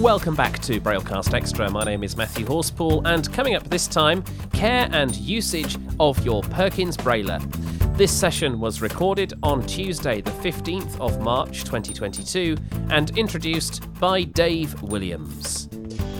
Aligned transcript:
Welcome 0.00 0.34
back 0.34 0.60
to 0.60 0.80
Braillecast 0.80 1.34
Extra. 1.34 1.70
My 1.70 1.84
name 1.84 2.02
is 2.02 2.16
Matthew 2.16 2.46
Horsepool, 2.46 3.06
and 3.06 3.30
coming 3.34 3.54
up 3.54 3.68
this 3.68 3.86
time, 3.86 4.24
care 4.50 4.88
and 4.92 5.14
usage 5.14 5.76
of 6.00 6.24
your 6.24 6.40
Perkins 6.40 6.96
Brailler. 6.96 7.38
This 7.98 8.10
session 8.10 8.60
was 8.60 8.80
recorded 8.80 9.34
on 9.42 9.62
Tuesday, 9.66 10.22
the 10.22 10.30
15th 10.30 10.98
of 11.00 11.20
March 11.20 11.64
2022, 11.64 12.56
and 12.88 13.10
introduced 13.18 13.92
by 14.00 14.22
Dave 14.22 14.80
Williams. 14.80 15.68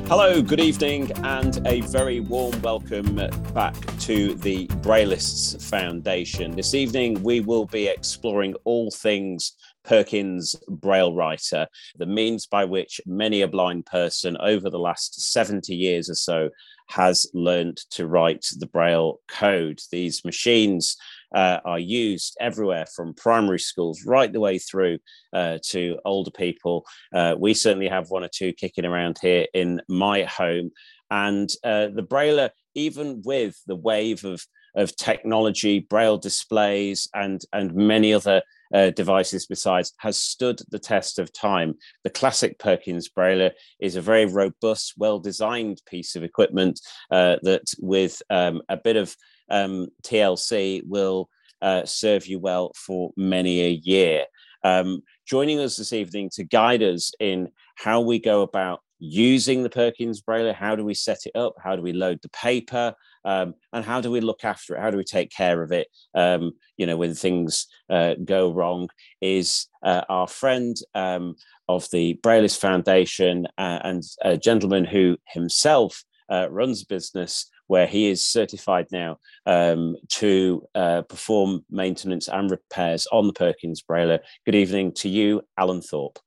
Hello, 0.09 0.43
good 0.43 0.61
evening, 0.61 1.13
and 1.25 1.67
a 1.67 1.81
very 1.83 2.21
warm 2.21 2.61
welcome 2.61 3.15
back 3.55 3.77
to 4.01 4.35
the 4.35 4.67
Braillists 4.83 5.71
Foundation. 5.71 6.55
This 6.55 6.75
evening, 6.75 7.23
we 7.23 7.41
will 7.41 7.65
be 7.65 7.87
exploring 7.87 8.55
all 8.65 8.91
things 8.91 9.53
Perkins 9.85 10.55
Braille 10.69 11.15
writer, 11.15 11.67
the 11.97 12.07
means 12.07 12.47
by 12.47 12.65
which 12.65 13.01
many 13.07 13.43
a 13.43 13.49
blind 13.49 13.87
person 13.87 14.37
over 14.41 14.71
the 14.71 14.79
last 14.79 15.33
70 15.33 15.75
years 15.75 16.11
or 16.11 16.15
so 16.15 16.51
has 16.89 17.31
learnt 17.35 17.85
to 17.91 18.07
write 18.07 18.47
the 18.59 18.67
Braille 18.67 19.21
code. 19.29 19.81
These 19.91 20.25
machines 20.25 20.97
uh, 21.35 21.59
are 21.65 21.79
used 21.79 22.37
everywhere 22.41 22.87
from 22.87 23.15
primary 23.15 23.61
schools 23.61 24.05
right 24.05 24.33
the 24.33 24.41
way 24.41 24.59
through 24.59 24.99
uh, 25.33 25.59
to 25.69 25.99
older 26.05 26.33
people. 26.33 26.85
Uh, 27.15 27.37
we 27.39 27.55
certainly 27.55 27.89
have 27.89 28.11
one 28.11 28.25
or 28.25 28.31
two 28.33 28.53
kicking 28.53 28.85
around 28.85 29.19
here 29.23 29.47
in 29.55 29.81
my 29.89 30.25
home. 30.25 30.73
And 31.11 31.49
uh, 31.65 31.89
the 31.95 32.07
Brailler, 32.09 32.51
even 32.75 33.23
with 33.25 33.61
the 33.67 33.77
wave 33.77 34.25
of, 34.25 34.45
of 34.75 34.97
technology, 34.97 35.81
Braille 35.81 36.19
displays, 36.19 37.09
and, 37.15 37.41
and 37.53 37.75
many 37.75 38.13
other 38.13 38.43
uh, 38.75 38.91
devices 38.91 39.47
besides 39.47 39.93
has 39.99 40.17
stood 40.17 40.61
the 40.71 40.79
test 40.79 41.19
of 41.19 41.33
time. 41.33 41.75
The 42.05 42.11
classic 42.11 42.59
Perkins 42.59 43.09
Brailler 43.09 43.53
is 43.81 43.97
a 43.97 44.01
very 44.01 44.27
robust, 44.27 44.95
well 44.97 45.19
designed 45.19 45.83
piece 45.87 46.17
of 46.17 46.23
equipment 46.23 46.81
uh, 47.11 47.37
that, 47.43 47.73
with 47.81 48.23
um, 48.31 48.63
a 48.69 48.77
bit 48.77 48.97
of 48.97 49.15
um, 49.51 49.89
TLC, 50.03 50.83
will 50.87 51.29
uh, 51.63 51.85
serve 51.85 52.27
you 52.27 52.39
well 52.39 52.73
for 52.75 53.13
many 53.17 53.61
a 53.63 53.71
year. 53.71 54.25
Um, 54.63 55.03
joining 55.27 55.59
us 55.61 55.77
this 55.77 55.93
evening 55.93 56.31
to 56.35 56.45
guide 56.45 56.83
us 56.83 57.13
in 57.19 57.49
how 57.77 58.01
we 58.01 58.19
go 58.19 58.43
about 58.43 58.81
using 58.99 59.63
the 59.63 59.71
Perkins 59.71 60.21
Brailler, 60.21 60.55
how 60.55 60.77
do 60.77 60.85
we 60.85 60.95
set 60.95 61.25
it 61.25 61.35
up, 61.35 61.55
how 61.63 61.75
do 61.75 61.83
we 61.83 61.93
load 61.93 62.21
the 62.23 62.29
paper, 62.29 62.95
um, 63.25 63.55
and 63.73 63.85
how 63.85 64.01
do 64.01 64.11
we 64.11 64.21
look 64.21 64.45
after 64.45 64.75
it? 64.75 64.81
How 64.81 64.91
do 64.91 64.97
we 64.97 65.05
take 65.05 65.31
care 65.31 65.63
of 65.63 65.73
it? 65.73 65.89
Um, 66.15 66.53
you 66.77 66.87
know, 66.87 66.97
when 66.97 67.15
things 67.15 67.67
uh, 67.89 68.15
go 68.25 68.53
wrong, 68.53 68.89
is 69.21 69.67
uh, 69.83 70.03
our 70.09 70.27
friend 70.27 70.77
um, 70.95 71.37
of 71.69 71.87
the 71.93 72.19
Braillist 72.23 72.59
Foundation 72.59 73.47
uh, 73.59 73.81
and 73.85 74.03
a 74.23 74.37
gentleman 74.37 74.85
who 74.85 75.17
himself 75.27 76.03
uh, 76.31 76.49
runs 76.51 76.83
a 76.83 76.87
business 76.87 77.51
where 77.67 77.87
he 77.87 78.09
is 78.09 78.27
certified 78.27 78.87
now 78.91 79.17
um, 79.47 79.97
to 80.09 80.67
uh, 80.75 81.03
perform 81.03 81.65
maintenance 81.71 82.27
and 82.29 82.51
repairs 82.51 83.07
on 83.13 83.27
the 83.29 83.33
Perkins 83.33 83.83
Brailler. 83.83 84.19
Good 84.45 84.57
evening 84.57 84.93
to 84.95 85.09
you, 85.09 85.43
Alan 85.57 85.81
Thorpe. 85.81 86.19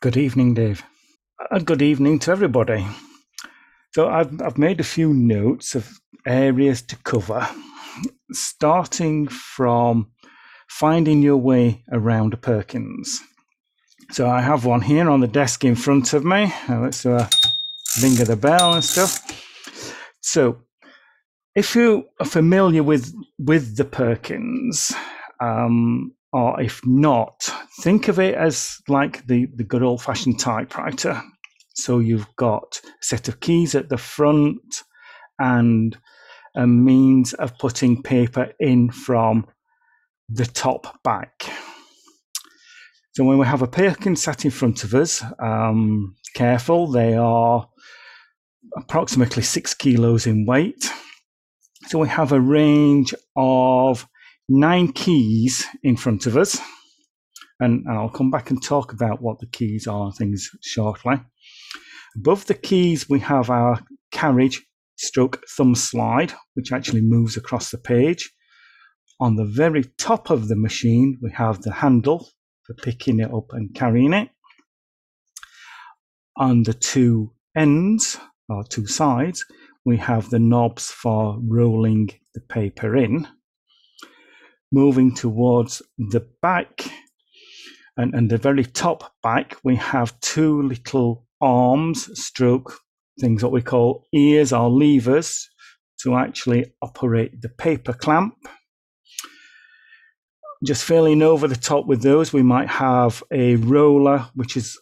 Good 0.00 0.16
evening, 0.16 0.54
Dave. 0.54 0.82
And 1.50 1.66
good 1.66 1.82
evening 1.82 2.18
to 2.20 2.30
everybody. 2.30 2.86
So 3.92 4.08
I've, 4.08 4.40
I've 4.40 4.56
made 4.56 4.80
a 4.80 4.84
few 4.84 5.12
notes 5.12 5.74
of 5.74 6.00
areas 6.26 6.82
to 6.82 6.96
cover, 6.96 7.48
starting 8.32 9.28
from 9.28 10.10
finding 10.68 11.22
your 11.22 11.36
way 11.36 11.84
around 11.92 12.40
Perkins. 12.42 13.20
So 14.12 14.28
I 14.28 14.40
have 14.40 14.64
one 14.64 14.80
here 14.80 15.08
on 15.08 15.20
the 15.20 15.28
desk 15.28 15.64
in 15.64 15.74
front 15.74 16.12
of 16.14 16.24
me. 16.24 16.52
let's 16.68 17.06
uh, 17.06 17.28
ring 18.02 18.20
of 18.20 18.26
the 18.26 18.36
bell 18.36 18.74
and 18.74 18.84
stuff. 18.84 19.20
So 20.20 20.62
if 21.54 21.74
you 21.74 22.06
are 22.18 22.26
familiar 22.26 22.82
with 22.82 23.12
with 23.38 23.76
the 23.76 23.84
Perkins, 23.84 24.92
um, 25.40 26.14
or 26.32 26.60
if 26.60 26.80
not, 26.84 27.52
think 27.80 28.08
of 28.08 28.18
it 28.18 28.34
as 28.34 28.78
like 28.88 29.26
the, 29.26 29.46
the 29.54 29.64
good 29.64 29.82
old 29.82 30.02
fashioned 30.02 30.38
typewriter. 30.38 31.20
So 31.74 31.98
you've 31.98 32.28
got 32.36 32.80
a 32.84 33.04
set 33.04 33.28
of 33.28 33.40
keys 33.40 33.74
at 33.74 33.88
the 33.88 33.98
front 33.98 34.82
and 35.38 35.96
a 36.54 36.66
means 36.66 37.32
of 37.34 37.56
putting 37.58 38.02
paper 38.02 38.52
in 38.58 38.90
from 38.90 39.46
the 40.28 40.46
top 40.46 41.02
back. 41.02 41.44
So 43.12 43.24
when 43.24 43.38
we 43.38 43.46
have 43.46 43.62
a 43.62 43.66
Perkins 43.66 44.22
sat 44.22 44.44
in 44.44 44.50
front 44.50 44.84
of 44.84 44.94
us, 44.94 45.22
um, 45.40 46.14
careful, 46.34 46.86
they 46.86 47.14
are 47.14 47.68
approximately 48.76 49.42
six 49.42 49.74
kilos 49.74 50.26
in 50.26 50.46
weight. 50.46 50.90
So 51.88 51.98
we 51.98 52.08
have 52.08 52.32
a 52.32 52.40
range 52.40 53.14
of 53.34 54.06
nine 54.48 54.92
keys 54.92 55.66
in 55.82 55.96
front 55.96 56.26
of 56.26 56.36
us. 56.36 56.60
And, 57.58 57.84
and 57.86 57.98
I'll 57.98 58.08
come 58.08 58.30
back 58.30 58.50
and 58.50 58.62
talk 58.62 58.92
about 58.92 59.20
what 59.20 59.38
the 59.40 59.46
keys 59.46 59.86
are 59.86 60.12
things 60.12 60.48
shortly. 60.62 61.20
Above 62.16 62.46
the 62.46 62.54
keys, 62.54 63.08
we 63.08 63.20
have 63.20 63.50
our 63.50 63.80
carriage 64.12 64.62
stroke 65.00 65.42
thumb 65.56 65.74
slide, 65.74 66.32
which 66.54 66.72
actually 66.72 67.00
moves 67.00 67.36
across 67.36 67.70
the 67.70 67.78
page. 67.78 68.30
On 69.18 69.36
the 69.36 69.44
very 69.44 69.84
top 69.98 70.30
of 70.30 70.48
the 70.48 70.56
machine, 70.56 71.18
we 71.22 71.30
have 71.32 71.62
the 71.62 71.72
handle 71.72 72.28
for 72.64 72.74
picking 72.74 73.18
it 73.20 73.32
up 73.32 73.52
and 73.52 73.74
carrying 73.74 74.12
it. 74.12 74.28
On 76.36 76.62
the 76.62 76.74
two 76.74 77.32
ends, 77.56 78.18
or 78.48 78.64
two 78.64 78.86
sides, 78.86 79.44
we 79.84 79.96
have 79.96 80.28
the 80.30 80.38
knobs 80.38 80.90
for 80.90 81.38
rolling 81.42 82.10
the 82.34 82.40
paper 82.40 82.96
in. 82.96 83.26
Moving 84.72 85.14
towards 85.14 85.82
the 85.98 86.26
back, 86.42 86.84
and, 87.96 88.14
and 88.14 88.30
the 88.30 88.38
very 88.38 88.64
top 88.64 89.14
back, 89.22 89.56
we 89.64 89.76
have 89.76 90.18
two 90.20 90.62
little 90.62 91.26
arms, 91.40 92.08
stroke 92.20 92.78
things 93.20 93.42
what 93.42 93.52
we 93.52 93.62
call 93.62 94.06
ears 94.12 94.52
or 94.52 94.70
levers 94.70 95.48
to 96.02 96.16
actually 96.16 96.72
operate 96.80 97.40
the 97.42 97.48
paper 97.48 97.92
clamp. 97.92 98.34
Just 100.64 100.84
filling 100.84 101.22
over 101.22 101.46
the 101.46 101.56
top 101.56 101.86
with 101.86 102.02
those, 102.02 102.32
we 102.32 102.42
might 102.42 102.68
have 102.68 103.22
a 103.30 103.56
roller 103.56 104.26
which 104.34 104.56
is 104.56 104.78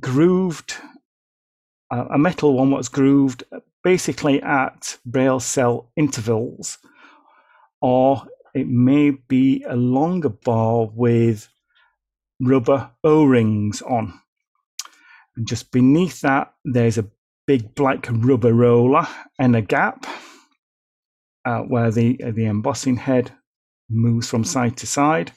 grooved, 0.00 0.74
a 1.90 2.18
metal 2.18 2.54
one 2.54 2.70
what's 2.70 2.88
grooved 2.88 3.44
basically 3.84 4.40
at 4.42 4.98
braille 5.04 5.40
cell 5.40 5.90
intervals, 5.96 6.78
or 7.80 8.22
it 8.54 8.68
may 8.68 9.10
be 9.10 9.64
a 9.68 9.76
longer 9.76 10.28
bar 10.28 10.88
with 10.94 11.48
rubber 12.40 12.90
O 13.02 13.24
rings 13.24 13.82
on. 13.82 14.18
And 15.36 15.46
just 15.46 15.72
beneath 15.72 16.20
that, 16.20 16.52
there's 16.64 16.98
a 16.98 17.08
big 17.46 17.74
black 17.74 18.06
rubber 18.10 18.52
roller 18.52 19.06
and 19.38 19.56
a 19.56 19.62
gap 19.62 20.06
uh, 21.44 21.60
where 21.60 21.90
the, 21.90 22.16
the 22.16 22.46
embossing 22.46 22.96
head 22.96 23.32
moves 23.90 24.28
from 24.28 24.44
side 24.44 24.76
to 24.78 24.86
side. 24.86 25.32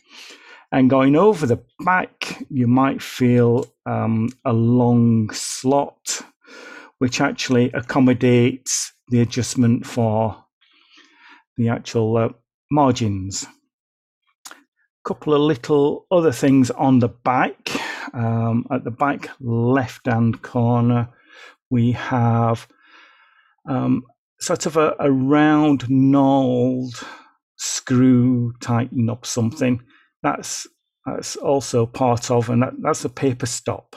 And 0.72 0.90
going 0.90 1.16
over 1.16 1.46
the 1.46 1.64
back, 1.80 2.44
you 2.50 2.68
might 2.68 3.02
feel 3.02 3.66
um, 3.86 4.30
a 4.44 4.54
long 4.54 5.30
slot, 5.32 6.22
which 6.98 7.22
actually 7.22 7.72
accommodates 7.72 8.92
the 9.10 9.22
adjustment 9.22 9.86
for 9.86 10.44
the 11.58 11.70
actual 11.70 12.18
uh, 12.18 12.30
margins. 12.72 13.46
A 14.50 14.54
couple 15.06 15.34
of 15.34 15.42
little 15.42 16.08
other 16.12 16.32
things 16.32 16.72
on 16.72 17.00
the 17.00 17.10
back. 17.10 17.70
Um, 18.14 18.66
at 18.72 18.84
the 18.84 18.92
back 18.92 19.30
left 19.42 20.06
hand 20.06 20.42
corner, 20.42 21.10
we 21.70 21.92
have 21.94 22.68
um, 23.68 24.04
sort 24.40 24.66
of 24.66 24.78
a, 24.78 24.96
a 25.00 25.12
round 25.12 25.84
knurled 25.90 27.04
screw 27.58 28.54
tighten 28.62 29.10
up 29.10 29.26
something. 29.26 29.82
That's 30.24 30.68
that's 31.06 31.36
also 31.36 31.86
part 31.86 32.32
of, 32.32 32.50
and 32.50 32.64
that, 32.64 32.74
that's 32.82 33.06
a 33.06 33.10
paper 33.10 33.46
stop. 33.46 33.96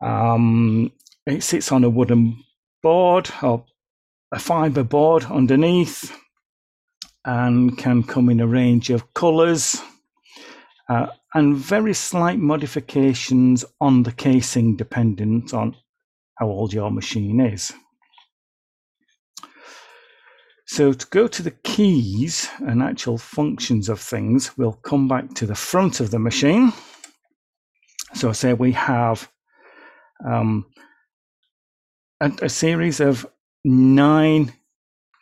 Um, 0.00 0.92
it 1.26 1.42
sits 1.42 1.72
on 1.72 1.84
a 1.84 1.90
wooden 1.90 2.42
board 2.82 3.30
or 3.42 3.64
a 4.32 4.38
fiber 4.38 4.84
board 4.84 5.24
underneath 5.24 6.16
and 7.24 7.76
can 7.76 8.02
come 8.02 8.30
in 8.30 8.40
a 8.40 8.46
range 8.46 8.90
of 8.90 9.12
colors 9.12 9.82
uh, 10.88 11.08
and 11.34 11.56
very 11.56 11.94
slight 11.94 12.38
modifications 12.38 13.64
on 13.80 14.02
the 14.02 14.12
casing 14.12 14.76
dependent 14.76 15.54
on 15.54 15.76
how 16.38 16.48
old 16.48 16.72
your 16.72 16.90
machine 16.90 17.40
is. 17.40 17.72
So 20.66 20.92
to 20.92 21.06
go 21.08 21.26
to 21.26 21.42
the 21.42 21.50
keys 21.50 22.48
and 22.60 22.82
actual 22.82 23.18
functions 23.18 23.88
of 23.88 24.00
things, 24.00 24.56
we'll 24.56 24.72
come 24.72 25.08
back 25.08 25.34
to 25.34 25.46
the 25.46 25.54
front 25.54 26.00
of 26.00 26.10
the 26.10 26.18
machine. 26.18 26.72
So 28.14 28.32
say 28.32 28.54
we 28.54 28.72
have 28.72 29.28
um, 30.24 30.66
a, 32.20 32.30
a 32.42 32.48
series 32.48 33.00
of 33.00 33.26
nine 33.64 34.52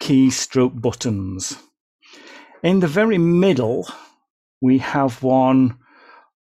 keystroke 0.03 0.81
buttons. 0.81 1.57
In 2.63 2.81
the 2.81 2.87
very 2.87 3.19
middle, 3.19 3.89
we 4.61 4.79
have 4.79 5.23
one 5.23 5.79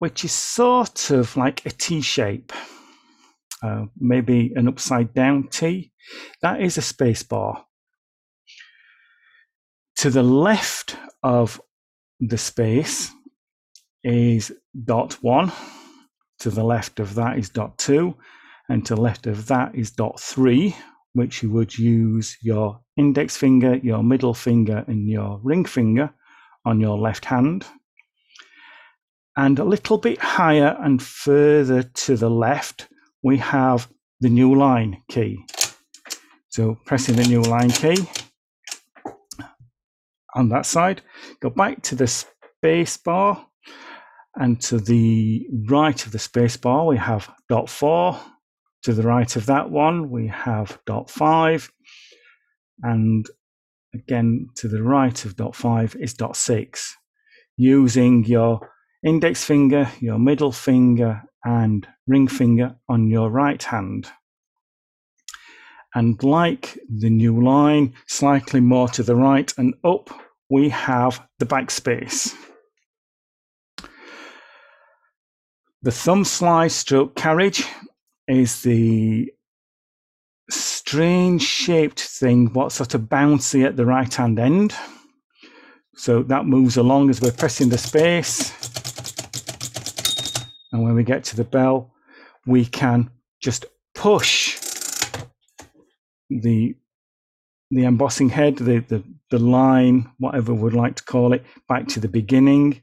which 0.02 0.25
is 0.25 0.32
sort 0.32 1.10
of 1.10 1.37
like 1.37 1.64
a 1.64 1.70
T 1.70 2.00
shape, 2.00 2.52
uh, 3.62 3.84
maybe 3.96 4.52
an 4.56 4.66
upside 4.66 5.14
down 5.14 5.46
T. 5.46 5.93
That 6.40 6.60
is 6.60 6.76
a 6.76 6.82
space 6.82 7.22
bar. 7.22 7.64
To 9.99 10.10
the 10.10 10.25
left 10.25 10.96
of 11.22 11.60
the 12.19 12.37
space 12.37 13.12
is 14.02 14.50
dot 14.84 15.19
one. 15.22 15.52
To 16.40 16.50
the 16.50 16.64
left 16.64 16.99
of 16.99 17.14
that 17.14 17.38
is 17.38 17.49
dot 17.49 17.78
two. 17.78 18.16
And 18.69 18.84
to 18.87 18.96
the 18.96 19.00
left 19.00 19.28
of 19.28 19.46
that 19.46 19.76
is 19.76 19.93
dot 19.93 20.19
three, 20.19 20.75
which 21.12 21.44
you 21.44 21.50
would 21.50 21.78
use 21.78 22.37
your 22.43 22.81
index 22.96 23.37
finger, 23.37 23.76
your 23.76 24.02
middle 24.02 24.34
finger, 24.34 24.84
and 24.88 25.08
your 25.08 25.38
ring 25.44 25.64
finger 25.64 26.12
on 26.64 26.81
your 26.81 26.99
left 26.99 27.25
hand. 27.25 27.64
And 29.37 29.58
a 29.58 29.64
little 29.64 29.99
bit 29.99 30.19
higher 30.19 30.76
and 30.81 31.02
further 31.02 31.82
to 31.82 32.17
the 32.17 32.31
left, 32.31 32.88
we 33.23 33.38
have 33.38 33.88
the 34.20 34.29
new 34.29 34.55
line 34.55 35.02
key. 35.08 35.38
So 36.49 36.76
pressing 36.84 37.17
the 37.17 37.25
new 37.25 37.43
line 37.43 37.70
key 37.70 37.96
on 40.34 40.50
that 40.50 40.67
side, 40.67 41.02
go 41.40 41.50
back 41.50 41.82
to 41.82 41.94
the 41.94 42.06
space 42.06 42.96
bar, 42.96 43.46
and 44.34 44.61
to 44.62 44.79
the 44.79 45.46
right 45.69 46.06
of 46.06 46.12
the 46.12 46.19
space 46.19 46.56
bar, 46.56 46.87
we 46.87 46.96
have 46.96 47.31
dot 47.49 47.69
four. 47.69 48.19
To 48.85 48.93
the 48.93 49.02
right 49.02 49.37
of 49.37 49.46
that 49.46 49.70
one, 49.70 50.11
we 50.11 50.26
have 50.26 50.78
dot 50.87 51.11
five. 51.11 51.70
And 52.82 53.26
again, 53.94 54.49
to 54.56 54.69
the 54.69 54.82
right 54.82 55.25
of 55.25 55.37
dot 55.37 55.55
five 55.55 55.94
is 56.00 56.14
dot 56.14 56.37
six. 56.37 56.96
Using 57.56 58.25
your 58.25 58.71
index 59.04 59.44
finger, 59.44 59.90
your 60.00 60.19
middle 60.19 60.52
finger, 60.52 61.22
and 61.44 61.87
ring 62.06 62.28
finger 62.28 62.76
on 62.88 63.08
your 63.08 63.31
right 63.31 63.62
hand. 63.62 64.10
And 65.94 66.22
like 66.22 66.78
the 66.88 67.10
new 67.10 67.43
line, 67.43 67.94
slightly 68.06 68.60
more 68.60 68.88
to 68.88 69.02
the 69.02 69.16
right 69.16 69.52
and 69.58 69.75
up, 69.84 70.10
we 70.49 70.69
have 70.70 71.26
the 71.38 71.46
backspace. 71.46 72.34
The 75.82 75.90
thumb 75.90 76.25
slide 76.25 76.70
stroke 76.70 77.16
carriage 77.16 77.66
is 78.28 78.62
the 78.62 79.32
strange 80.49 81.43
shaped 81.43 82.00
thing, 82.00 82.52
what 82.52 82.72
sort 82.72 82.94
of 82.94 83.02
bouncy 83.02 83.66
at 83.66 83.76
the 83.76 83.87
right 83.87 84.12
hand 84.14 84.38
end. 84.38 84.75
So 85.96 86.22
that 86.25 86.46
moves 86.46 86.76
along 86.76 87.10
as 87.10 87.20
we're 87.20 87.32
pressing 87.32 87.69
the 87.69 87.78
space. 87.78 88.71
And 90.72 90.82
when 90.82 90.94
we 90.94 91.04
get 91.04 91.24
to 91.24 91.36
the 91.36 91.44
bell, 91.44 91.92
we 92.46 92.64
can 92.64 93.10
just 93.40 93.66
push 93.94 94.58
the 96.30 96.74
the 97.70 97.84
embossing 97.84 98.28
head, 98.28 98.56
the, 98.58 98.80
the, 98.80 99.02
the 99.30 99.38
line, 99.38 100.06
whatever 100.19 100.52
we 100.52 100.60
would 100.60 100.74
like 100.74 100.94
to 100.94 101.04
call 101.04 101.32
it, 101.32 101.42
back 101.70 101.88
to 101.88 101.98
the 102.00 102.08
beginning. 102.08 102.82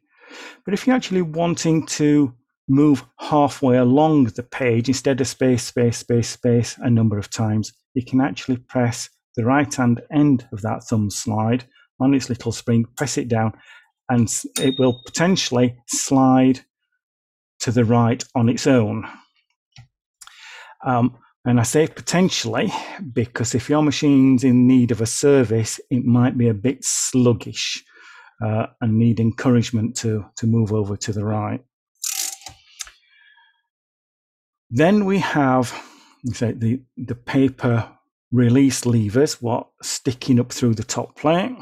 But 0.66 0.74
if 0.74 0.88
you're 0.88 0.96
actually 0.96 1.22
wanting 1.22 1.86
to 1.88 2.34
move 2.68 3.06
halfway 3.20 3.78
along 3.78 4.26
the 4.26 4.42
page 4.42 4.88
instead 4.88 5.22
of 5.22 5.28
space, 5.28 5.64
space, 5.64 5.98
space, 5.98 6.30
space 6.30 6.76
a 6.80 6.90
number 6.90 7.20
of 7.20 7.30
times, 7.30 7.72
you 7.94 8.04
can 8.04 8.20
actually 8.20 8.58
press 8.58 9.10
the 9.36 9.46
right 9.46 9.72
hand 9.74 10.02
end 10.12 10.48
of 10.52 10.62
that 10.64 10.84
thumb 10.84 11.12
slide 11.12 11.66
on 12.00 12.16
its 12.16 12.30
little 12.30 12.52
spring, 12.52 12.86
press 12.98 13.16
it 13.18 13.28
down, 13.28 13.54
and 14.10 14.28
it 14.60 14.74
will 14.80 15.02
potentially 15.06 15.78
slide 15.88 16.62
to 17.60 17.72
the 17.72 17.86
right 17.86 18.24
on 18.36 18.50
its 18.50 18.68
own. 18.68 19.08
Um, 20.86 21.18
and 21.46 21.60
I 21.60 21.64
say 21.64 21.88
potentially 21.88 22.72
because 23.14 23.56
if 23.56 23.70
your 23.70 23.82
machine's 23.82 24.44
in 24.44 24.68
need 24.68 24.92
of 24.92 25.02
a 25.02 25.06
service, 25.06 25.80
it 25.90 26.06
might 26.06 26.38
be 26.38 26.48
a 26.48 26.54
bit 26.54 26.80
sluggish 26.82 27.84
uh, 28.44 28.68
and 28.82 28.98
need 28.98 29.20
encouragement 29.20 29.96
to, 29.98 30.26
to 30.38 30.48
move 30.48 30.72
over 30.72 30.96
to 30.98 31.14
the 31.14 31.26
right. 31.26 31.62
Then 34.70 35.06
we 35.06 35.20
have 35.20 35.74
say, 36.34 36.52
the, 36.52 36.82
the 36.98 37.16
paper 37.16 37.90
release 38.32 38.86
levers, 38.86 39.42
what 39.42 39.70
sticking 39.82 40.40
up 40.40 40.52
through 40.52 40.76
the 40.76 40.84
top 40.84 41.18
plate. 41.18 41.56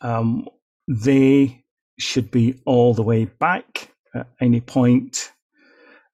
Um, 0.00 0.48
they 0.88 1.64
should 1.98 2.30
be 2.30 2.60
all 2.64 2.94
the 2.94 3.02
way 3.02 3.26
back 3.26 3.91
at 4.14 4.28
any 4.40 4.60
point 4.60 5.32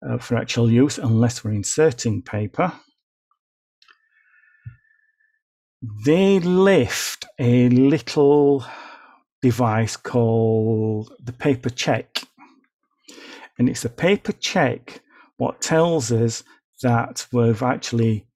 uh, 0.07 0.19
for 0.19 0.37
actual 0.37 0.71
use, 0.71 0.99
unless 0.99 1.45
we're 1.45 1.53
inserting 1.53 2.23
paper. 2.23 2.73
They 6.05 6.41
lift 6.41 7.25
a 7.39 7.69
little 7.69 8.65
device 9.43 9.97
called 9.97 11.13
the 11.23 11.33
paper 11.33 11.71
check. 11.71 12.23
And 13.59 13.69
it's 13.69 13.85
a 13.85 13.91
paper 13.91 14.33
check 14.33 15.01
what 15.37 15.61
tells 15.61 16.11
us 16.11 16.43
that 16.83 17.27
we've 17.33 17.63
actually 17.63 18.27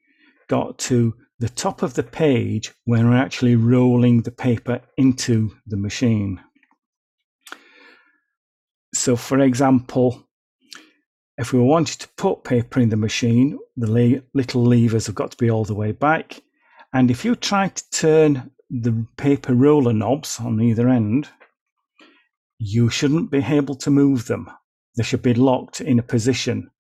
got 0.49 0.79
to 0.79 1.15
the 1.39 1.49
top 1.49 1.83
of 1.83 1.95
the 1.95 2.03
page 2.03 2.73
when 2.85 3.09
we're 3.09 3.17
actually 3.17 3.57
rolling 3.57 4.23
the 4.23 4.31
paper 4.31 4.81
into 4.97 5.51
the 5.67 5.77
machine. 5.77 6.41
So, 8.95 9.17
for 9.17 9.41
example, 9.41 10.29
if 11.39 11.53
we 11.53 11.61
wanted 11.61 12.01
to 12.01 12.09
put 12.17 12.45
paper 12.45 12.81
in 12.81 12.91
the 12.91 12.97
machine, 12.97 13.59
the 13.77 13.91
le- 13.91 14.23
little 14.35 14.63
levers 14.65 15.07
have 15.07 15.15
got 15.15 15.31
to 15.33 15.37
be 15.37 15.51
all 15.51 15.65
the 15.65 15.75
way 15.75 15.93
back. 15.93 16.43
And 16.93 17.11
if 17.11 17.25
you 17.25 17.35
try 17.35 17.69
to 17.69 17.91
turn 17.91 18.51
the 18.69 19.07
paper 19.17 19.55
roller 19.55 19.93
knobs 19.93 20.39
on 20.39 20.61
either 20.61 20.89
end, 20.89 21.29
you 22.59 22.91
shouldn't 22.91 23.31
be 23.31 23.39
able 23.39 23.75
to 23.77 23.91
move 23.91 24.27
them. 24.27 24.51
They 24.97 25.03
should 25.03 25.23
be 25.23 25.35
locked 25.35 25.81
in 25.81 25.99
a 25.99 26.03
position 26.03 26.71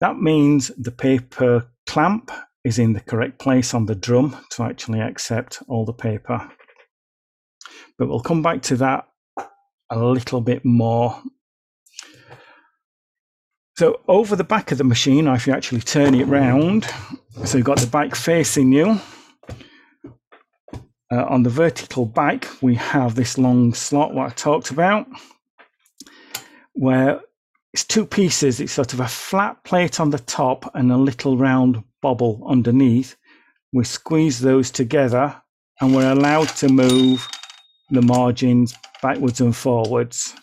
that 0.00 0.18
means 0.18 0.68
the 0.78 0.92
paper 0.92 1.66
clamp 1.86 2.30
is 2.64 2.78
in 2.78 2.92
the 2.92 3.00
correct 3.00 3.38
place 3.38 3.74
on 3.74 3.86
the 3.86 3.94
drum 3.94 4.36
to 4.50 4.62
actually 4.62 5.00
accept 5.00 5.62
all 5.66 5.84
the 5.84 5.92
paper. 5.92 6.50
But 7.98 8.08
we'll 8.08 8.20
come 8.20 8.42
back 8.42 8.62
to 8.62 8.76
that 8.76 9.07
a 9.90 9.98
little 9.98 10.40
bit 10.40 10.64
more. 10.64 11.20
So 13.76 14.00
over 14.08 14.34
the 14.34 14.44
back 14.44 14.72
of 14.72 14.78
the 14.78 14.84
machine, 14.84 15.28
if 15.28 15.46
you 15.46 15.52
actually 15.52 15.80
turn 15.80 16.14
it 16.14 16.26
round, 16.26 16.86
so 17.44 17.58
you've 17.58 17.66
got 17.66 17.78
the 17.78 17.86
back 17.86 18.14
facing 18.14 18.72
you. 18.72 19.00
Uh, 21.10 21.24
on 21.24 21.42
the 21.42 21.50
vertical 21.50 22.04
back, 22.04 22.46
we 22.60 22.74
have 22.74 23.14
this 23.14 23.38
long 23.38 23.72
slot, 23.72 24.12
what 24.12 24.26
I 24.26 24.34
talked 24.34 24.70
about, 24.70 25.06
where 26.74 27.20
it's 27.72 27.84
two 27.84 28.04
pieces. 28.04 28.60
It's 28.60 28.72
sort 28.72 28.92
of 28.92 29.00
a 29.00 29.08
flat 29.08 29.62
plate 29.64 30.00
on 30.00 30.10
the 30.10 30.18
top 30.18 30.70
and 30.74 30.90
a 30.90 30.96
little 30.96 31.38
round 31.38 31.82
bobble 32.02 32.42
underneath. 32.48 33.16
We 33.72 33.84
squeeze 33.84 34.40
those 34.40 34.70
together 34.70 35.40
and 35.80 35.94
we're 35.94 36.10
allowed 36.10 36.48
to 36.56 36.68
move 36.68 37.28
the 37.90 38.02
margins 38.02 38.74
backwards 39.02 39.40
and 39.40 39.54
forwards. 39.56 40.34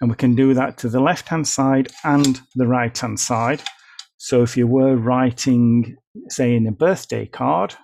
And 0.00 0.10
we 0.10 0.16
can 0.16 0.34
do 0.34 0.54
that 0.54 0.78
to 0.78 0.88
the 0.88 1.00
left 1.00 1.28
hand 1.28 1.46
side 1.46 1.88
and 2.04 2.40
the 2.54 2.66
right 2.66 2.96
hand 2.96 3.18
side. 3.18 3.62
So 4.16 4.42
if 4.42 4.56
you 4.56 4.66
were 4.66 4.96
writing, 4.96 5.96
say, 6.28 6.54
in 6.54 6.66
a 6.66 6.72
birthday 6.72 7.26
card, 7.26 7.74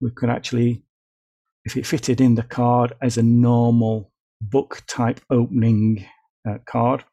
we 0.00 0.10
could 0.10 0.28
actually, 0.28 0.82
if 1.64 1.76
it 1.76 1.86
fitted 1.86 2.20
in 2.20 2.34
the 2.34 2.42
card 2.42 2.92
as 3.02 3.16
a 3.16 3.22
normal 3.22 4.12
book 4.40 4.82
type 4.86 5.20
opening 5.30 6.04
uh, 6.48 6.58
card 6.66 7.04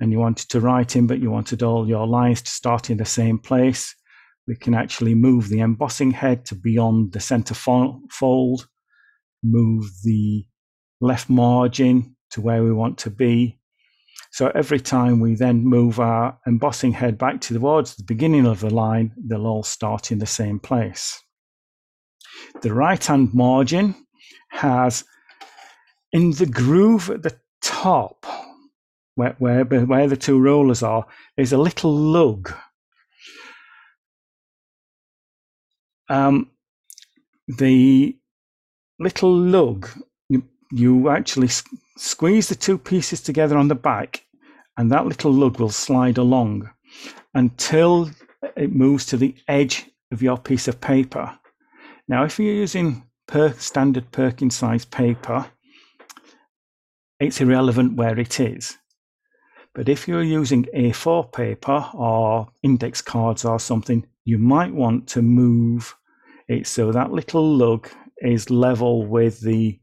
and 0.00 0.10
you 0.10 0.18
wanted 0.18 0.48
to 0.50 0.60
write 0.60 0.96
in, 0.96 1.06
but 1.06 1.20
you 1.20 1.30
wanted 1.30 1.62
all 1.62 1.86
your 1.86 2.06
lines 2.06 2.42
to 2.42 2.50
start 2.50 2.88
in 2.88 2.96
the 2.96 3.04
same 3.04 3.38
place, 3.38 3.94
we 4.48 4.56
can 4.56 4.74
actually 4.74 5.14
move 5.14 5.48
the 5.48 5.60
embossing 5.60 6.10
head 6.10 6.44
to 6.46 6.54
beyond 6.54 7.12
the 7.12 7.20
center 7.20 7.54
fold, 7.54 8.66
move 9.42 9.84
the 10.04 10.44
left 11.00 11.28
margin 11.28 12.16
to 12.30 12.40
where 12.40 12.62
we 12.62 12.72
want 12.72 12.98
to 12.98 13.10
be. 13.10 13.58
So 14.30 14.50
every 14.54 14.80
time 14.80 15.20
we 15.20 15.34
then 15.34 15.64
move 15.64 16.00
our 16.00 16.38
embossing 16.46 16.92
head 16.92 17.18
back 17.18 17.40
towards 17.40 17.96
the 17.96 18.04
beginning 18.04 18.46
of 18.46 18.60
the 18.60 18.70
line, 18.70 19.12
they'll 19.16 19.46
all 19.46 19.62
start 19.62 20.10
in 20.10 20.18
the 20.18 20.26
same 20.26 20.58
place. 20.58 21.22
The 22.62 22.72
right 22.72 23.04
hand 23.04 23.34
margin 23.34 23.94
has 24.50 25.04
in 26.12 26.32
the 26.32 26.46
groove 26.46 27.10
at 27.10 27.22
the 27.22 27.38
top, 27.60 28.26
where, 29.14 29.36
where, 29.38 29.64
where 29.64 30.08
the 30.08 30.16
two 30.16 30.40
rollers 30.40 30.82
are, 30.82 31.06
is 31.36 31.52
a 31.52 31.58
little 31.58 31.94
lug. 31.94 32.52
Um, 36.08 36.50
the 37.48 38.16
little 39.02 39.34
lug, 39.34 39.88
you, 40.28 40.44
you 40.70 41.08
actually 41.08 41.48
squeeze 41.96 42.48
the 42.48 42.54
two 42.54 42.78
pieces 42.78 43.20
together 43.20 43.56
on 43.56 43.68
the 43.68 43.74
back, 43.74 44.24
and 44.76 44.90
that 44.90 45.06
little 45.06 45.32
lug 45.32 45.58
will 45.58 45.70
slide 45.70 46.18
along 46.18 46.70
until 47.34 48.10
it 48.56 48.72
moves 48.72 49.06
to 49.06 49.16
the 49.16 49.34
edge 49.48 49.86
of 50.10 50.22
your 50.22 50.38
piece 50.38 50.68
of 50.68 50.80
paper. 50.80 51.38
Now, 52.08 52.24
if 52.24 52.38
you're 52.38 52.54
using 52.54 53.04
per 53.26 53.52
standard 53.52 54.10
Perkins 54.12 54.56
size 54.56 54.84
paper, 54.84 55.46
it's 57.20 57.40
irrelevant 57.40 57.96
where 57.96 58.18
it 58.18 58.40
is. 58.40 58.76
But 59.74 59.88
if 59.88 60.06
you're 60.06 60.22
using 60.22 60.66
A4 60.74 61.32
paper 61.32 61.88
or 61.94 62.48
index 62.62 63.00
cards 63.00 63.44
or 63.44 63.58
something, 63.58 64.06
you 64.24 64.38
might 64.38 64.72
want 64.72 65.06
to 65.08 65.22
move 65.22 65.96
it 66.48 66.66
so 66.66 66.92
that 66.92 67.12
little 67.12 67.56
lug 67.56 67.88
is 68.22 68.50
level 68.50 69.04
with 69.04 69.40
the 69.40 69.78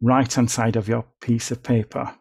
right 0.00 0.32
hand 0.32 0.50
side 0.50 0.76
of 0.76 0.88
your 0.88 1.04
piece 1.20 1.50
of 1.50 1.62
paper. 1.62 2.14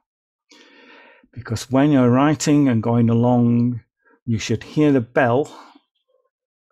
Because 1.33 1.69
when 1.69 1.91
you're 1.91 2.09
writing 2.09 2.69
and 2.69 2.81
going 2.81 3.09
along, 3.09 3.81
you 4.25 4.39
should 4.39 4.63
hear 4.63 4.91
the 4.91 5.01
bell 5.01 5.53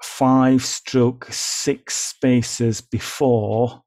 five 0.01 0.63
stroke 0.63 1.27
six 1.29 1.95
spaces 1.95 2.81
before 2.81 3.81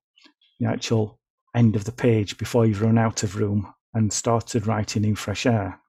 the 0.60 0.66
actual 0.66 1.18
end 1.54 1.76
of 1.76 1.84
the 1.84 1.92
page, 1.92 2.38
before 2.38 2.66
you've 2.66 2.82
run 2.82 2.98
out 2.98 3.22
of 3.22 3.36
room 3.36 3.72
and 3.94 4.12
started 4.12 4.66
writing 4.66 5.04
in 5.04 5.14
fresh 5.14 5.46
air. 5.46 5.80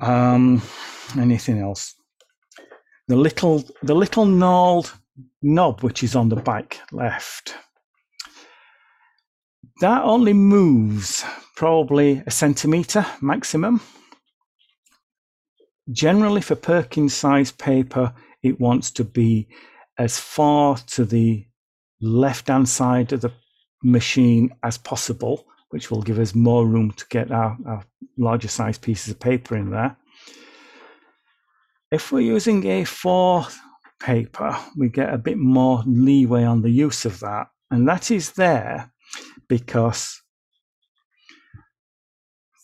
Um, 0.00 0.62
anything 1.18 1.60
else? 1.60 1.94
The 3.06 3.16
little 3.16 3.64
the 3.82 3.94
little 3.94 4.26
knurled 4.26 4.92
knob 5.42 5.82
which 5.82 6.02
is 6.02 6.14
on 6.14 6.28
the 6.28 6.36
back 6.36 6.80
left. 6.92 7.54
That 9.80 10.02
only 10.02 10.32
moves 10.32 11.24
probably 11.54 12.22
a 12.26 12.30
centimetre 12.30 13.06
maximum. 13.20 13.80
Generally, 15.90 16.42
for 16.42 16.56
Perkins 16.56 17.14
size 17.14 17.52
paper, 17.52 18.12
it 18.42 18.60
wants 18.60 18.90
to 18.92 19.04
be 19.04 19.48
as 19.96 20.18
far 20.18 20.76
to 20.76 21.04
the 21.04 21.46
left 22.00 22.48
hand 22.48 22.68
side 22.68 23.12
of 23.12 23.20
the 23.20 23.32
machine 23.82 24.50
as 24.62 24.78
possible, 24.78 25.46
which 25.70 25.90
will 25.90 26.02
give 26.02 26.18
us 26.18 26.34
more 26.34 26.66
room 26.66 26.90
to 26.92 27.06
get 27.08 27.30
our, 27.30 27.56
our 27.66 27.84
larger 28.16 28.48
size 28.48 28.78
pieces 28.78 29.12
of 29.12 29.20
paper 29.20 29.56
in 29.56 29.70
there. 29.70 29.96
If 31.90 32.12
we're 32.12 32.20
using 32.20 32.62
A4 32.62 33.50
paper, 34.00 34.56
we 34.76 34.88
get 34.88 35.12
a 35.12 35.18
bit 35.18 35.38
more 35.38 35.82
leeway 35.86 36.44
on 36.44 36.62
the 36.62 36.70
use 36.70 37.04
of 37.04 37.20
that. 37.20 37.48
And 37.70 37.86
that 37.88 38.10
is 38.10 38.32
there 38.32 38.92
because 39.48 40.20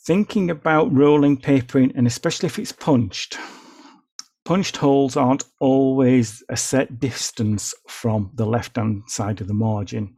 thinking 0.06 0.50
about 0.50 0.92
rolling 0.92 1.36
paper 1.36 1.78
in, 1.78 1.92
and 1.96 2.06
especially 2.06 2.46
if 2.46 2.58
it's 2.58 2.72
punched, 2.72 3.38
punched 4.44 4.76
holes 4.76 5.16
aren't 5.16 5.44
always 5.60 6.42
a 6.48 6.56
set 6.56 7.00
distance 7.00 7.74
from 7.88 8.30
the 8.34 8.46
left 8.46 8.76
hand 8.76 9.02
side 9.06 9.40
of 9.40 9.48
the 9.48 9.54
margin. 9.54 10.14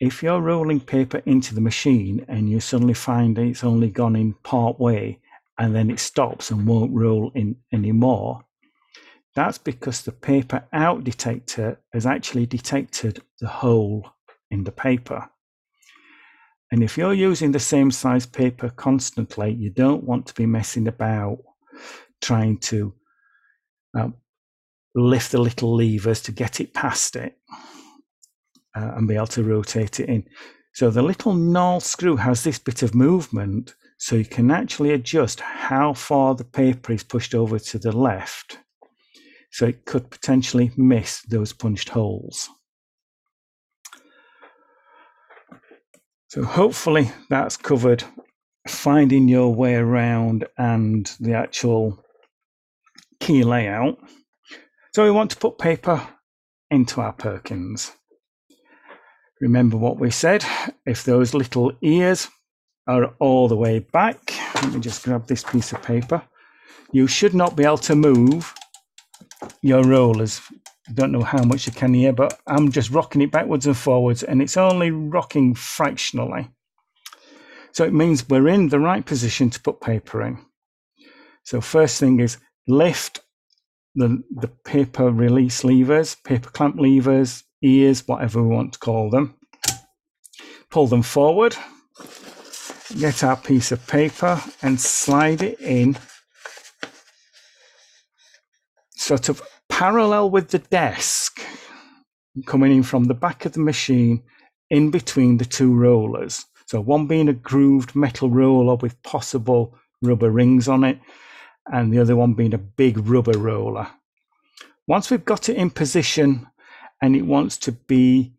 If 0.00 0.22
you're 0.22 0.40
rolling 0.40 0.80
paper 0.80 1.22
into 1.26 1.54
the 1.54 1.60
machine 1.60 2.24
and 2.26 2.48
you 2.48 2.58
suddenly 2.58 2.94
find 2.94 3.38
it's 3.38 3.62
only 3.62 3.90
gone 3.90 4.16
in 4.16 4.34
part 4.42 4.80
way, 4.80 5.20
and 5.58 5.74
then 5.74 5.90
it 5.90 6.00
stops 6.00 6.50
and 6.50 6.66
won't 6.66 6.92
roll 6.92 7.30
in 7.34 7.56
anymore, 7.70 8.42
that's 9.40 9.58
because 9.58 10.02
the 10.02 10.12
paper 10.12 10.62
out 10.72 11.02
detector 11.02 11.80
has 11.94 12.04
actually 12.04 12.44
detected 12.44 13.22
the 13.40 13.48
hole 13.48 14.06
in 14.50 14.64
the 14.64 14.72
paper. 14.72 15.30
And 16.70 16.82
if 16.82 16.98
you're 16.98 17.14
using 17.14 17.50
the 17.50 17.58
same 17.58 17.90
size 17.90 18.26
paper 18.26 18.68
constantly, 18.68 19.52
you 19.52 19.70
don't 19.70 20.04
want 20.04 20.26
to 20.26 20.34
be 20.34 20.44
messing 20.44 20.86
about 20.88 21.38
trying 22.20 22.58
to 22.58 22.92
um, 23.98 24.14
lift 24.94 25.32
the 25.32 25.40
little 25.40 25.74
levers 25.74 26.20
to 26.22 26.32
get 26.32 26.60
it 26.60 26.74
past 26.74 27.16
it 27.16 27.38
uh, 28.76 28.92
and 28.96 29.08
be 29.08 29.16
able 29.16 29.26
to 29.28 29.42
rotate 29.42 30.00
it 30.00 30.08
in. 30.10 30.24
So 30.74 30.90
the 30.90 31.02
little 31.02 31.32
knurled 31.32 31.82
screw 31.82 32.16
has 32.16 32.44
this 32.44 32.58
bit 32.58 32.82
of 32.82 32.94
movement 32.94 33.74
so 33.96 34.16
you 34.16 34.26
can 34.26 34.50
actually 34.50 34.92
adjust 34.92 35.40
how 35.40 35.94
far 35.94 36.34
the 36.34 36.44
paper 36.44 36.92
is 36.92 37.02
pushed 37.02 37.34
over 37.34 37.58
to 37.58 37.78
the 37.78 37.92
left. 37.92 38.58
So 39.50 39.66
it 39.66 39.84
could 39.84 40.10
potentially 40.10 40.70
miss 40.76 41.22
those 41.22 41.52
punched 41.52 41.88
holes. 41.88 42.48
So 46.28 46.44
hopefully 46.44 47.10
that's 47.28 47.56
covered 47.56 48.04
finding 48.68 49.26
your 49.28 49.54
way 49.54 49.74
around 49.74 50.46
and 50.56 51.10
the 51.18 51.34
actual 51.34 52.04
key 53.18 53.42
layout. 53.42 53.98
So 54.94 55.04
we 55.04 55.10
want 55.10 55.30
to 55.32 55.36
put 55.36 55.58
paper 55.58 56.06
into 56.70 57.00
our 57.00 57.12
Perkins. 57.12 57.92
Remember 59.40 59.76
what 59.76 59.98
we 59.98 60.10
said, 60.10 60.44
if 60.86 61.04
those 61.04 61.34
little 61.34 61.72
ears 61.80 62.28
are 62.86 63.14
all 63.18 63.48
the 63.48 63.56
way 63.56 63.78
back. 63.78 64.32
Let 64.56 64.74
me 64.74 64.80
just 64.80 65.04
grab 65.04 65.26
this 65.26 65.42
piece 65.42 65.72
of 65.72 65.82
paper. 65.82 66.22
You 66.92 67.06
should 67.06 67.34
not 67.34 67.56
be 67.56 67.64
able 67.64 67.78
to 67.78 67.94
move 67.94 68.52
your 69.62 69.82
rollers. 69.82 70.40
I 70.88 70.92
don't 70.92 71.12
know 71.12 71.22
how 71.22 71.44
much 71.44 71.66
you 71.66 71.72
can 71.72 71.94
hear, 71.94 72.12
but 72.12 72.40
I'm 72.46 72.70
just 72.70 72.90
rocking 72.90 73.22
it 73.22 73.30
backwards 73.30 73.66
and 73.66 73.76
forwards, 73.76 74.22
and 74.22 74.42
it's 74.42 74.56
only 74.56 74.90
rocking 74.90 75.54
fractionally. 75.54 76.50
So 77.72 77.84
it 77.84 77.92
means 77.92 78.28
we're 78.28 78.48
in 78.48 78.68
the 78.68 78.80
right 78.80 79.04
position 79.04 79.50
to 79.50 79.60
put 79.60 79.80
paper 79.80 80.22
in. 80.22 80.38
So 81.44 81.60
first 81.60 82.00
thing 82.00 82.20
is 82.20 82.38
lift 82.66 83.20
the, 83.94 84.22
the 84.30 84.48
paper 84.48 85.10
release 85.10 85.64
levers, 85.64 86.16
paper 86.24 86.50
clamp 86.50 86.76
levers, 86.78 87.44
ears, 87.62 88.06
whatever 88.06 88.42
we 88.42 88.48
want 88.48 88.72
to 88.72 88.78
call 88.78 89.10
them. 89.10 89.36
Pull 90.70 90.86
them 90.88 91.02
forward 91.02 91.56
get 92.98 93.22
our 93.22 93.36
piece 93.36 93.72
of 93.72 93.86
paper 93.86 94.40
and 94.62 94.80
slide 94.80 95.42
it 95.42 95.60
in 95.60 95.96
sort 99.10 99.28
of 99.28 99.42
parallel 99.68 100.30
with 100.30 100.50
the 100.50 100.60
desk 100.60 101.42
coming 102.46 102.70
in 102.70 102.84
from 102.84 103.04
the 103.04 103.14
back 103.14 103.44
of 103.44 103.54
the 103.54 103.58
machine 103.58 104.22
in 104.70 104.92
between 104.92 105.38
the 105.38 105.44
two 105.44 105.74
rollers. 105.74 106.44
So 106.66 106.80
one 106.80 107.08
being 107.08 107.28
a 107.28 107.32
grooved 107.32 107.96
metal 107.96 108.30
roller 108.30 108.76
with 108.76 109.02
possible 109.02 109.74
rubber 110.00 110.30
rings 110.30 110.68
on 110.68 110.84
it, 110.84 111.00
and 111.66 111.92
the 111.92 111.98
other 111.98 112.14
one 112.14 112.34
being 112.34 112.54
a 112.54 112.58
big 112.58 112.98
rubber 112.98 113.36
roller. 113.36 113.88
Once 114.86 115.10
we've 115.10 115.24
got 115.24 115.48
it 115.48 115.56
in 115.56 115.70
position 115.70 116.46
and 117.02 117.16
it 117.16 117.22
wants 117.22 117.58
to 117.58 117.72
be 117.72 118.32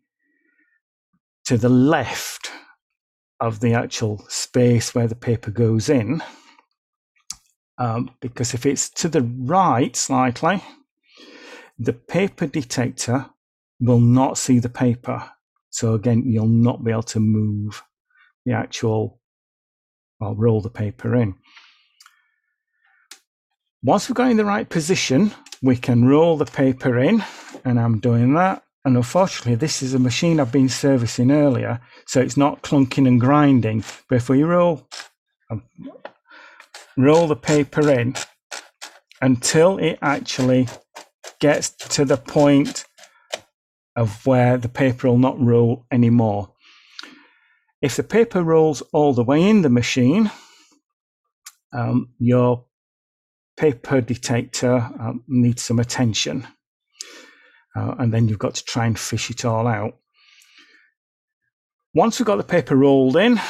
to 1.44 1.58
the 1.58 1.68
left 1.68 2.50
of 3.40 3.60
the 3.60 3.74
actual 3.74 4.24
space 4.28 4.94
where 4.94 5.06
the 5.06 5.14
paper 5.14 5.50
goes 5.50 5.90
in. 5.90 6.22
Um, 7.82 8.12
because 8.20 8.54
if 8.54 8.64
it's 8.64 8.88
to 8.90 9.08
the 9.08 9.22
right 9.22 9.96
slightly, 9.96 10.62
the 11.80 11.92
paper 11.92 12.46
detector 12.46 13.26
will 13.80 13.98
not 13.98 14.38
see 14.38 14.60
the 14.60 14.68
paper. 14.68 15.28
So 15.70 15.94
again, 15.94 16.22
you'll 16.24 16.46
not 16.46 16.84
be 16.84 16.92
able 16.92 17.02
to 17.02 17.18
move 17.18 17.82
the 18.46 18.52
actual, 18.52 19.20
well, 20.20 20.36
roll 20.36 20.60
the 20.60 20.70
paper 20.70 21.16
in. 21.16 21.34
Once 23.82 24.08
we've 24.08 24.14
got 24.14 24.30
in 24.30 24.36
the 24.36 24.44
right 24.44 24.68
position, 24.68 25.32
we 25.60 25.76
can 25.76 26.04
roll 26.04 26.36
the 26.36 26.44
paper 26.44 27.00
in, 27.00 27.24
and 27.64 27.80
I'm 27.80 27.98
doing 27.98 28.34
that. 28.34 28.62
And 28.84 28.96
unfortunately, 28.96 29.56
this 29.56 29.82
is 29.82 29.92
a 29.92 29.98
machine 29.98 30.38
I've 30.38 30.52
been 30.52 30.68
servicing 30.68 31.32
earlier, 31.32 31.80
so 32.06 32.20
it's 32.20 32.36
not 32.36 32.62
clunking 32.62 33.08
and 33.08 33.20
grinding. 33.20 33.82
But 34.08 34.16
if 34.16 34.28
we 34.28 34.44
roll, 34.44 34.86
um, 35.50 35.64
roll 36.96 37.26
the 37.26 37.36
paper 37.36 37.90
in 37.90 38.14
until 39.20 39.78
it 39.78 39.98
actually 40.02 40.68
gets 41.40 41.70
to 41.70 42.04
the 42.04 42.16
point 42.16 42.84
of 43.96 44.26
where 44.26 44.56
the 44.56 44.68
paper 44.68 45.08
will 45.08 45.18
not 45.18 45.40
roll 45.40 45.86
anymore. 45.90 46.52
If 47.80 47.96
the 47.96 48.02
paper 48.02 48.42
rolls 48.42 48.82
all 48.92 49.12
the 49.12 49.24
way 49.24 49.48
in 49.48 49.62
the 49.62 49.68
machine, 49.68 50.30
um, 51.72 52.10
your 52.18 52.64
paper 53.56 54.00
detector 54.00 54.76
um, 54.98 55.24
needs 55.26 55.62
some 55.62 55.78
attention 55.78 56.46
uh, 57.74 57.94
and 57.98 58.12
then 58.12 58.28
you've 58.28 58.38
got 58.38 58.54
to 58.54 58.64
try 58.64 58.86
and 58.86 58.98
fish 58.98 59.30
it 59.30 59.44
all 59.44 59.66
out. 59.66 59.96
Once 61.94 62.18
we've 62.18 62.26
got 62.26 62.36
the 62.36 62.42
paper 62.42 62.76
rolled 62.76 63.16
in, 63.16 63.40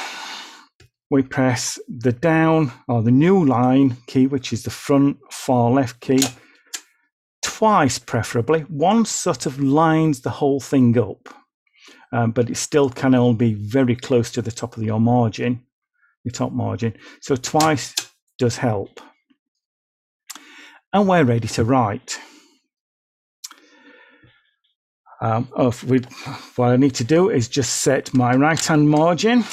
we 1.13 1.21
press 1.21 1.77
the 1.87 2.11
down 2.11 2.71
or 2.87 3.03
the 3.03 3.11
new 3.11 3.45
line 3.45 3.95
key, 4.07 4.25
which 4.25 4.51
is 4.51 4.63
the 4.63 4.71
front 4.71 5.15
far 5.29 5.69
left 5.69 5.99
key, 5.99 6.17
twice 7.43 7.99
preferably. 7.99 8.65
Once 8.67 9.11
sort 9.11 9.45
of 9.45 9.59
lines 9.59 10.21
the 10.21 10.31
whole 10.31 10.59
thing 10.59 10.97
up, 10.97 11.29
um, 12.11 12.31
but 12.31 12.49
it 12.49 12.57
still 12.57 12.89
can 12.89 13.13
only 13.13 13.35
be 13.35 13.53
very 13.53 13.95
close 13.95 14.31
to 14.31 14.41
the 14.41 14.51
top 14.51 14.75
of 14.75 14.81
your 14.81 14.99
margin, 14.99 15.61
your 16.23 16.31
top 16.31 16.51
margin. 16.51 16.95
So 17.21 17.35
twice 17.35 17.93
does 18.39 18.57
help. 18.57 18.99
And 20.93 21.07
we're 21.07 21.25
ready 21.25 21.47
to 21.49 21.63
write. 21.63 22.17
Um, 25.21 25.47
oh, 25.55 25.79
we, 25.85 25.99
what 26.55 26.71
I 26.71 26.77
need 26.77 26.95
to 26.95 27.03
do 27.03 27.29
is 27.29 27.47
just 27.47 27.81
set 27.81 28.15
my 28.15 28.33
right 28.33 28.65
hand 28.65 28.89
margin. 28.89 29.43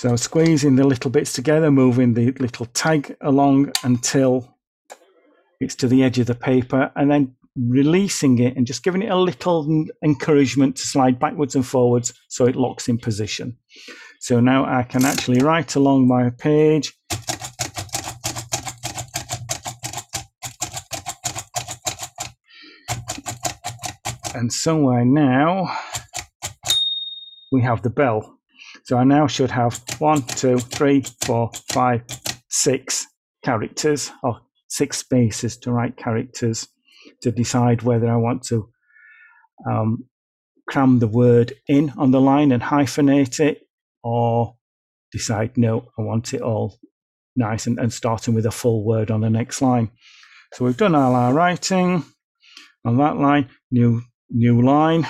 So 0.00 0.16
squeezing 0.16 0.76
the 0.76 0.86
little 0.86 1.10
bits 1.10 1.34
together, 1.34 1.70
moving 1.70 2.14
the 2.14 2.32
little 2.40 2.64
tag 2.64 3.14
along 3.20 3.72
until 3.84 4.56
it's 5.60 5.74
to 5.74 5.88
the 5.88 6.02
edge 6.02 6.18
of 6.18 6.26
the 6.26 6.34
paper, 6.34 6.90
and 6.96 7.10
then 7.10 7.36
releasing 7.54 8.38
it 8.38 8.56
and 8.56 8.66
just 8.66 8.82
giving 8.82 9.02
it 9.02 9.10
a 9.10 9.16
little 9.16 9.84
encouragement 10.02 10.76
to 10.76 10.86
slide 10.86 11.18
backwards 11.18 11.54
and 11.54 11.66
forwards 11.66 12.14
so 12.28 12.46
it 12.46 12.56
locks 12.56 12.88
in 12.88 12.96
position. 12.96 13.58
So 14.20 14.40
now 14.40 14.64
I 14.64 14.84
can 14.84 15.04
actually 15.04 15.42
write 15.42 15.74
along 15.74 16.08
my 16.08 16.30
page 16.30 16.94
and 24.34 24.50
somewhere 24.50 25.04
now 25.04 25.76
we 27.52 27.60
have 27.60 27.82
the 27.82 27.90
bell. 27.90 28.39
So 28.90 28.96
I 28.96 29.04
now 29.04 29.28
should 29.28 29.52
have 29.52 29.80
one, 30.00 30.22
two, 30.22 30.58
three, 30.58 31.04
four, 31.22 31.52
five, 31.70 32.02
six 32.48 33.06
characters 33.44 34.10
or 34.24 34.40
six 34.66 34.98
spaces 34.98 35.56
to 35.58 35.70
write 35.70 35.96
characters 35.96 36.66
to 37.22 37.30
decide 37.30 37.82
whether 37.82 38.10
I 38.10 38.16
want 38.16 38.42
to 38.46 38.68
um, 39.64 40.08
cram 40.68 40.98
the 40.98 41.06
word 41.06 41.52
in 41.68 41.92
on 41.98 42.10
the 42.10 42.20
line 42.20 42.50
and 42.50 42.60
hyphenate 42.60 43.38
it 43.38 43.60
or 44.02 44.56
decide 45.12 45.56
no, 45.56 45.92
I 45.96 46.02
want 46.02 46.34
it 46.34 46.42
all 46.42 46.80
nice 47.36 47.68
and, 47.68 47.78
and 47.78 47.92
starting 47.92 48.34
with 48.34 48.44
a 48.44 48.50
full 48.50 48.84
word 48.84 49.12
on 49.12 49.20
the 49.20 49.30
next 49.30 49.62
line. 49.62 49.92
So 50.54 50.64
we've 50.64 50.76
done 50.76 50.96
all 50.96 51.14
our 51.14 51.32
writing 51.32 52.02
on 52.84 52.96
that 52.96 53.18
line, 53.18 53.50
new 53.70 54.02
new 54.30 54.60
line, 54.60 55.06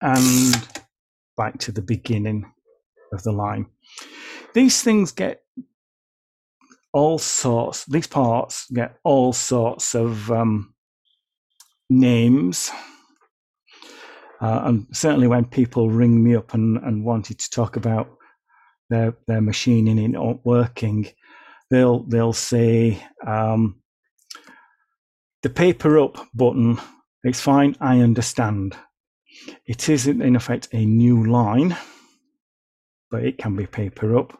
and 0.00 0.75
back 1.36 1.58
to 1.58 1.72
the 1.72 1.82
beginning 1.82 2.50
of 3.12 3.22
the 3.22 3.32
line. 3.32 3.66
These 4.54 4.82
things 4.82 5.12
get 5.12 5.42
all 6.92 7.18
sorts, 7.18 7.84
these 7.84 8.06
parts 8.06 8.66
get 8.70 8.96
all 9.04 9.32
sorts 9.32 9.94
of 9.94 10.30
um, 10.30 10.74
names. 11.90 12.70
Uh, 14.40 14.62
and 14.64 14.86
certainly 14.92 15.28
when 15.28 15.44
people 15.44 15.90
ring 15.90 16.22
me 16.22 16.34
up 16.36 16.54
and, 16.54 16.78
and 16.78 17.04
wanted 17.04 17.38
to 17.38 17.50
talk 17.50 17.76
about 17.76 18.08
their 18.88 19.16
their 19.26 19.40
machining 19.40 19.98
in 19.98 20.12
not 20.12 20.44
working, 20.44 21.06
they'll 21.70 22.04
they'll 22.04 22.32
say 22.32 23.02
um, 23.26 23.82
the 25.42 25.50
paper 25.50 25.98
up 25.98 26.26
button 26.34 26.78
it's 27.26 27.40
fine, 27.40 27.74
I 27.80 28.02
understand. 28.02 28.76
It 29.66 29.88
isn't, 29.88 30.22
in 30.22 30.36
effect, 30.36 30.68
a 30.72 30.84
new 30.84 31.24
line, 31.26 31.76
but 33.10 33.24
it 33.24 33.38
can 33.38 33.56
be 33.56 33.66
paper 33.66 34.16
up. 34.16 34.38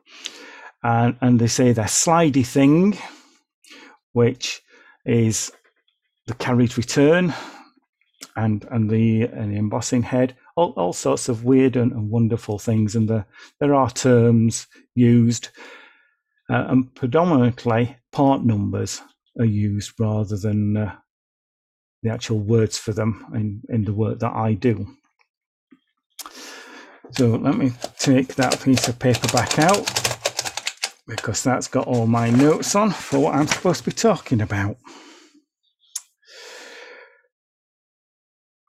And, 0.83 1.17
and 1.21 1.41
they 1.41 1.49
say 1.49 1.73
their 1.73 1.87
slidey 1.87 2.47
thing, 2.47 2.99
which 4.13 4.63
is 5.05 5.53
the 6.27 6.35
carriage 6.35 6.77
return 6.77 7.35
and 8.37 8.67
and 8.71 8.91
the, 8.91 9.23
and 9.23 9.53
the 9.53 9.59
embossing 9.59 10.03
head, 10.03 10.37
all, 10.57 10.73
all 10.77 10.93
sorts 10.93 11.29
of 11.29 11.45
weird 11.45 11.77
and, 11.77 11.93
and 11.93 12.11
wonderful 12.11 12.59
things. 12.59 12.97
And 12.97 13.09
the, 13.09 13.25
there 13.61 13.75
are 13.75 13.91
terms 13.91 14.67
used, 14.95 15.49
uh, 16.51 16.67
and 16.69 16.95
predominantly 16.95 17.97
part 18.13 18.45
numbers 18.45 19.03
are 19.39 19.45
used 19.45 19.93
rather 19.99 20.37
than 20.37 20.77
uh, 20.77 20.97
the 22.03 22.11
actual 22.11 22.39
words 22.39 22.79
for 22.79 22.93
them 22.93 23.27
in, 23.35 23.63
in 23.69 23.85
the 23.85 23.93
work 23.93 24.19
that 24.21 24.33
I 24.33 24.55
do. 24.55 24.87
So 27.13 27.29
let 27.37 27.57
me 27.57 27.73
take 27.99 28.35
that 28.35 28.61
piece 28.61 28.89
of 28.89 28.99
paper 28.99 29.29
back 29.29 29.59
out 29.59 29.87
because 31.07 31.43
that's 31.43 31.69
got 31.69 31.87
all 31.87 32.07
my 32.07 32.31
notes 32.31 32.75
on 32.75 32.91
for 32.91 33.19
what 33.19 33.35
I'm 33.35 33.47
supposed 33.47 33.85
to 33.85 33.91
be 33.91 33.95
talking 33.95 34.41
about. 34.41 34.77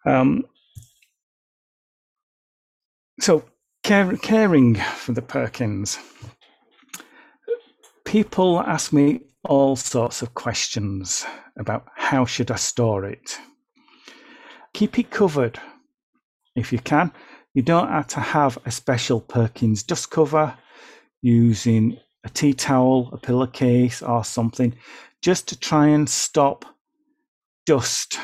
Um, 0.05 0.45
so 3.19 3.43
care, 3.83 4.15
caring 4.17 4.75
for 4.75 5.13
the 5.13 5.21
Perkins. 5.21 5.99
People 8.05 8.61
ask 8.61 8.93
me 8.93 9.21
all 9.47 9.75
sorts 9.75 10.21
of 10.21 10.33
questions 10.33 11.25
about 11.57 11.87
how 11.95 12.25
should 12.25 12.51
I 12.51 12.55
store 12.55 13.05
it. 13.05 13.37
Keep 14.73 14.99
it 14.99 15.09
covered 15.09 15.59
if 16.55 16.71
you 16.71 16.79
can. 16.79 17.11
You 17.53 17.63
don't 17.63 17.89
have 17.89 18.07
to 18.07 18.19
have 18.19 18.57
a 18.65 18.71
special 18.71 19.19
Perkins 19.19 19.83
dust 19.83 20.11
cover 20.11 20.55
using 21.21 21.97
a 22.23 22.29
tea 22.29 22.53
towel, 22.53 23.09
a 23.13 23.17
pillowcase, 23.17 24.01
or 24.01 24.23
something, 24.23 24.75
just 25.23 25.47
to 25.47 25.59
try 25.59 25.87
and 25.87 26.07
stop 26.09 26.65
dust 27.65 28.19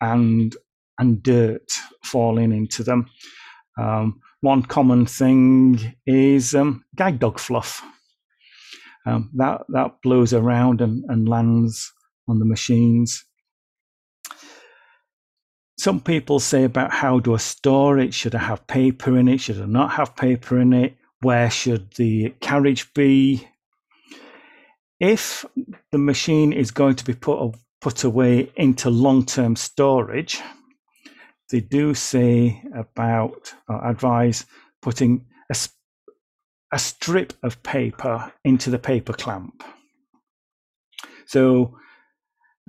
and 0.00 0.54
and 0.98 1.22
dirt 1.22 1.70
falling 2.04 2.52
into 2.52 2.82
them. 2.82 3.06
Um, 3.78 4.20
one 4.40 4.62
common 4.62 5.06
thing 5.06 5.94
is 6.06 6.54
um, 6.54 6.84
guide 6.96 7.18
dog 7.18 7.38
fluff. 7.38 7.82
Um, 9.06 9.30
that 9.36 9.62
that 9.68 10.02
blows 10.02 10.32
around 10.34 10.80
and, 10.80 11.04
and 11.08 11.28
lands 11.28 11.92
on 12.28 12.38
the 12.38 12.44
machines. 12.44 13.24
Some 15.78 16.00
people 16.00 16.40
say 16.40 16.64
about 16.64 16.92
how 16.92 17.20
do 17.20 17.34
I 17.34 17.38
store 17.38 17.98
it? 17.98 18.12
Should 18.12 18.34
I 18.34 18.40
have 18.40 18.66
paper 18.66 19.16
in 19.16 19.28
it? 19.28 19.40
Should 19.40 19.62
I 19.62 19.66
not 19.66 19.92
have 19.92 20.16
paper 20.16 20.58
in 20.58 20.72
it? 20.72 20.96
Where 21.20 21.50
should 21.50 21.92
the 21.92 22.34
carriage 22.40 22.92
be? 22.94 23.46
If 25.00 25.44
the 25.92 25.98
machine 25.98 26.52
is 26.52 26.72
going 26.72 26.96
to 26.96 27.04
be 27.04 27.14
put 27.14 27.54
put 27.80 28.02
away 28.02 28.50
into 28.56 28.90
long 28.90 29.24
term 29.24 29.54
storage, 29.54 30.40
they 31.50 31.60
do 31.60 31.94
say 31.94 32.62
about 32.74 33.54
or 33.68 33.88
advise 33.88 34.44
putting 34.82 35.26
a, 35.50 35.56
a 36.72 36.78
strip 36.78 37.32
of 37.42 37.62
paper 37.62 38.32
into 38.44 38.70
the 38.70 38.78
paper 38.78 39.12
clamp. 39.12 39.62
So 41.26 41.76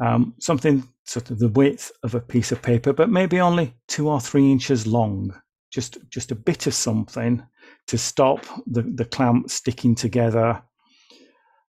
um, 0.02 0.36
something 0.40 0.88
sort 1.06 1.32
of 1.32 1.40
the 1.40 1.50
width 1.50 1.92
of 2.04 2.16
a 2.16 2.20
piece 2.20 2.52
of 2.52 2.62
paper, 2.62 2.94
but 2.94 3.10
maybe 3.10 3.40
only 3.40 3.74
two 3.88 4.10
or 4.10 4.22
three 4.22 4.52
inches 4.52 4.88
long. 4.88 5.34
Just 5.72 5.98
just 6.10 6.32
a 6.32 6.36
bit 6.36 6.66
of 6.68 6.74
something 6.74 7.44
to 7.88 7.98
stop 7.98 8.46
the, 8.66 8.82
the 8.82 9.06
clamp 9.06 9.50
sticking 9.50 9.96
together. 9.96 10.62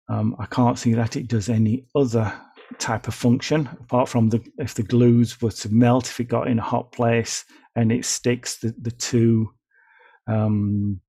Um, 0.08 0.36
I 0.38 0.46
can't 0.46 0.78
see 0.78 0.94
that 0.94 1.16
it 1.16 1.28
does 1.28 1.48
any 1.48 1.86
other 1.94 2.32
type 2.78 3.08
of 3.08 3.14
function 3.14 3.68
apart 3.80 4.08
from 4.08 4.28
the 4.28 4.42
if 4.58 4.74
the 4.74 4.82
glues 4.82 5.40
were 5.40 5.50
to 5.50 5.70
melt 5.70 6.06
if 6.06 6.20
it 6.20 6.24
got 6.24 6.48
in 6.48 6.58
a 6.58 6.62
hot 6.62 6.92
place 6.92 7.44
and 7.74 7.90
it 7.90 8.04
sticks 8.04 8.58
the, 8.58 8.74
the 8.82 8.90
two 8.90 9.50
um, 10.26 11.00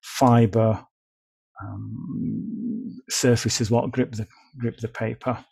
fiber 0.00 0.84
um, 1.62 3.00
surfaces 3.08 3.70
what 3.70 3.90
grip 3.90 4.12
the 4.12 4.26
grip 4.58 4.78
the 4.78 4.88
paper 4.88 5.44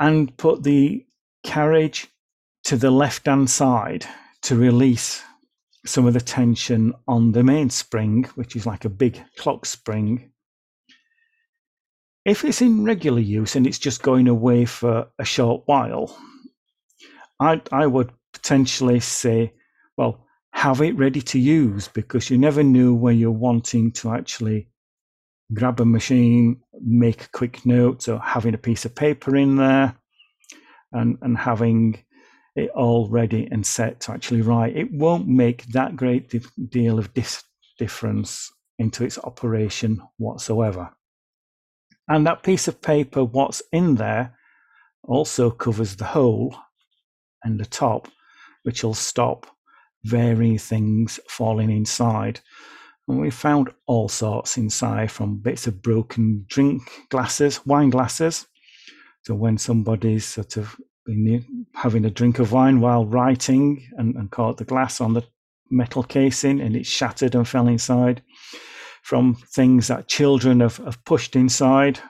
and 0.00 0.36
put 0.36 0.62
the 0.62 1.06
carriage 1.44 2.08
to 2.64 2.76
the 2.76 2.90
left 2.90 3.26
hand 3.26 3.50
side 3.50 4.06
to 4.42 4.56
release 4.56 5.22
some 5.84 6.06
of 6.06 6.14
the 6.14 6.20
tension 6.20 6.94
on 7.08 7.32
the 7.32 7.42
main 7.42 7.70
spring, 7.70 8.24
which 8.34 8.54
is 8.54 8.66
like 8.66 8.84
a 8.84 8.88
big 8.88 9.20
clock 9.36 9.66
spring. 9.66 10.30
If 12.24 12.44
it's 12.44 12.62
in 12.62 12.84
regular 12.84 13.20
use 13.20 13.56
and 13.56 13.66
it's 13.66 13.78
just 13.78 14.02
going 14.02 14.28
away 14.28 14.64
for 14.64 15.08
a 15.18 15.24
short 15.24 15.62
while, 15.66 16.16
I, 17.40 17.60
I 17.72 17.86
would 17.86 18.12
potentially 18.32 19.00
say, 19.00 19.52
well, 19.96 20.24
have 20.62 20.80
it 20.80 20.96
ready 20.96 21.20
to 21.20 21.40
use 21.40 21.88
because 21.88 22.30
you 22.30 22.38
never 22.38 22.62
knew 22.62 22.94
when 22.94 23.18
you're 23.18 23.32
wanting 23.32 23.90
to 23.90 24.12
actually 24.12 24.68
grab 25.52 25.80
a 25.80 25.84
machine, 25.84 26.62
make 26.80 27.24
a 27.24 27.28
quick 27.30 27.66
note, 27.66 28.08
or 28.08 28.20
having 28.20 28.54
a 28.54 28.58
piece 28.58 28.84
of 28.84 28.94
paper 28.94 29.34
in 29.34 29.56
there, 29.56 29.96
and 30.92 31.18
and 31.20 31.36
having 31.36 31.98
it 32.54 32.70
all 32.76 33.08
ready 33.08 33.48
and 33.50 33.66
set 33.66 33.98
to 33.98 34.12
actually 34.12 34.40
write, 34.40 34.76
it 34.76 34.92
won't 34.92 35.26
make 35.26 35.66
that 35.72 35.96
great 35.96 36.32
deal 36.70 36.96
of 36.96 37.12
dis- 37.12 37.42
difference 37.76 38.48
into 38.78 39.02
its 39.02 39.18
operation 39.18 40.00
whatsoever. 40.18 40.90
And 42.06 42.24
that 42.28 42.44
piece 42.44 42.68
of 42.68 42.80
paper, 42.80 43.24
what's 43.24 43.62
in 43.72 43.96
there, 43.96 44.36
also 45.02 45.50
covers 45.50 45.96
the 45.96 46.04
hole 46.04 46.54
and 47.42 47.58
the 47.58 47.66
top, 47.66 48.06
which 48.62 48.84
will 48.84 48.94
stop 48.94 49.48
varying 50.04 50.58
things 50.58 51.20
falling 51.28 51.70
inside. 51.70 52.40
And 53.08 53.20
we 53.20 53.30
found 53.30 53.70
all 53.86 54.08
sorts 54.08 54.56
inside 54.56 55.10
from 55.10 55.38
bits 55.38 55.66
of 55.66 55.82
broken 55.82 56.44
drink 56.48 56.82
glasses, 57.10 57.64
wine 57.66 57.90
glasses. 57.90 58.46
So 59.22 59.34
when 59.34 59.58
somebody's 59.58 60.24
sort 60.24 60.56
of 60.56 60.76
having 61.74 62.04
a 62.04 62.10
drink 62.10 62.38
of 62.38 62.52
wine 62.52 62.80
while 62.80 63.04
writing 63.04 63.88
and, 63.96 64.14
and 64.14 64.30
caught 64.30 64.56
the 64.56 64.64
glass 64.64 65.00
on 65.00 65.14
the 65.14 65.24
metal 65.70 66.02
casing 66.04 66.60
and 66.60 66.76
it 66.76 66.86
shattered 66.86 67.34
and 67.34 67.48
fell 67.48 67.66
inside, 67.66 68.22
from 69.02 69.34
things 69.34 69.88
that 69.88 70.08
children 70.08 70.60
have, 70.60 70.76
have 70.78 71.04
pushed 71.04 71.34
inside. 71.34 72.00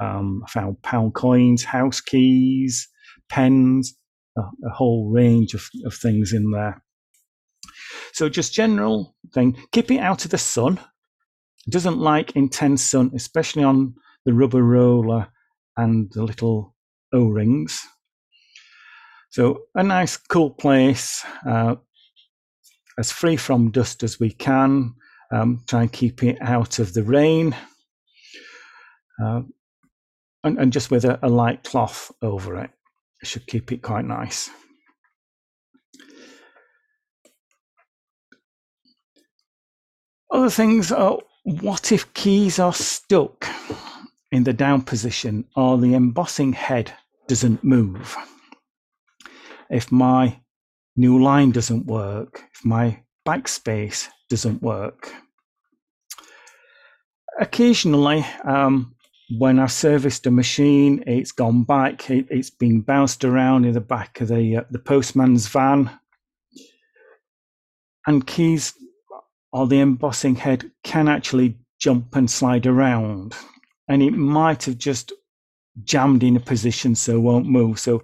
Um, 0.00 0.42
I 0.46 0.50
found 0.50 0.82
pound 0.82 1.14
coins, 1.14 1.62
house 1.62 2.00
keys, 2.00 2.88
pens, 3.28 3.94
a, 4.36 4.42
a 4.66 4.70
whole 4.70 5.10
range 5.10 5.54
of, 5.54 5.68
of 5.84 5.94
things 5.94 6.32
in 6.32 6.50
there. 6.50 6.82
So 8.12 8.28
just 8.28 8.54
general 8.54 9.14
thing, 9.32 9.56
keep 9.72 9.90
it 9.90 9.98
out 9.98 10.24
of 10.24 10.30
the 10.30 10.38
sun. 10.38 10.80
It 11.66 11.72
doesn't 11.72 11.98
like 11.98 12.36
intense 12.36 12.84
sun, 12.84 13.10
especially 13.14 13.64
on 13.64 13.94
the 14.24 14.32
rubber 14.32 14.62
roller 14.62 15.28
and 15.76 16.10
the 16.12 16.22
little 16.22 16.74
O-rings. 17.12 17.80
So 19.30 19.64
a 19.74 19.82
nice 19.82 20.16
cool 20.16 20.50
place, 20.50 21.24
uh, 21.46 21.76
as 22.98 23.10
free 23.10 23.36
from 23.36 23.72
dust 23.72 24.02
as 24.02 24.20
we 24.20 24.30
can. 24.30 24.94
Um, 25.32 25.64
try 25.66 25.82
and 25.82 25.92
keep 25.92 26.22
it 26.22 26.38
out 26.40 26.78
of 26.78 26.92
the 26.92 27.02
rain. 27.02 27.56
Uh, 29.20 29.42
and, 30.44 30.58
and, 30.58 30.72
just 30.72 30.90
with 30.90 31.04
a, 31.04 31.18
a 31.22 31.28
light 31.28 31.64
cloth 31.64 32.12
over 32.22 32.60
it. 32.60 32.70
Should 33.24 33.46
keep 33.46 33.72
it 33.72 33.82
quite 33.82 34.04
nice. 34.04 34.50
Other 40.30 40.50
things 40.50 40.92
are 40.92 41.18
what 41.44 41.92
if 41.92 42.12
keys 42.14 42.58
are 42.58 42.72
stuck 42.72 43.46
in 44.30 44.44
the 44.44 44.52
down 44.52 44.82
position 44.82 45.44
or 45.56 45.78
the 45.78 45.94
embossing 45.94 46.52
head 46.52 46.92
doesn't 47.26 47.64
move? 47.64 48.16
If 49.70 49.90
my 49.90 50.40
new 50.96 51.22
line 51.22 51.50
doesn't 51.50 51.86
work, 51.86 52.42
if 52.54 52.64
my 52.64 53.02
backspace 53.26 54.08
doesn't 54.28 54.62
work. 54.62 55.12
Occasionally, 57.40 58.24
um, 58.44 58.93
when 59.30 59.58
I've 59.58 59.72
serviced 59.72 60.26
a 60.26 60.30
machine, 60.30 61.02
it's 61.06 61.32
gone 61.32 61.64
back, 61.64 62.10
it, 62.10 62.30
has 62.30 62.50
been 62.50 62.80
bounced 62.82 63.24
around 63.24 63.64
in 63.64 63.72
the 63.72 63.80
back 63.80 64.20
of 64.20 64.28
the, 64.28 64.58
uh, 64.58 64.64
the 64.70 64.78
postman's 64.78 65.48
van. 65.48 65.90
And 68.06 68.26
keys 68.26 68.74
or 69.52 69.66
the 69.66 69.80
embossing 69.80 70.34
head 70.34 70.70
can 70.82 71.08
actually 71.08 71.58
jump 71.80 72.14
and 72.16 72.30
slide 72.30 72.66
around. 72.66 73.34
And 73.88 74.02
it 74.02 74.12
might 74.12 74.64
have 74.64 74.78
just 74.78 75.12
jammed 75.84 76.22
in 76.22 76.36
a 76.36 76.40
position 76.40 76.94
so 76.94 77.18
won't 77.18 77.46
move. 77.46 77.78
So 77.78 78.02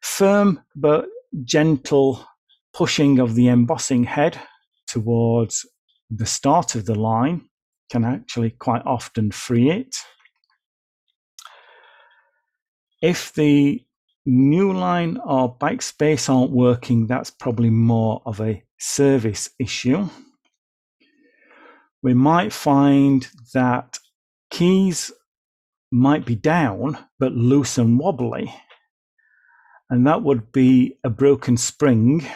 firm 0.00 0.62
but 0.74 1.06
gentle 1.44 2.26
pushing 2.74 3.18
of 3.18 3.34
the 3.34 3.48
embossing 3.48 4.04
head 4.04 4.38
towards 4.86 5.66
the 6.10 6.26
start 6.26 6.74
of 6.74 6.84
the 6.86 6.94
line 6.94 7.48
can 7.90 8.04
actually 8.04 8.50
quite 8.50 8.82
often 8.84 9.30
free 9.30 9.70
it. 9.70 9.96
If 13.02 13.34
the 13.34 13.84
new 14.24 14.72
line 14.72 15.18
or 15.24 15.56
backspace 15.56 16.32
aren't 16.32 16.52
working, 16.52 17.06
that's 17.06 17.30
probably 17.30 17.70
more 17.70 18.22
of 18.24 18.40
a 18.40 18.62
service 18.78 19.50
issue 19.58 20.08
we 22.02 22.14
might 22.14 22.52
find 22.52 23.28
that 23.54 23.98
keys 24.50 25.12
might 25.90 26.26
be 26.26 26.34
down 26.34 26.98
but 27.18 27.32
loose 27.32 27.78
and 27.78 27.98
wobbly. 27.98 28.52
And 29.88 30.06
that 30.06 30.22
would 30.22 30.52
be 30.52 30.98
a 31.04 31.10
broken 31.10 31.56
spring 31.56 32.26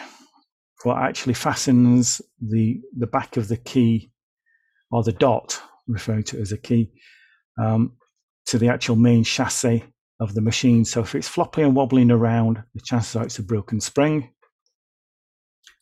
what 0.83 0.97
actually 0.97 1.33
fastens 1.33 2.21
the, 2.39 2.79
the 2.97 3.07
back 3.07 3.35
of 3.35 3.47
the 3.47 3.57
key 3.57 4.11
or 4.89 5.03
the 5.03 5.11
dot, 5.11 5.59
referring 5.87 6.23
to 6.23 6.39
as 6.39 6.51
a 6.51 6.57
key, 6.57 6.91
um, 7.59 7.93
to 8.45 8.57
the 8.57 8.69
actual 8.69 8.95
main 8.95 9.23
chassis 9.23 9.83
of 10.19 10.33
the 10.33 10.41
machine. 10.41 10.85
So 10.85 11.01
if 11.01 11.15
it's 11.15 11.27
floppy 11.27 11.61
and 11.61 11.75
wobbling 11.75 12.11
around, 12.11 12.63
the 12.73 12.81
chances 12.81 13.15
are 13.15 13.23
it's 13.23 13.39
a 13.39 13.43
broken 13.43 13.79
spring, 13.79 14.29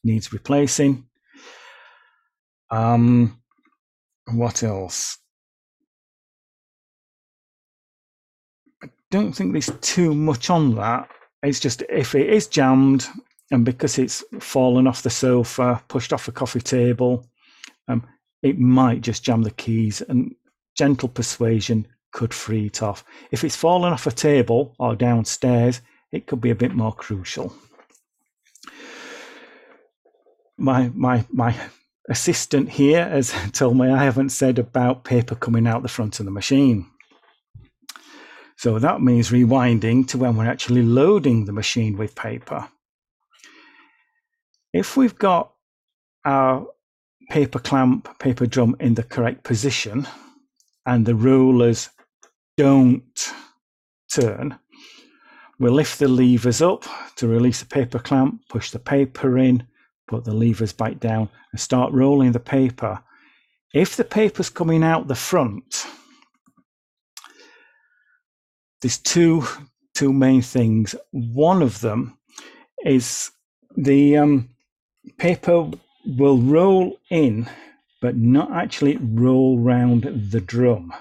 needs 0.03 0.33
replacing. 0.33 1.05
Um, 2.71 3.41
what 4.31 4.63
else? 4.63 5.17
I 8.83 8.87
don't 9.11 9.33
think 9.33 9.51
there's 9.51 9.71
too 9.81 10.13
much 10.13 10.49
on 10.49 10.75
that. 10.75 11.09
It's 11.43 11.59
just 11.59 11.83
if 11.89 12.15
it 12.15 12.29
is 12.29 12.47
jammed 12.47 13.07
and 13.51 13.63
because 13.63 13.99
it's 13.99 14.23
fallen 14.39 14.87
off 14.87 15.03
the 15.03 15.09
sofa, 15.09 15.81
pushed 15.87 16.11
off 16.11 16.27
a 16.27 16.31
coffee 16.31 16.59
table, 16.59 17.29
um, 17.87 18.05
it 18.41 18.57
might 18.57 19.01
just 19.01 19.23
jam 19.23 19.43
the 19.43 19.51
keys 19.51 20.01
and 20.01 20.33
gentle 20.75 21.07
persuasion 21.07 21.87
could 22.15 22.33
free 22.33 22.67
it 22.67 22.81
off. 22.81 23.03
If 23.29 23.43
it's 23.43 23.57
fallen 23.57 23.91
off 23.91 24.07
a 24.07 24.11
table 24.11 24.73
or 24.79 24.95
downstairs, 24.95 25.81
it 26.13 26.27
could 26.27 26.39
be 26.39 26.49
a 26.49 26.55
bit 26.63 26.73
more 26.73 26.93
crucial. 26.93 27.53
My 30.57 30.89
my 30.95 31.25
my 31.29 31.53
assistant 32.07 32.69
here 32.69 33.03
has 33.09 33.33
told 33.51 33.75
me 33.77 33.89
I 33.89 34.05
haven't 34.05 34.29
said 34.29 34.57
about 34.57 35.03
paper 35.03 35.35
coming 35.35 35.67
out 35.67 35.81
the 35.81 35.89
front 35.89 36.21
of 36.21 36.25
the 36.25 36.31
machine. 36.31 36.87
So 38.55 38.79
that 38.79 39.01
means 39.01 39.31
rewinding 39.31 40.07
to 40.07 40.17
when 40.17 40.37
we're 40.37 40.49
actually 40.49 40.83
loading 40.83 41.43
the 41.43 41.51
machine 41.51 41.97
with 41.97 42.15
paper. 42.15 42.69
If 44.71 44.95
we've 44.95 45.17
got 45.17 45.51
our 46.23 46.65
paper 47.29 47.59
clamp, 47.59 48.19
paper 48.19 48.45
drum 48.45 48.77
in 48.79 48.93
the 48.93 49.03
correct 49.03 49.43
position 49.43 50.07
and 50.85 51.05
the 51.05 51.15
rollers 51.15 51.89
don't 52.57 53.33
turn, 54.13 54.57
we'll 55.59 55.73
lift 55.73 55.99
the 55.99 56.07
levers 56.07 56.61
up 56.61 56.85
to 57.17 57.27
release 57.27 57.59
the 57.59 57.65
paper 57.65 57.99
clamp, 57.99 58.41
push 58.49 58.71
the 58.71 58.79
paper 58.79 59.37
in, 59.37 59.67
put 60.07 60.23
the 60.23 60.33
levers 60.33 60.73
back 60.73 60.99
down 60.99 61.29
and 61.51 61.59
start 61.59 61.91
rolling 61.93 62.31
the 62.31 62.39
paper. 62.39 62.99
If 63.73 63.95
the 63.95 64.03
paper's 64.03 64.49
coming 64.49 64.83
out 64.83 65.07
the 65.07 65.15
front, 65.15 65.85
there's 68.81 68.97
two 68.97 69.45
two 69.95 70.13
main 70.13 70.41
things. 70.41 70.93
One 71.11 71.61
of 71.61 71.79
them 71.79 72.17
is 72.85 73.31
the 73.75 74.17
um, 74.17 74.49
paper 75.17 75.71
will 76.05 76.37
roll 76.37 76.97
in, 77.09 77.49
but 78.01 78.15
not 78.15 78.51
actually 78.51 78.97
roll 78.97 79.57
round 79.57 80.03
the 80.31 80.41
drum. 80.41 80.93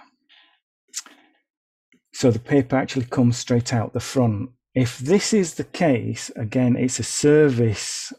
So 2.14 2.30
the 2.30 2.38
paper 2.38 2.76
actually 2.76 3.06
comes 3.06 3.36
straight 3.36 3.74
out 3.74 3.92
the 3.92 3.98
front. 3.98 4.50
If 4.72 4.98
this 5.00 5.34
is 5.34 5.54
the 5.54 5.64
case, 5.64 6.30
again, 6.36 6.76
it's 6.76 7.00
a 7.00 7.02
service 7.02 8.12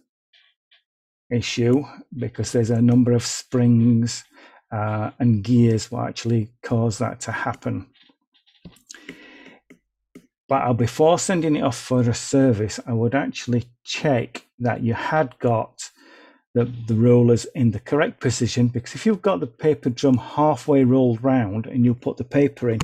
issue 1.32 1.86
because 2.18 2.52
there's 2.52 2.72
a 2.72 2.82
number 2.82 3.14
of 3.14 3.24
springs 3.24 4.26
uh, 4.70 5.12
and 5.20 5.42
gears 5.42 5.92
will 5.92 6.02
actually 6.02 6.50
cause 6.62 6.98
that 6.98 7.22
to 7.22 7.32
happen. 7.32 7.88
But 10.50 10.74
before 10.74 11.18
sending 11.18 11.56
it 11.56 11.64
off 11.64 11.78
for 11.78 12.02
a 12.02 12.14
service, 12.14 12.82
I 12.86 12.92
would 12.92 13.16
actually 13.16 13.64
check 13.86 14.46
that 14.60 14.84
you 14.84 14.94
had 14.94 15.40
got 15.40 15.90
the, 16.56 16.66
the 16.88 16.96
rollers 16.96 17.46
in 17.54 17.72
the 17.72 17.80
correct 17.80 18.22
position 18.22 18.70
because 18.70 18.96
if 18.96 19.06
you've 19.06 19.22
got 19.22 19.42
the 19.42 19.48
paper 19.48 19.90
drum 19.90 20.18
halfway 20.18 20.84
rolled 20.84 21.24
round 21.24 21.68
and 21.68 21.86
you 21.86 21.94
put 21.94 22.18
the 22.18 22.24
paper 22.24 22.70
in, 22.70 22.80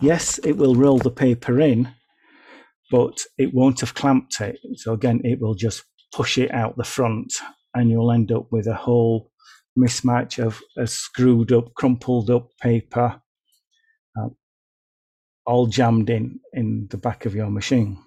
yes, 0.00 0.38
it 0.44 0.52
will 0.52 0.76
roll 0.76 0.98
the 0.98 1.10
paper 1.10 1.60
in, 1.60 1.88
but 2.90 3.18
it 3.38 3.52
won't 3.52 3.80
have 3.80 3.94
clamped 3.94 4.40
it. 4.40 4.58
So 4.74 4.92
again, 4.92 5.20
it 5.24 5.40
will 5.40 5.54
just 5.54 5.82
push 6.14 6.38
it 6.38 6.52
out 6.52 6.76
the 6.76 6.84
front 6.84 7.32
and 7.74 7.90
you'll 7.90 8.12
end 8.12 8.30
up 8.30 8.46
with 8.52 8.68
a 8.68 8.74
whole 8.74 9.30
mismatch 9.76 10.38
of 10.38 10.60
a 10.78 10.86
screwed 10.86 11.52
up, 11.52 11.74
crumpled 11.74 12.30
up 12.30 12.50
paper, 12.60 13.20
uh, 14.20 14.28
all 15.46 15.66
jammed 15.66 16.10
in 16.10 16.38
in 16.52 16.86
the 16.90 16.98
back 16.98 17.24
of 17.24 17.34
your 17.34 17.50
machine. 17.50 17.98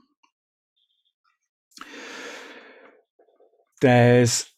there's 3.81 4.48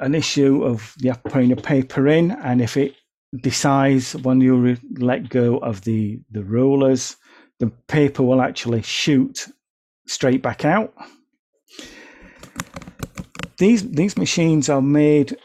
an 0.00 0.14
issue 0.14 0.64
of 0.64 0.94
you 0.98 1.10
have 1.10 1.22
putting 1.24 1.52
a 1.52 1.56
paper 1.56 2.08
in, 2.08 2.32
and 2.32 2.60
if 2.60 2.76
it 2.76 2.94
decides 3.40 4.16
when 4.16 4.40
you 4.40 4.56
re- 4.56 4.80
let 4.98 5.28
go 5.28 5.58
of 5.58 5.82
the 5.82 6.20
the 6.30 6.42
rollers, 6.42 7.16
the 7.58 7.68
paper 7.86 8.22
will 8.22 8.42
actually 8.42 8.82
shoot 8.82 9.46
straight 10.06 10.42
back 10.42 10.64
out. 10.64 10.92
These 13.58 13.90
these 13.90 14.16
machines 14.16 14.68
are 14.68 14.82
made 14.82 15.36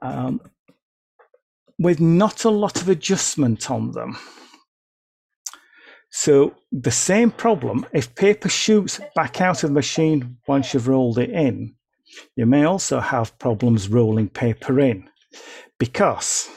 um, 0.00 0.40
with 1.78 2.00
not 2.00 2.44
a 2.44 2.50
lot 2.50 2.80
of 2.80 2.88
adjustment 2.88 3.70
on 3.70 3.92
them. 3.92 4.16
So 6.10 6.54
the 6.70 6.92
same 6.92 7.32
problem, 7.32 7.86
if 7.92 8.14
paper 8.14 8.48
shoots 8.48 9.00
back 9.16 9.40
out 9.40 9.64
of 9.64 9.70
the 9.70 9.74
machine 9.74 10.36
once 10.46 10.72
you've 10.72 10.86
rolled 10.86 11.18
it 11.18 11.30
in, 11.30 11.74
you 12.36 12.46
may 12.46 12.64
also 12.64 13.00
have 13.00 13.38
problems 13.38 13.88
rolling 13.88 14.28
paper 14.28 14.80
in 14.80 15.08
because 15.78 16.48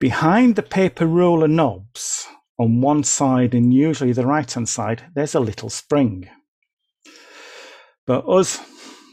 behind 0.00 0.56
the 0.56 0.62
paper 0.62 1.06
roller 1.06 1.48
knobs 1.48 2.26
on 2.58 2.80
one 2.80 3.02
side 3.02 3.54
and 3.54 3.74
usually 3.74 4.12
the 4.12 4.26
right 4.26 4.50
hand 4.50 4.68
side, 4.68 5.02
there's 5.14 5.34
a 5.34 5.40
little 5.40 5.70
spring. 5.70 6.28
But 8.06 8.28
us 8.28 8.60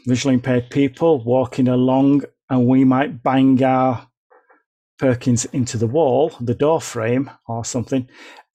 visually 0.06 0.34
impaired 0.34 0.70
people 0.70 1.22
walking 1.24 1.68
along 1.68 2.22
and 2.50 2.66
we 2.66 2.84
might 2.84 3.22
bang 3.22 3.62
our 3.62 4.08
Perkins 4.98 5.46
into 5.46 5.78
the 5.78 5.86
wall, 5.86 6.32
the 6.40 6.54
door 6.54 6.80
frame 6.80 7.30
or 7.48 7.64
something, 7.64 8.08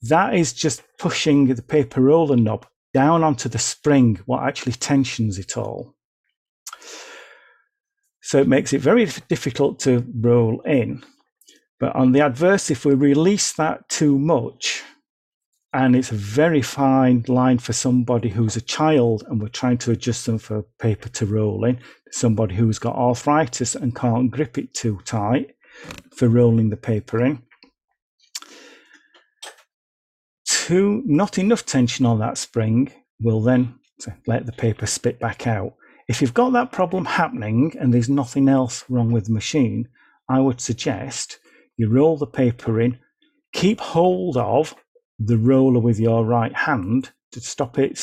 that 0.03 0.33
is 0.35 0.53
just 0.53 0.83
pushing 0.97 1.47
the 1.47 1.61
paper 1.61 2.01
roller 2.01 2.37
knob 2.37 2.65
down 2.93 3.23
onto 3.23 3.49
the 3.49 3.59
spring, 3.59 4.19
what 4.25 4.43
actually 4.43 4.71
tensions 4.71 5.37
it 5.37 5.57
all. 5.57 5.96
So 8.27 8.41
it 8.41 8.47
makes 8.49 8.73
it 8.73 8.81
very 8.81 9.05
difficult 9.29 9.79
to 9.79 10.05
roll 10.13 10.59
in. 10.65 11.01
But 11.79 11.95
on 11.95 12.11
the 12.11 12.19
adverse, 12.19 12.69
if 12.69 12.83
we 12.83 12.93
release 12.93 13.53
that 13.53 13.87
too 13.87 14.19
much, 14.19 14.83
and 15.71 15.95
it's 15.95 16.11
a 16.11 16.15
very 16.15 16.61
fine 16.61 17.23
line 17.29 17.57
for 17.57 17.71
somebody 17.71 18.27
who's 18.27 18.57
a 18.57 18.61
child 18.61 19.23
and 19.29 19.39
we're 19.39 19.47
trying 19.47 19.77
to 19.77 19.91
adjust 19.91 20.25
them 20.25 20.39
for 20.39 20.63
paper 20.77 21.07
to 21.07 21.25
roll 21.25 21.63
in, 21.63 21.79
somebody 22.11 22.55
who's 22.55 22.79
got 22.79 22.97
arthritis 22.97 23.75
and 23.75 23.95
can't 23.95 24.29
grip 24.29 24.57
it 24.57 24.73
too 24.73 24.99
tight 25.05 25.55
for 26.13 26.27
rolling 26.27 26.69
the 26.69 26.75
paper 26.75 27.23
in. 27.23 27.41
Too, 30.45 31.01
not 31.05 31.37
enough 31.37 31.65
tension 31.65 32.05
on 32.05 32.19
that 32.19 32.37
spring 32.37 32.91
will 33.21 33.41
then 33.41 33.75
let 34.25 34.45
the 34.45 34.51
paper 34.51 34.85
spit 34.85 35.17
back 35.17 35.47
out. 35.47 35.75
If 36.07 36.21
you've 36.21 36.33
got 36.33 36.53
that 36.53 36.71
problem 36.71 37.05
happening 37.05 37.73
and 37.79 37.93
there's 37.93 38.09
nothing 38.09 38.47
else 38.47 38.85
wrong 38.89 39.11
with 39.11 39.25
the 39.25 39.33
machine, 39.33 39.89
I 40.29 40.39
would 40.39 40.61
suggest 40.61 41.39
you 41.75 41.89
roll 41.89 42.17
the 42.17 42.27
paper 42.27 42.79
in, 42.79 42.99
keep 43.53 43.79
hold 43.79 44.37
of 44.37 44.73
the 45.19 45.37
roller 45.37 45.79
with 45.79 45.99
your 45.99 46.25
right 46.25 46.55
hand 46.55 47.11
to 47.31 47.41
stop 47.41 47.77
it 47.77 47.99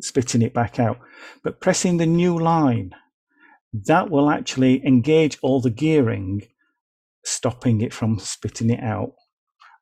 spitting 0.00 0.42
it 0.42 0.54
back 0.54 0.78
out, 0.78 0.98
but 1.42 1.60
pressing 1.60 1.96
the 1.96 2.06
new 2.06 2.38
line, 2.38 2.94
that 3.72 4.10
will 4.10 4.30
actually 4.30 4.84
engage 4.86 5.38
all 5.42 5.60
the 5.60 5.70
gearing, 5.70 6.42
stopping 7.24 7.80
it 7.80 7.92
from 7.92 8.18
spitting 8.18 8.70
it 8.70 8.82
out 8.82 9.14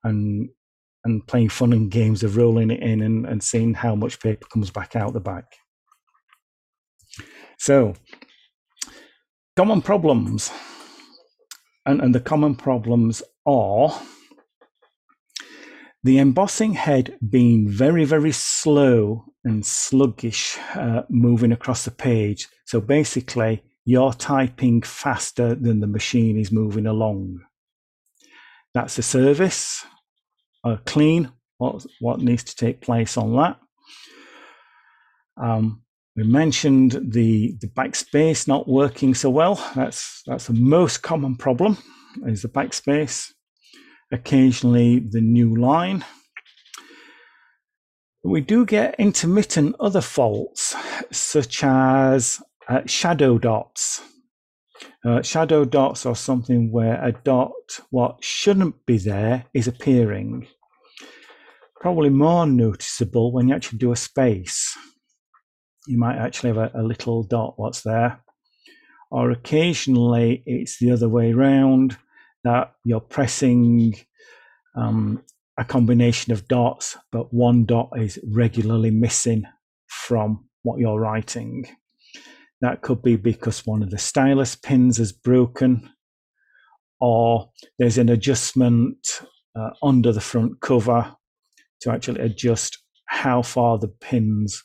and 0.05 0.49
and 1.05 1.27
playing 1.27 1.49
fun 1.49 1.73
and 1.73 1.91
games 1.91 2.23
of 2.23 2.37
rolling 2.37 2.71
it 2.71 2.83
in 2.83 3.01
and, 3.01 3.25
and 3.27 3.43
seeing 3.43 3.73
how 3.73 3.95
much 3.95 4.21
paper 4.21 4.47
comes 4.53 4.71
back 4.71 4.95
out 4.95 5.15
the 5.15 5.21
back. 5.21 5.57
So, 7.61 7.93
common 9.55 9.83
problems. 9.83 10.51
And, 11.85 12.01
and 12.01 12.15
the 12.15 12.21
common 12.21 12.55
problems 12.55 13.23
are 13.45 14.01
the 16.03 16.19
embossing 16.19 16.73
head 16.73 17.19
being 17.29 17.69
very, 17.69 18.07
very 18.07 18.33
slow 18.33 19.27
and 19.45 19.65
sluggish 19.65 20.57
uh, 20.75 21.03
moving 21.11 21.53
across 21.53 21.85
the 21.85 21.91
page. 21.91 22.49
So 22.65 22.81
basically, 22.81 23.63
you're 23.85 24.15
typing 24.15 24.81
faster 24.81 25.55
than 25.55 25.81
the 25.81 25.87
machine 25.87 26.39
is 26.39 26.51
moving 26.51 26.87
along. 26.87 27.41
That's 28.73 28.97
the 28.97 29.03
service. 29.03 29.85
Uh, 30.65 30.79
clean, 30.87 31.31
what, 31.59 31.85
what 32.01 32.21
needs 32.21 32.45
to 32.45 32.57
take 32.57 32.81
place 32.81 33.19
on 33.19 33.37
that. 33.37 33.61
Um, 35.37 35.83
we 36.21 36.27
mentioned 36.27 37.01
the, 37.13 37.57
the 37.63 37.67
backspace 37.69 38.47
not 38.47 38.69
working 38.69 39.15
so 39.15 39.31
well. 39.31 39.55
That's 39.75 40.23
that's 40.27 40.49
the 40.49 40.53
most 40.53 40.99
common 40.99 41.35
problem 41.35 41.79
is 42.27 42.43
the 42.43 42.49
backspace. 42.49 43.33
Occasionally 44.13 44.99
the 44.99 45.23
new 45.23 45.57
line. 45.57 46.05
We 48.23 48.43
do 48.43 48.67
get 48.67 48.97
intermittent 48.99 49.77
other 49.81 50.03
faults, 50.03 50.75
such 51.11 51.65
as 51.65 52.43
uh, 52.69 52.83
shadow 52.85 53.39
dots. 53.39 54.03
Uh, 55.03 55.23
shadow 55.23 55.65
dots 55.65 56.05
are 56.05 56.17
something 56.17 56.71
where 56.71 57.03
a 57.03 57.13
dot, 57.13 57.81
what 57.89 58.23
shouldn't 58.23 58.85
be 58.85 58.99
there, 58.99 59.47
is 59.55 59.69
appearing. 59.69 60.49
Probably 61.81 62.11
more 62.11 62.45
noticeable 62.45 63.33
when 63.33 63.49
you 63.49 63.55
actually 63.55 63.79
do 63.79 63.93
a 63.93 63.97
space 63.97 64.77
you 65.87 65.99
might 65.99 66.17
actually 66.17 66.49
have 66.49 66.59
a, 66.59 66.71
a 66.75 66.83
little 66.83 67.23
dot 67.23 67.55
what's 67.57 67.83
there. 67.83 68.21
Or 69.11 69.31
occasionally 69.31 70.43
it's 70.47 70.79
the 70.79 70.93
other 70.93 71.09
way 71.09 71.33
around 71.33 71.97
that 72.45 72.75
you're 72.85 73.01
pressing 73.01 73.97
um, 74.77 75.23
a 75.59 75.65
combination 75.65 76.33
of 76.33 76.49
dots, 76.49 76.97
but 77.13 77.35
one 77.35 77.65
dot 77.65 77.91
is 77.97 78.19
regularly 78.27 78.91
missing 78.91 79.45
from 79.89 80.49
what 80.63 80.79
you're 80.79 81.01
writing. 81.01 81.67
That 82.61 82.83
could 82.83 83.03
be 83.03 83.17
because 83.17 83.67
one 83.67 83.83
of 83.83 83.91
the 83.91 83.99
stylus 83.99 84.55
pins 84.55 84.99
is 84.99 85.13
broken, 85.13 85.91
or 87.01 87.51
there's 87.79 87.99
an 87.99 88.11
adjustment 88.11 88.99
uh, 89.57 89.71
under 89.83 90.13
the 90.13 90.21
front 90.21 90.61
cover 90.61 91.17
to 91.81 91.91
actually 91.91 92.21
adjust 92.21 92.79
how 93.07 93.43
far 93.43 93.79
the 93.79 93.89
pins 93.89 94.63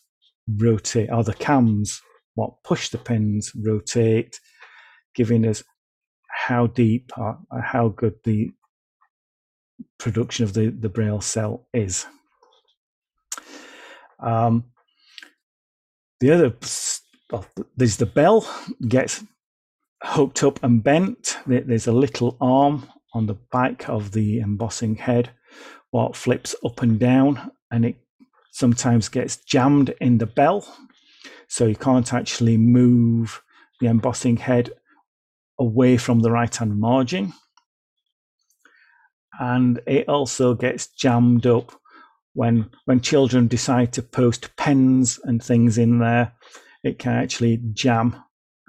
rotate, 0.47 1.09
or 1.11 1.23
the 1.23 1.33
cams, 1.33 2.01
what 2.35 2.63
push 2.63 2.89
the 2.89 2.97
pins 2.97 3.51
rotate, 3.55 4.39
giving 5.13 5.45
us 5.45 5.63
how 6.27 6.67
deep 6.67 7.11
or, 7.17 7.39
how 7.63 7.89
good 7.89 8.15
the 8.23 8.51
production 9.97 10.43
of 10.43 10.53
the, 10.53 10.67
the 10.67 10.89
braille 10.89 11.21
cell 11.21 11.67
is. 11.73 12.05
Um, 14.19 14.65
the 16.19 16.31
other, 16.31 16.53
well, 17.31 17.45
there's 17.75 17.97
the 17.97 18.05
bell 18.05 18.47
gets 18.87 19.23
hooked 20.03 20.43
up 20.43 20.63
and 20.63 20.83
bent. 20.83 21.37
There's 21.45 21.87
a 21.87 21.91
little 21.91 22.37
arm 22.39 22.87
on 23.13 23.25
the 23.25 23.37
back 23.51 23.89
of 23.89 24.11
the 24.11 24.39
embossing 24.39 24.95
head, 24.95 25.31
what 25.91 26.15
flips 26.15 26.55
up 26.65 26.81
and 26.81 26.99
down, 26.99 27.51
and 27.71 27.85
it 27.85 27.97
sometimes 28.55 29.09
gets 29.09 29.35
jammed 29.35 29.93
in 29.99 30.17
the 30.17 30.25
bell. 30.25 30.65
So 31.49 31.65
you 31.65 31.75
can't 31.75 32.13
actually 32.13 32.55
move 32.55 33.41
the 33.81 33.87
embossing 33.87 34.37
head 34.37 34.71
away 35.59 35.97
from 35.97 36.21
the 36.21 36.31
right 36.31 36.55
hand 36.55 36.79
margin. 36.79 37.33
And 39.37 39.81
it 39.85 40.07
also 40.07 40.53
gets 40.53 40.87
jammed 40.87 41.45
up 41.45 41.73
when 42.33 42.69
when 42.85 43.01
children 43.01 43.47
decide 43.47 43.91
to 43.93 44.01
post 44.01 44.55
pens 44.55 45.19
and 45.25 45.43
things 45.43 45.77
in 45.77 45.99
there, 45.99 46.31
it 46.81 46.97
can 46.97 47.11
actually 47.11 47.59
jam 47.73 48.15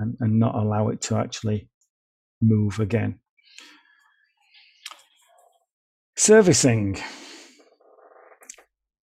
and, 0.00 0.16
and 0.18 0.40
not 0.40 0.56
allow 0.56 0.88
it 0.88 1.00
to 1.02 1.16
actually 1.16 1.68
move 2.40 2.80
again. 2.80 3.20
Servicing. 6.16 7.00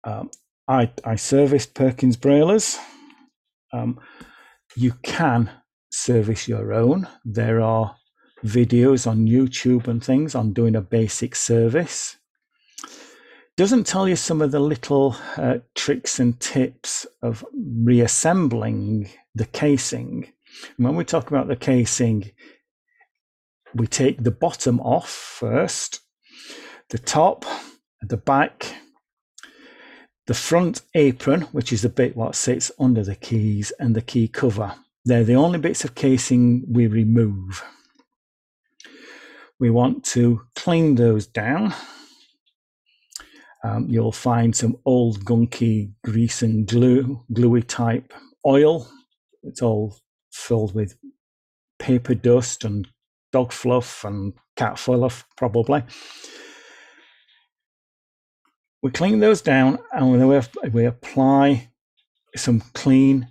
Um, 0.03 0.31
I, 0.67 0.91
I 1.03 1.15
service 1.15 1.65
Perkins 1.65 2.17
Braillers. 2.17 2.77
Um, 3.73 3.99
you 4.75 4.93
can 5.03 5.49
service 5.91 6.47
your 6.47 6.73
own. 6.73 7.07
There 7.25 7.61
are 7.61 7.95
videos 8.45 9.07
on 9.07 9.27
YouTube 9.27 9.87
and 9.87 10.03
things 10.03 10.35
on 10.35 10.53
doing 10.53 10.75
a 10.75 10.81
basic 10.81 11.35
service. 11.35 12.17
Doesn't 13.55 13.85
tell 13.85 14.07
you 14.07 14.15
some 14.15 14.41
of 14.41 14.51
the 14.51 14.59
little 14.59 15.15
uh, 15.37 15.59
tricks 15.75 16.19
and 16.19 16.39
tips 16.39 17.05
of 17.21 17.45
reassembling 17.53 19.09
the 19.35 19.45
casing. 19.45 20.31
And 20.77 20.85
when 20.85 20.95
we 20.95 21.03
talk 21.03 21.27
about 21.27 21.47
the 21.47 21.55
casing, 21.55 22.31
we 23.75 23.87
take 23.87 24.23
the 24.23 24.31
bottom 24.31 24.79
off 24.79 25.09
first, 25.09 25.99
the 26.89 26.97
top, 26.97 27.45
the 28.01 28.17
back, 28.17 28.75
the 30.27 30.33
front 30.33 30.81
apron, 30.95 31.41
which 31.51 31.73
is 31.73 31.81
the 31.81 31.89
bit 31.89 32.15
what 32.15 32.35
sits 32.35 32.71
under 32.79 33.03
the 33.03 33.15
keys, 33.15 33.71
and 33.79 33.95
the 33.95 34.01
key 34.01 34.27
cover. 34.27 34.73
they're 35.05 35.25
the 35.25 35.35
only 35.35 35.59
bits 35.59 35.83
of 35.83 35.95
casing 35.95 36.63
we 36.71 36.87
remove. 36.87 37.61
We 39.59 39.69
want 39.69 40.05
to 40.05 40.41
clean 40.55 40.95
those 40.95 41.27
down. 41.27 41.73
Um, 43.65 43.87
you'll 43.89 44.13
find 44.13 44.55
some 44.55 44.77
old 44.85 45.23
gunky 45.25 45.91
grease 46.03 46.41
and 46.41 46.67
glue, 46.67 47.23
gluey 47.31 47.63
type 47.63 48.13
oil. 48.45 48.87
It's 49.43 49.61
all 49.61 49.97
filled 50.31 50.73
with 50.73 50.97
paper 51.79 52.13
dust 52.13 52.63
and 52.65 52.87
dog 53.31 53.51
fluff 53.51 54.03
and 54.03 54.33
cat 54.55 54.79
fluff, 54.79 55.25
probably. 55.37 55.83
We 58.83 58.91
clean 58.91 59.21
those 59.21 59.41
down 59.41 59.79
and 59.93 60.19
then 60.19 60.27
we, 60.27 60.69
we 60.69 60.85
apply 60.85 61.69
some 62.35 62.59
clean 62.73 63.27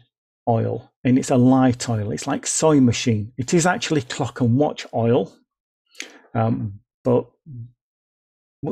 oil, 0.48 0.90
and 1.04 1.18
it's 1.18 1.30
a 1.30 1.36
light 1.36 1.88
oil. 1.88 2.10
It's 2.10 2.26
like 2.26 2.46
sewing 2.46 2.86
machine. 2.86 3.32
It 3.36 3.52
is 3.52 3.66
actually 3.66 4.02
clock 4.02 4.40
and 4.40 4.56
watch 4.56 4.86
oil, 4.94 5.32
um, 6.34 6.80
but 7.04 7.26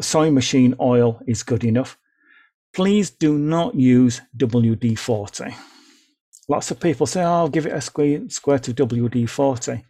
sewing 0.00 0.34
machine 0.34 0.74
oil 0.80 1.20
is 1.26 1.42
good 1.42 1.64
enough. 1.64 1.98
Please 2.72 3.10
do 3.10 3.36
not 3.36 3.74
use 3.74 4.22
WD 4.36 4.98
40. 4.98 5.54
Lots 6.48 6.70
of 6.70 6.80
people 6.80 7.06
say, 7.06 7.22
oh, 7.22 7.26
I'll 7.26 7.48
give 7.48 7.66
it 7.66 7.72
a 7.72 7.80
squirt 7.80 8.68
of 8.68 8.74
WD 8.74 9.28
40. 9.28 9.84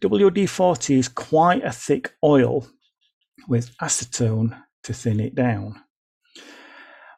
WD 0.00 0.48
40 0.48 0.98
is 0.98 1.08
quite 1.08 1.64
a 1.64 1.72
thick 1.72 2.14
oil 2.24 2.66
with 3.48 3.74
acetone 3.78 4.60
to 4.82 4.92
thin 4.92 5.20
it 5.20 5.34
down. 5.34 5.82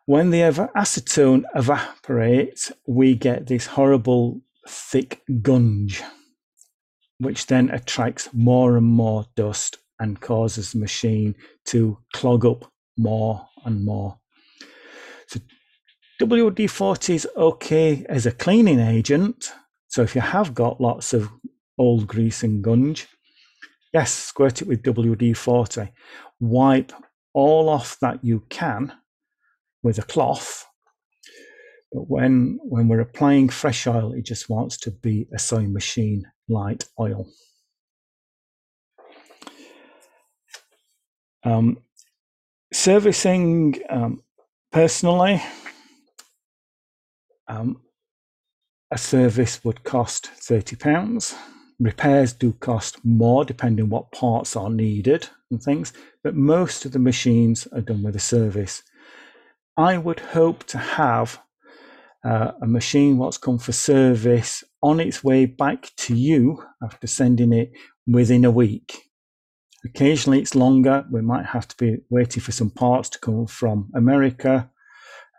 When 0.09 0.31
the 0.31 0.41
acetone 0.41 1.45
evaporates, 1.55 2.73
we 2.87 3.15
get 3.15 3.47
this 3.47 3.67
horrible 3.67 4.41
thick 4.67 5.21
gunge, 5.43 6.03
which 7.19 7.45
then 7.45 7.69
attracts 7.69 8.31
more 8.33 8.79
and 8.79 8.87
more 8.87 9.27
dust 9.37 9.77
and 10.01 10.19
causes 10.19 10.73
the 10.73 10.79
machine 10.79 11.35
to 11.67 11.99
clog 12.15 12.47
up 12.47 12.73
more 12.97 13.47
and 13.67 13.85
more. 13.85 14.19
So 15.27 15.41
WD 16.23 16.71
40 16.71 17.15
is 17.15 17.29
okay 17.37 18.07
as 18.09 18.25
a 18.25 18.33
cleaning 18.33 18.81
agent. 18.81 19.53
So 19.89 20.01
if 20.01 20.15
you 20.15 20.23
have 20.23 20.55
got 20.55 20.81
lots 20.81 21.13
of 21.13 21.29
old 21.77 22.07
grease 22.07 22.43
and 22.43 22.65
gunge, 22.65 23.09
yes, 23.93 24.11
squirt 24.11 24.63
it 24.63 24.69
with 24.69 24.83
WD 24.83 25.37
40. 25.37 25.93
Wipe 26.41 26.95
all 27.35 27.69
off 27.69 28.01
that 28.01 28.25
you 28.25 28.45
can 28.49 28.95
with 29.89 29.99
a 29.99 30.03
cloth. 30.03 30.67
But 31.91 32.11
when 32.11 32.59
when 32.63 32.89
we're 32.89 33.07
applying 33.09 33.49
fresh 33.49 33.87
oil, 33.87 34.13
it 34.13 34.27
just 34.27 34.51
wants 34.51 34.77
to 34.85 34.91
be 34.91 35.27
a 35.33 35.39
sewing 35.39 35.73
machine 35.73 36.31
light 36.47 36.85
oil. 37.01 37.27
Um, 41.43 41.79
servicing 42.71 43.81
um, 43.89 44.23
personally, 44.73 45.43
um, 47.47 47.81
a 48.91 48.99
service 48.99 49.65
would 49.65 49.85
cost 49.85 50.27
thirty 50.27 50.77
pounds. 50.77 51.35
Repairs 51.81 52.35
do 52.35 52.53
cost 52.53 53.03
more 53.05 53.47
depending 53.47 53.89
what 53.89 54.13
parts 54.13 54.55
are 54.55 54.69
needed 54.69 55.31
and 55.51 55.63
things, 55.63 55.95
but 56.23 56.35
most 56.35 56.85
of 56.85 56.93
the 56.93 56.99
machines 56.99 57.67
are 57.73 57.81
done 57.81 58.03
with 58.03 58.17
a 58.17 58.27
service. 58.37 58.83
I 59.79 59.97
would 59.97 60.19
hope 60.19 60.65
to 60.65 60.79
have 60.79 61.41
uh, 62.25 62.51
a 62.61 62.67
machine 62.67 63.17
what's 63.17 63.39
come 63.39 63.59
for 63.59 63.71
service 63.71 64.65
on 64.83 64.99
its 64.99 65.23
way 65.23 65.47
back 65.47 65.93
to 65.99 66.17
you 66.17 66.65
after 66.83 67.07
sending 67.07 67.53
it 67.53 67.71
within 68.05 68.45
a 68.45 68.51
week. 68.51 69.05
Occasionally 69.85 70.41
it's 70.41 70.57
longer. 70.57 71.07
We 71.13 71.23
might 71.23 71.47
have 71.47 71.69
to 71.69 71.77
be 71.77 71.99
waiting 72.11 72.43
for 72.43 72.51
some 72.51 72.71
parts 72.71 73.09
to 73.11 73.21
come 73.21 73.47
from 73.47 73.89
America 73.95 74.69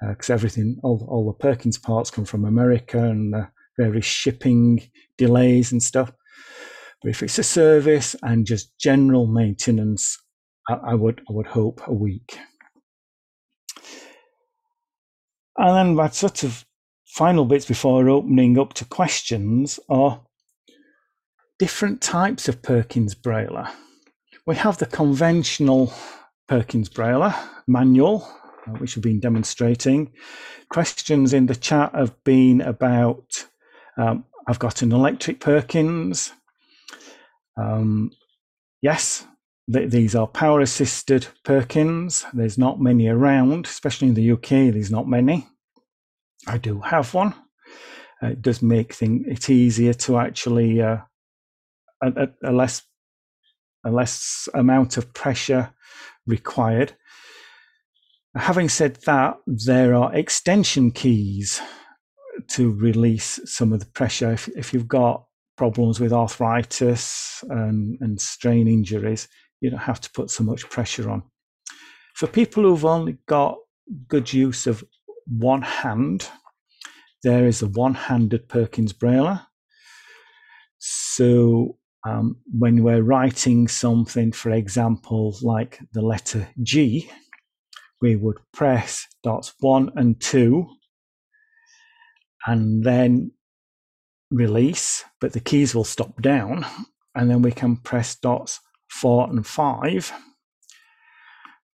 because 0.08 0.30
uh, 0.30 0.36
everything, 0.36 0.78
all, 0.84 1.06
all 1.10 1.26
the 1.26 1.34
Perkins 1.34 1.78
parts 1.78 2.10
come 2.10 2.24
from 2.24 2.46
America 2.46 2.98
and 2.98 3.36
uh, 3.36 3.48
various 3.78 4.06
shipping 4.06 4.90
delays 5.18 5.74
and 5.74 5.84
stuff. 5.84 6.14
But 7.02 7.10
if 7.10 7.22
it's 7.24 7.40
a 7.40 7.44
service 7.44 8.16
and 8.24 8.46
just 8.46 8.72
general 8.80 9.28
maintenance, 9.28 10.18
I, 10.70 10.76
I 10.76 10.94
would 10.96 11.20
I 11.30 11.34
would 11.34 11.48
hope 11.48 11.82
a 11.86 11.94
week. 11.94 12.40
And 15.60 15.76
then 15.76 15.96
my 15.96 16.08
sort 16.08 16.44
of 16.44 16.66
final 17.06 17.44
bits 17.44 17.66
before 17.66 18.08
opening 18.08 18.58
up 18.58 18.74
to 18.76 18.86
questions 18.86 19.78
are 19.90 20.22
different 21.60 22.02
types 22.02 22.48
of 22.48 22.62
Perkins 22.62 23.14
Brailler. 23.14 23.70
We 24.48 24.56
have 24.56 24.78
the 24.78 24.86
conventional 24.86 25.94
Perkins 26.48 26.88
Brailler 26.88 27.36
manual, 27.68 28.26
uh, 28.66 28.72
which 28.78 28.96
we've 28.96 29.04
been 29.04 29.20
demonstrating. 29.20 30.14
Questions 30.70 31.34
in 31.34 31.48
the 31.48 31.56
chat 31.56 31.94
have 31.94 32.16
been 32.24 32.62
about 32.62 33.46
um, 33.98 34.24
I've 34.48 34.60
got 34.60 34.82
an 34.82 34.94
electric 34.94 35.42
Perkins. 35.42 36.32
Um, 37.58 38.12
yes, 38.82 39.28
th- 39.72 39.90
these 39.90 40.16
are 40.16 40.28
power 40.28 40.62
assisted 40.62 41.28
Perkins. 41.44 42.26
There's 42.34 42.58
not 42.58 42.82
many 42.82 43.08
around, 43.08 43.66
especially 43.66 44.10
in 44.10 44.14
the 44.14 44.32
UK, 44.32 44.74
there's 44.74 44.92
not 44.92 45.08
many. 45.08 45.48
I 46.48 46.58
do 46.58 46.82
have 46.82 47.14
one. 47.14 47.34
Uh, 48.22 48.28
it 48.28 48.42
does 48.42 48.62
make 48.62 48.94
thing 48.94 49.26
it 49.28 49.50
easier 49.50 49.94
to 49.94 50.18
actually 50.18 50.82
uh, 50.82 50.98
a, 52.02 52.30
a, 52.44 52.52
less 52.52 52.82
a 53.86 53.92
less 53.92 54.48
amount 54.54 54.98
of 54.98 55.14
pressure 55.14 55.74
required. 56.26 56.94
Having 58.36 58.70
said 58.70 58.98
that, 59.06 59.38
there 59.48 59.96
are 59.96 60.14
extension 60.14 60.92
keys 60.92 61.62
to 62.50 62.72
release 62.74 63.40
some 63.46 63.74
of 63.74 63.80
the 63.80 63.86
pressure. 63.88 64.32
If, 64.32 64.48
if 64.50 64.74
you've 64.74 64.88
got 64.88 65.26
problems 65.58 66.00
with 66.00 66.14
arthritis 66.14 67.44
and, 67.50 67.98
and 68.02 68.22
strain 68.22 68.68
injuries, 68.68 69.28
you 69.62 69.70
don't 69.70 69.80
have 69.80 70.02
to 70.02 70.12
put 70.12 70.30
so 70.30 70.44
much 70.44 70.70
pressure 70.70 71.10
on. 71.10 71.24
For 72.16 72.28
people 72.28 72.64
who've 72.64 72.86
only 72.86 73.18
got 73.28 73.58
good 74.08 74.32
use 74.32 74.68
of 74.68 74.84
one 75.26 75.62
hand, 75.62 76.28
there 77.24 77.46
is 77.46 77.62
a 77.62 77.68
one 77.68 77.94
handed 77.94 78.48
Perkins 78.48 78.94
Brailler. 78.94 79.46
So 80.80 81.78
um, 82.06 82.38
when 82.46 82.84
we're 82.84 83.04
writing 83.04 83.68
something, 83.68 84.32
for 84.32 84.52
example, 84.52 85.38
like 85.42 85.80
the 85.94 86.02
letter 86.02 86.48
G, 86.64 87.10
we 88.02 88.16
would 88.16 88.38
press 88.54 89.06
dots 89.24 89.54
one 89.60 89.92
and 89.96 90.20
two 90.20 90.68
and 92.48 92.84
then 92.84 93.32
release, 94.32 95.04
but 95.20 95.34
the 95.34 95.40
keys 95.40 95.76
will 95.76 95.84
stop 95.84 96.22
down. 96.22 96.66
And 97.16 97.30
then 97.30 97.42
we 97.42 97.52
can 97.52 97.76
press 97.76 98.16
dots 98.16 98.62
four 98.90 99.30
and 99.30 99.46
five. 99.46 100.12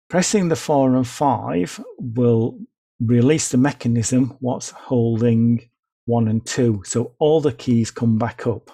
Pressing 0.10 0.50
the 0.50 0.56
four 0.56 0.96
and 0.96 1.08
five 1.08 1.80
will 1.98 2.60
release 3.00 3.50
the 3.50 3.58
mechanism 3.58 4.38
what's 4.40 4.70
holding 4.70 5.70
one 6.06 6.28
and 6.28 6.46
two. 6.46 6.82
So 6.86 7.16
all 7.20 7.42
the 7.42 7.54
keys 7.54 7.92
come 7.92 8.18
back 8.18 8.46
up. 8.46 8.70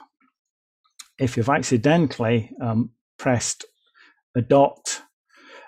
If 1.18 1.38
you've 1.38 1.50
accidentally 1.50 2.52
um, 2.62 2.92
pressed 3.18 3.66
a 4.36 4.42
dot 4.42 5.02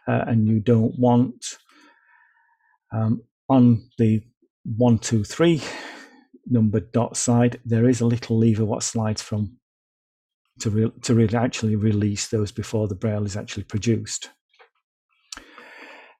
uh, 0.07 0.23
and 0.27 0.47
you 0.47 0.60
don't 0.60 0.97
want 0.97 1.57
um, 2.91 3.21
on 3.48 3.89
the 3.98 4.21
one, 4.77 5.00
two, 5.00 5.23
three 5.23 5.62
numbered 6.46 6.91
dot 6.91 7.17
side, 7.17 7.60
there 7.65 7.87
is 7.87 8.02
a 8.02 8.06
little 8.06 8.37
lever 8.37 8.65
what 8.65 8.83
slides 8.83 9.21
from 9.21 9.58
to, 10.60 10.69
re- 10.69 10.91
to 11.02 11.37
actually 11.37 11.75
release 11.75 12.27
those 12.27 12.52
before 12.52 12.87
the 12.87 12.95
braille 12.95 13.25
is 13.25 13.37
actually 13.37 13.63
produced. 13.63 14.29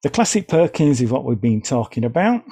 The 0.04 0.10
classic 0.10 0.48
Perkins 0.48 1.00
is 1.00 1.12
what 1.12 1.26
we've 1.26 1.40
been 1.40 1.62
talking 1.62 2.04
about. 2.04 2.44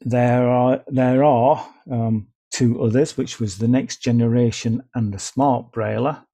There 0.00 0.48
are 0.48 0.82
there 0.86 1.22
are 1.24 1.68
um, 1.90 2.28
two 2.50 2.82
others, 2.82 3.16
which 3.16 3.38
was 3.38 3.58
the 3.58 3.68
next 3.68 3.98
generation 4.02 4.82
and 4.94 5.12
the 5.12 5.18
smart 5.18 5.72
brailler. 5.72 6.24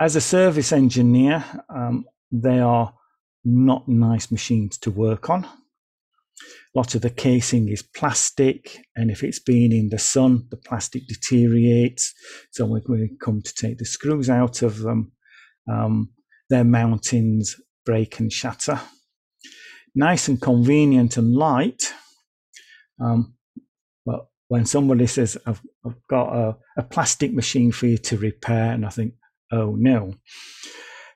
As 0.00 0.16
a 0.16 0.20
service 0.20 0.72
engineer, 0.72 1.44
um, 1.68 2.06
they 2.32 2.58
are 2.58 2.94
not 3.44 3.86
nice 3.86 4.30
machines 4.30 4.78
to 4.78 4.90
work 4.90 5.28
on. 5.28 5.46
A 6.74 6.78
lot 6.78 6.94
of 6.94 7.00
the 7.00 7.10
casing 7.10 7.68
is 7.68 7.82
plastic, 7.82 8.78
and 8.94 9.10
if 9.10 9.22
it's 9.22 9.38
been 9.38 9.72
in 9.72 9.88
the 9.88 9.98
sun, 9.98 10.46
the 10.50 10.56
plastic 10.56 11.06
deteriorates. 11.06 12.12
So 12.50 12.66
when 12.66 12.82
we 12.88 13.16
come 13.22 13.42
to 13.42 13.54
take 13.54 13.78
the 13.78 13.86
screws 13.86 14.28
out 14.28 14.62
of 14.62 14.78
them, 14.80 15.12
um, 15.70 16.10
their 16.50 16.64
mountings 16.64 17.54
break 17.84 18.20
and 18.20 18.30
shatter. 18.30 18.80
Nice 19.94 20.28
and 20.28 20.40
convenient 20.40 21.16
and 21.16 21.34
light, 21.34 21.94
um, 23.00 23.34
but 24.04 24.26
when 24.48 24.66
somebody 24.66 25.06
says, 25.06 25.38
I've, 25.46 25.62
I've 25.84 26.06
got 26.08 26.36
a, 26.36 26.56
a 26.76 26.82
plastic 26.82 27.32
machine 27.32 27.72
for 27.72 27.86
you 27.86 27.98
to 27.98 28.18
repair, 28.18 28.72
and 28.72 28.84
I 28.84 28.90
think, 28.90 29.14
oh 29.50 29.74
no. 29.76 30.14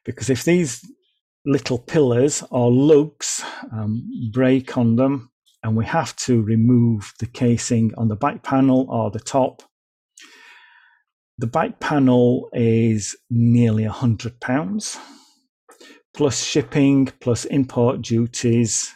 Because 0.05 0.31
if 0.31 0.45
these 0.45 0.81
little 1.45 1.79
pillars 1.79 2.45
or 2.51 2.71
lugs 2.71 3.43
um, 3.73 4.09
break 4.33 4.77
on 4.77 4.97
them, 4.97 5.31
and 5.63 5.77
we 5.77 5.85
have 5.85 6.15
to 6.17 6.43
remove 6.43 7.13
the 7.19 7.27
casing 7.27 7.93
on 7.97 8.09
the 8.09 8.17
back 8.17 8.43
panel 8.43 8.87
or 8.89 9.11
the 9.11 9.21
top, 9.21 9.63
the 11.41 11.47
back 11.47 11.81
panel 11.81 12.51
is 12.53 13.17
nearly 13.31 13.85
a 13.85 13.91
hundred 13.91 14.41
pounds, 14.41 14.99
plus 16.15 16.45
shipping, 16.45 17.07
plus 17.21 17.47
import 17.47 18.03
duties 18.03 18.93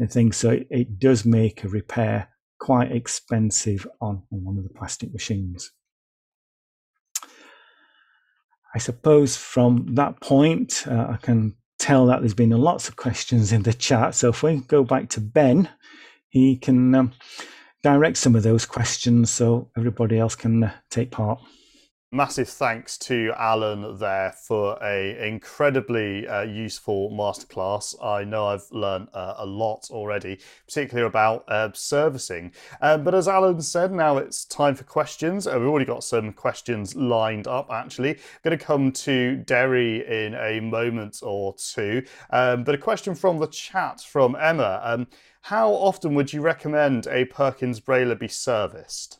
and 0.00 0.10
things. 0.10 0.36
So 0.36 0.50
it, 0.50 0.66
it 0.70 0.98
does 0.98 1.24
make 1.24 1.62
a 1.62 1.68
repair 1.68 2.30
quite 2.58 2.90
expensive 2.90 3.86
on, 4.00 4.24
on 4.32 4.44
one 4.44 4.58
of 4.58 4.64
the 4.64 4.74
plastic 4.74 5.12
machines. 5.12 5.70
I 8.74 8.78
suppose 8.78 9.36
from 9.36 9.94
that 9.94 10.20
point, 10.20 10.84
uh, 10.88 11.06
I 11.10 11.16
can 11.22 11.54
tell 11.84 12.06
that 12.06 12.20
there's 12.20 12.32
been 12.32 12.48
lots 12.50 12.88
of 12.88 12.96
questions 12.96 13.52
in 13.52 13.62
the 13.62 13.74
chat. 13.74 14.14
So 14.14 14.30
if 14.30 14.42
we 14.42 14.56
go 14.56 14.84
back 14.84 15.10
to 15.10 15.20
Ben, 15.20 15.68
he 16.30 16.56
can 16.56 16.94
um, 16.94 17.12
direct 17.82 18.16
some 18.16 18.34
of 18.34 18.42
those 18.42 18.64
questions 18.64 19.28
so 19.28 19.68
everybody 19.76 20.18
else 20.18 20.34
can 20.34 20.64
uh, 20.64 20.72
take 20.88 21.10
part 21.10 21.40
massive 22.14 22.48
thanks 22.48 22.96
to 22.96 23.32
Alan 23.36 23.98
there 23.98 24.32
for 24.46 24.78
a 24.80 25.28
incredibly 25.28 26.28
uh, 26.28 26.42
useful 26.42 27.10
masterclass. 27.10 27.94
I 28.02 28.22
know 28.22 28.46
I've 28.46 28.70
learned 28.70 29.08
uh, 29.12 29.34
a 29.38 29.44
lot 29.44 29.88
already, 29.90 30.38
particularly 30.66 31.08
about 31.08 31.44
uh, 31.48 31.70
servicing. 31.74 32.52
Um, 32.80 33.02
but 33.02 33.16
as 33.16 33.26
Alan 33.26 33.60
said, 33.60 33.90
now 33.90 34.18
it's 34.18 34.44
time 34.44 34.76
for 34.76 34.84
questions. 34.84 35.48
Uh, 35.48 35.56
we've 35.58 35.68
already 35.68 35.84
got 35.84 36.04
some 36.04 36.32
questions 36.32 36.94
lined 36.94 37.48
up. 37.48 37.68
Actually, 37.70 38.10
I'm 38.10 38.18
going 38.44 38.58
to 38.58 38.64
come 38.64 38.92
to 38.92 39.36
Derry 39.38 40.06
in 40.06 40.34
a 40.34 40.60
moment 40.60 41.18
or 41.20 41.54
two. 41.56 42.04
Um, 42.30 42.62
but 42.62 42.76
a 42.76 42.78
question 42.78 43.16
from 43.16 43.38
the 43.38 43.48
chat 43.48 44.00
from 44.00 44.36
Emma: 44.36 44.80
um, 44.84 45.08
How 45.42 45.72
often 45.72 46.14
would 46.14 46.32
you 46.32 46.42
recommend 46.42 47.08
a 47.08 47.24
Perkins 47.24 47.80
Brailler 47.80 48.18
be 48.18 48.28
serviced? 48.28 49.18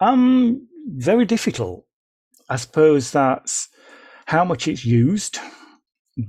Um, 0.00 0.66
very 0.86 1.24
difficult. 1.24 1.86
I 2.48 2.56
suppose 2.56 3.10
that's 3.10 3.68
how 4.26 4.44
much 4.44 4.68
it's 4.68 4.84
used, 4.84 5.38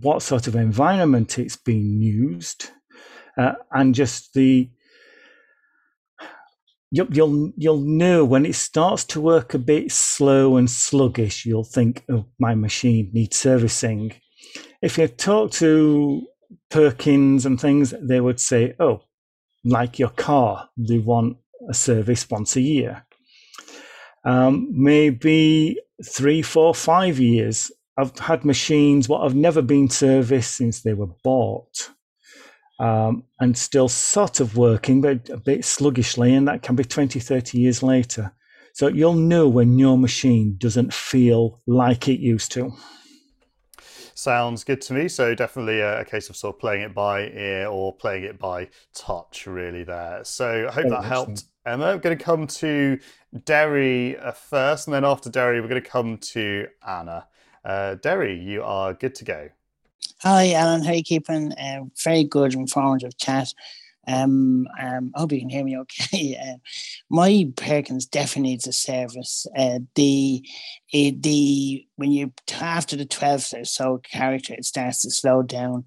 what 0.02 0.22
sort 0.22 0.48
of 0.48 0.56
environment 0.56 1.38
it's 1.40 1.58
being 1.58 2.02
used, 2.02 2.70
uh, 3.38 3.54
and 3.72 3.96
just 3.96 4.34
the 4.34 4.70
you'll, 6.92 7.12
you'll 7.12 7.52
you'll 7.58 7.82
know 7.82 8.24
when 8.24 8.46
it 8.46 8.56
starts 8.56 9.04
to 9.04 9.22
work 9.22 9.54
a 9.54 9.60
bit 9.60 9.92
slow 9.92 10.58
and 10.58 10.70
sluggish. 10.70 11.46
You'll 11.46 11.64
think, 11.64 12.06
"Oh, 12.10 12.26
my 12.40 12.56
machine 12.56 13.10
needs 13.14 13.38
servicing." 13.38 14.14
If 14.82 14.98
you 14.98 15.08
talk 15.08 15.52
to 15.54 16.28
Perkins 16.70 17.46
and 17.46 17.60
things, 17.60 17.94
they 18.02 18.22
would 18.22 18.40
say, 18.40 18.76
"Oh, 18.80 19.02
like 19.66 20.00
your 20.00 20.10
car, 20.10 20.70
they 20.78 21.00
want 21.00 21.38
a 21.70 21.74
service 21.74 22.30
once 22.30 22.56
a 22.56 22.62
year." 22.62 23.06
Um, 24.26 24.68
maybe 24.72 25.80
three, 26.06 26.42
four, 26.42 26.74
five 26.74 27.20
years. 27.20 27.72
I've 27.98 28.18
had 28.18 28.46
machines 28.46 29.08
what 29.08 29.24
have 29.24 29.36
never 29.36 29.62
been 29.62 29.90
serviced 29.90 30.56
since 30.56 30.82
they 30.82 30.94
were 30.94 31.12
bought, 31.24 31.90
um, 32.80 33.24
and 33.40 33.58
still 33.58 33.88
sort 33.88 34.40
of 34.40 34.58
working, 34.58 35.02
but 35.02 35.30
a 35.30 35.38
bit 35.38 35.64
sluggishly, 35.64 36.34
and 36.34 36.48
that 36.48 36.64
can 36.64 36.76
be 36.76 36.84
20, 36.84 37.20
30 37.20 37.60
years 37.60 37.84
later. 37.84 38.34
So 38.74 38.88
you'll 38.88 39.14
know 39.14 39.48
when 39.48 39.78
your 39.78 39.98
machine 39.98 40.56
doesn't 40.58 40.94
feel 40.94 41.62
like 41.68 42.08
it 42.08 42.20
used 42.20 42.52
to. 42.54 42.74
Sounds 44.16 44.64
good 44.64 44.82
to 44.82 44.94
me. 44.94 45.08
So 45.08 45.34
definitely 45.34 45.80
a, 45.80 46.02
a 46.02 46.06
case 46.06 46.30
of 46.30 46.36
sort 46.36 46.56
of 46.56 46.60
playing 46.60 46.82
it 46.82 46.94
by 46.94 47.30
ear 47.30 47.68
or 47.68 47.94
playing 47.94 48.24
it 48.24 48.38
by 48.38 48.70
touch, 48.94 49.48
really. 49.48 49.84
There. 49.84 50.22
So 50.24 50.68
I 50.70 50.72
hope 50.72 50.90
that 50.90 51.04
helped. 51.04 51.46
Emma, 51.66 51.94
we're 51.94 51.98
going 51.98 52.18
to 52.18 52.24
come 52.24 52.46
to 52.46 53.00
Derry 53.46 54.18
uh, 54.18 54.34
first, 54.34 54.88
and 54.88 54.94
then 54.94 55.06
after 55.06 55.30
Derry, 55.30 55.62
we're 55.62 55.70
going 55.70 55.82
to 55.82 55.90
come 55.90 56.18
to 56.18 56.68
Anna. 56.86 57.26
Uh, 57.64 57.96
Derry, 57.96 58.38
you 58.38 58.62
are 58.64 58.94
good 58.94 59.16
to 59.16 59.24
go. 59.24 59.50
Hi, 60.20 60.52
Alan. 60.54 60.84
How 60.84 60.92
are 60.92 60.96
you 60.96 61.04
keeping? 61.04 61.54
Uh, 61.54 61.86
very 62.04 62.26
good, 62.26 62.54
informative 62.54 63.18
chat. 63.18 63.54
Um, 64.08 64.68
um, 64.80 65.12
I 65.16 65.20
hope 65.20 65.32
you 65.32 65.40
can 65.40 65.50
hear 65.50 65.64
me 65.64 65.78
okay. 65.80 66.38
Uh, 66.44 66.58
my 67.10 67.52
Perkins 67.56 68.06
definitely 68.06 68.52
needs 68.52 68.68
a 68.68 68.74
service. 68.74 69.46
Uh, 69.58 69.80
the 69.96 70.44
uh, 70.94 71.12
the 71.20 71.86
when 71.96 72.12
you 72.12 72.34
after 72.60 72.96
the 72.96 73.06
twelfth 73.06 73.54
or 73.54 73.66
so 73.66 74.00
character, 74.00 74.54
it 74.54 74.66
starts 74.66 75.02
to 75.04 75.12
slow 75.12 75.42
down. 75.42 75.86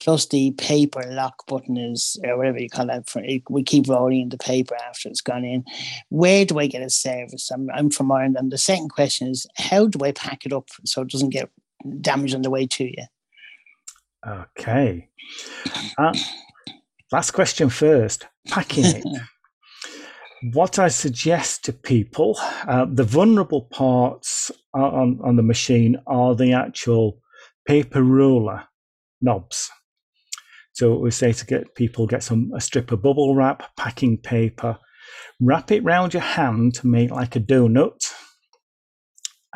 Plus 0.00 0.26
the 0.26 0.52
paper 0.52 1.02
lock 1.08 1.46
button 1.46 1.76
is 1.76 2.16
or 2.22 2.38
whatever 2.38 2.58
you 2.58 2.70
call 2.70 2.86
that 2.86 3.08
for 3.10 3.20
it, 3.24 3.42
we 3.50 3.64
keep 3.64 3.88
rolling 3.88 4.28
the 4.28 4.38
paper 4.38 4.76
after 4.88 5.08
it's 5.08 5.20
gone 5.20 5.44
in. 5.44 5.64
Where 6.08 6.44
do 6.44 6.58
i 6.60 6.68
get 6.68 6.82
a 6.82 6.90
service? 6.90 7.50
I'm, 7.50 7.68
I'm 7.74 7.90
from 7.90 8.12
ireland. 8.12 8.36
And 8.38 8.52
the 8.52 8.58
second 8.58 8.90
question 8.90 9.26
is 9.26 9.46
how 9.56 9.88
do 9.88 10.04
i 10.04 10.12
pack 10.12 10.46
it 10.46 10.52
up 10.52 10.68
so 10.84 11.02
it 11.02 11.08
doesn't 11.08 11.30
get 11.30 11.50
damaged 12.00 12.36
on 12.36 12.42
the 12.42 12.50
way 12.50 12.66
to 12.68 12.84
you? 12.84 13.04
Okay. 14.26 15.08
Uh, 15.96 16.14
last 17.12 17.32
question 17.32 17.68
first. 17.68 18.26
Packing 18.48 18.84
it. 18.84 19.04
What 20.52 20.78
I 20.78 20.86
suggest 20.86 21.64
to 21.64 21.72
people, 21.72 22.38
uh, 22.68 22.86
the 22.88 23.02
vulnerable 23.02 23.62
parts 23.62 24.52
on, 24.72 25.18
on 25.24 25.34
the 25.34 25.42
machine 25.42 25.96
are 26.06 26.36
the 26.36 26.52
actual 26.52 27.20
paper 27.66 28.04
roller 28.04 28.62
knobs. 29.20 29.68
So 30.74 30.96
we 30.96 31.10
say 31.10 31.32
to 31.32 31.44
get 31.44 31.74
people 31.74 32.06
get 32.06 32.22
some 32.22 32.52
a 32.54 32.60
strip 32.60 32.92
of 32.92 33.02
bubble 33.02 33.34
wrap, 33.34 33.74
packing 33.76 34.16
paper, 34.16 34.78
wrap 35.40 35.72
it 35.72 35.82
round 35.82 36.14
your 36.14 36.22
hand 36.22 36.76
to 36.76 36.86
make 36.86 37.10
like 37.10 37.34
a 37.34 37.40
donut, 37.40 37.98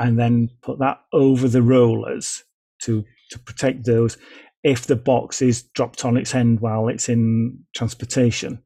and 0.01 0.19
then 0.19 0.51
put 0.63 0.81
that 0.81 0.99
over 1.13 1.47
the 1.47 1.63
rollers 1.63 2.43
to 2.83 3.05
to 3.31 3.39
protect 3.39 3.85
those 3.85 4.19
if 4.63 4.87
the 4.87 4.97
box 4.97 5.43
is 5.43 5.63
dropped 5.63 6.05
on 6.05 6.17
its 6.17 6.35
end 6.35 6.61
while 6.61 6.89
it's 6.89 7.09
in 7.09 7.59
transportation. 7.75 8.63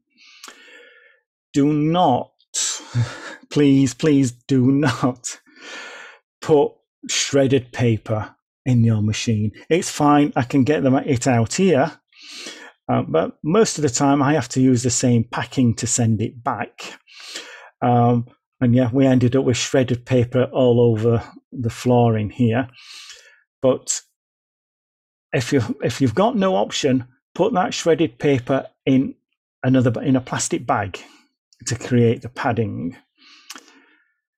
Do 1.53 1.71
not, 1.73 2.31
please, 3.49 3.93
please 3.93 4.31
do 4.31 4.71
not 4.71 5.39
put 6.41 6.71
shredded 7.09 7.71
paper 7.71 8.35
in 8.65 8.83
your 8.83 9.01
machine. 9.01 9.51
It's 9.69 9.89
fine. 9.89 10.33
I 10.35 10.43
can 10.43 10.63
get 10.63 10.83
them 10.83 10.95
it 10.95 11.27
out 11.27 11.55
here 11.55 11.99
uh, 12.89 13.01
but 13.01 13.37
most 13.43 13.77
of 13.77 13.81
the 13.81 13.89
time, 13.89 14.21
I 14.21 14.33
have 14.33 14.47
to 14.49 14.61
use 14.61 14.83
the 14.83 14.89
same 14.89 15.25
packing 15.25 15.75
to 15.75 15.87
send 15.87 16.21
it 16.21 16.43
back. 16.43 16.99
Um, 17.81 18.27
and 18.61 18.73
yeah, 18.73 18.89
we 18.91 19.05
ended 19.05 19.35
up 19.35 19.43
with 19.43 19.57
shredded 19.57 20.05
paper 20.05 20.45
all 20.45 20.79
over 20.79 21.21
the 21.51 21.69
flooring 21.69 22.29
here. 22.29 22.69
But 23.61 24.01
if 25.33 25.51
you 25.53 25.61
if 25.83 26.01
you've 26.01 26.15
got 26.15 26.35
no 26.35 26.55
option, 26.55 27.05
put 27.35 27.53
that 27.53 27.73
shredded 27.73 28.19
paper 28.19 28.67
in 28.85 29.15
another 29.63 30.01
in 30.01 30.15
a 30.15 30.21
plastic 30.21 30.65
bag 30.65 30.99
to 31.65 31.75
create 31.75 32.21
the 32.21 32.29
padding. 32.29 32.95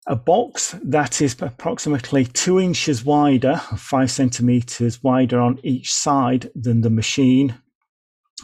A 0.08 0.16
box 0.16 0.76
that 0.84 1.22
is 1.22 1.36
approximately 1.40 2.26
two 2.26 2.60
inches 2.60 3.06
wider, 3.06 3.58
five 3.78 4.10
centimeters 4.10 5.04
wider 5.04 5.40
on 5.40 5.60
each 5.62 5.94
side 5.94 6.50
than 6.56 6.82
the 6.82 6.90
machine 6.90 7.56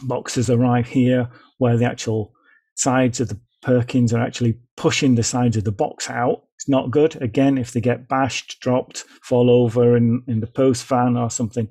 boxes 0.02 0.48
arrive 0.48 0.86
here 0.86 1.28
where 1.58 1.76
the 1.76 1.86
actual 1.86 2.32
sides 2.76 3.20
of 3.20 3.28
the 3.28 3.40
Perkins 3.62 4.12
are 4.12 4.22
actually 4.22 4.58
pushing 4.76 5.14
the 5.14 5.22
sides 5.22 5.56
of 5.56 5.64
the 5.64 5.72
box 5.72 6.08
out. 6.08 6.44
It's 6.54 6.68
not 6.68 6.90
good. 6.90 7.20
Again, 7.20 7.58
if 7.58 7.72
they 7.72 7.80
get 7.80 8.08
bashed, 8.08 8.60
dropped, 8.60 8.98
fall 9.22 9.50
over 9.50 9.96
in, 9.96 10.22
in 10.28 10.40
the 10.40 10.46
post 10.46 10.84
fan 10.84 11.16
or 11.16 11.30
something, 11.30 11.68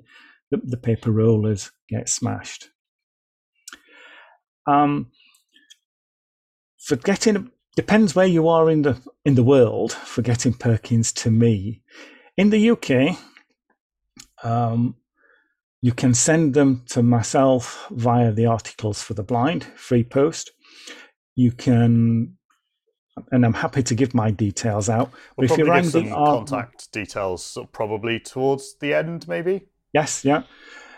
the, 0.50 0.60
the 0.62 0.76
paper 0.76 1.10
rollers 1.10 1.72
get 1.88 2.08
smashed. 2.08 2.70
Um, 4.66 5.10
for 6.78 6.96
getting 6.96 7.50
depends 7.76 8.14
where 8.14 8.26
you 8.26 8.48
are 8.48 8.70
in 8.70 8.82
the 8.82 9.00
in 9.24 9.34
the 9.34 9.42
world 9.42 9.92
for 9.92 10.22
getting 10.22 10.52
Perkins 10.52 11.12
to 11.12 11.30
me. 11.30 11.82
In 12.36 12.50
the 12.50 12.70
UK, 12.70 13.18
um, 14.42 14.96
you 15.82 15.92
can 15.92 16.14
send 16.14 16.54
them 16.54 16.82
to 16.88 17.02
myself 17.02 17.86
via 17.90 18.32
the 18.32 18.46
Articles 18.46 19.02
for 19.02 19.14
the 19.14 19.22
Blind 19.22 19.64
free 19.64 20.04
post. 20.04 20.50
You 21.34 21.52
can, 21.52 22.36
and 23.30 23.44
I'm 23.44 23.54
happy 23.54 23.82
to 23.82 23.94
give 23.94 24.14
my 24.14 24.30
details 24.30 24.88
out. 24.88 25.12
We'll 25.36 25.50
if 25.50 25.58
you 25.58 25.64
the 25.64 26.10
contact 26.10 26.92
details 26.92 27.58
probably 27.72 28.20
towards 28.20 28.76
the 28.80 28.94
end, 28.94 29.28
maybe. 29.28 29.68
Yes, 29.96 30.26
yeah. 30.26 30.42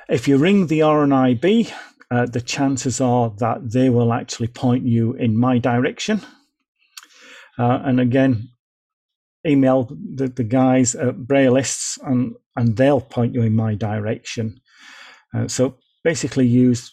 If 0.08 0.26
you 0.26 0.38
ring 0.38 0.66
the 0.66 0.80
RNIB, 0.80 1.70
uh, 2.10 2.26
the 2.26 2.40
chances 2.40 3.00
are 3.00 3.30
that 3.38 3.70
they 3.70 3.90
will 3.90 4.12
actually 4.12 4.48
point 4.48 4.84
you 4.84 5.14
in 5.14 5.36
my 5.36 5.58
direction 5.58 6.20
Uh, 7.58 7.78
and 7.84 8.00
again, 8.00 8.48
email 9.46 9.88
the, 10.18 10.26
the 10.28 10.44
guys 10.44 10.96
at 10.96 11.14
Braillists 11.28 11.98
and, 12.02 12.34
and 12.56 12.76
they'll 12.76 13.00
point 13.16 13.34
you 13.34 13.42
in 13.42 13.54
my 13.54 13.76
direction. 13.76 14.60
Uh, 15.34 15.46
so 15.46 15.76
basically, 16.02 16.46
use 16.46 16.92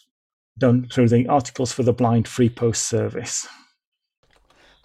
done 0.58 0.88
through 0.92 1.08
the 1.08 1.26
Articles 1.26 1.72
for 1.72 1.84
the 1.84 1.92
Blind 1.92 2.28
free 2.28 2.50
post 2.50 2.88
service. 2.88 3.48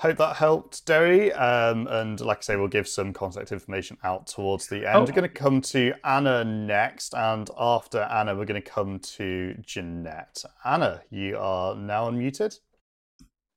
Hope 0.02 0.18
that 0.18 0.36
helped, 0.36 0.84
Derry. 0.88 1.32
Um, 1.32 1.86
and 1.86 2.20
like 2.22 2.40
I 2.40 2.42
say, 2.42 2.56
we'll 2.56 2.68
give 2.68 2.88
some 2.88 3.14
contact 3.14 3.52
information 3.52 4.00
out 4.04 4.26
towards 4.26 4.66
the 4.66 4.78
end. 4.78 4.96
Oh. 4.96 5.00
We're 5.02 5.12
going 5.12 5.22
to 5.22 5.30
come 5.30 5.62
to 5.62 5.94
Anna 6.04 6.44
next, 6.44 7.14
and 7.14 7.48
after 7.56 8.00
Anna, 8.00 8.36
we're 8.36 8.46
going 8.46 8.60
to 8.60 8.68
come 8.68 8.98
to 8.98 9.54
Jeanette. 9.62 10.44
Anna, 10.66 11.04
you 11.12 11.38
are 11.38 11.76
now 11.76 12.10
unmuted. 12.10 12.58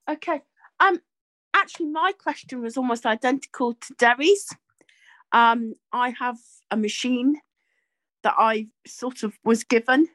Okay. 0.07 0.43
Um, 0.81 1.01
actually, 1.55 1.87
my 1.87 2.13
question 2.13 2.61
was 2.61 2.77
almost 2.77 3.07
identical 3.07 3.73
to 3.73 3.95
Derry's. 3.95 4.55
Um, 5.33 5.73
I 5.95 6.11
have 6.11 6.37
a 6.71 6.77
machine 6.77 7.41
that 8.23 8.35
I 8.37 8.67
sort 8.87 9.23
of 9.23 9.33
was 9.45 9.65
given 9.65 10.09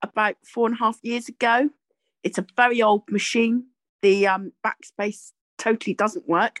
about 0.00 0.36
four 0.42 0.68
and 0.68 0.76
a 0.76 0.78
half 0.78 0.98
years 1.02 1.28
ago. 1.28 1.68
It's 2.22 2.38
a 2.38 2.46
very 2.56 2.80
old 2.80 3.02
machine. 3.10 3.66
The 4.00 4.26
um, 4.26 4.52
backspace 4.64 5.32
totally 5.58 5.94
doesn't 5.94 6.28
work. 6.28 6.60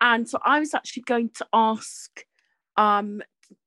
And 0.00 0.28
so 0.28 0.38
I 0.44 0.58
was 0.58 0.74
actually 0.74 1.04
going 1.04 1.30
to 1.36 1.46
ask 1.52 2.24
um, 2.76 3.22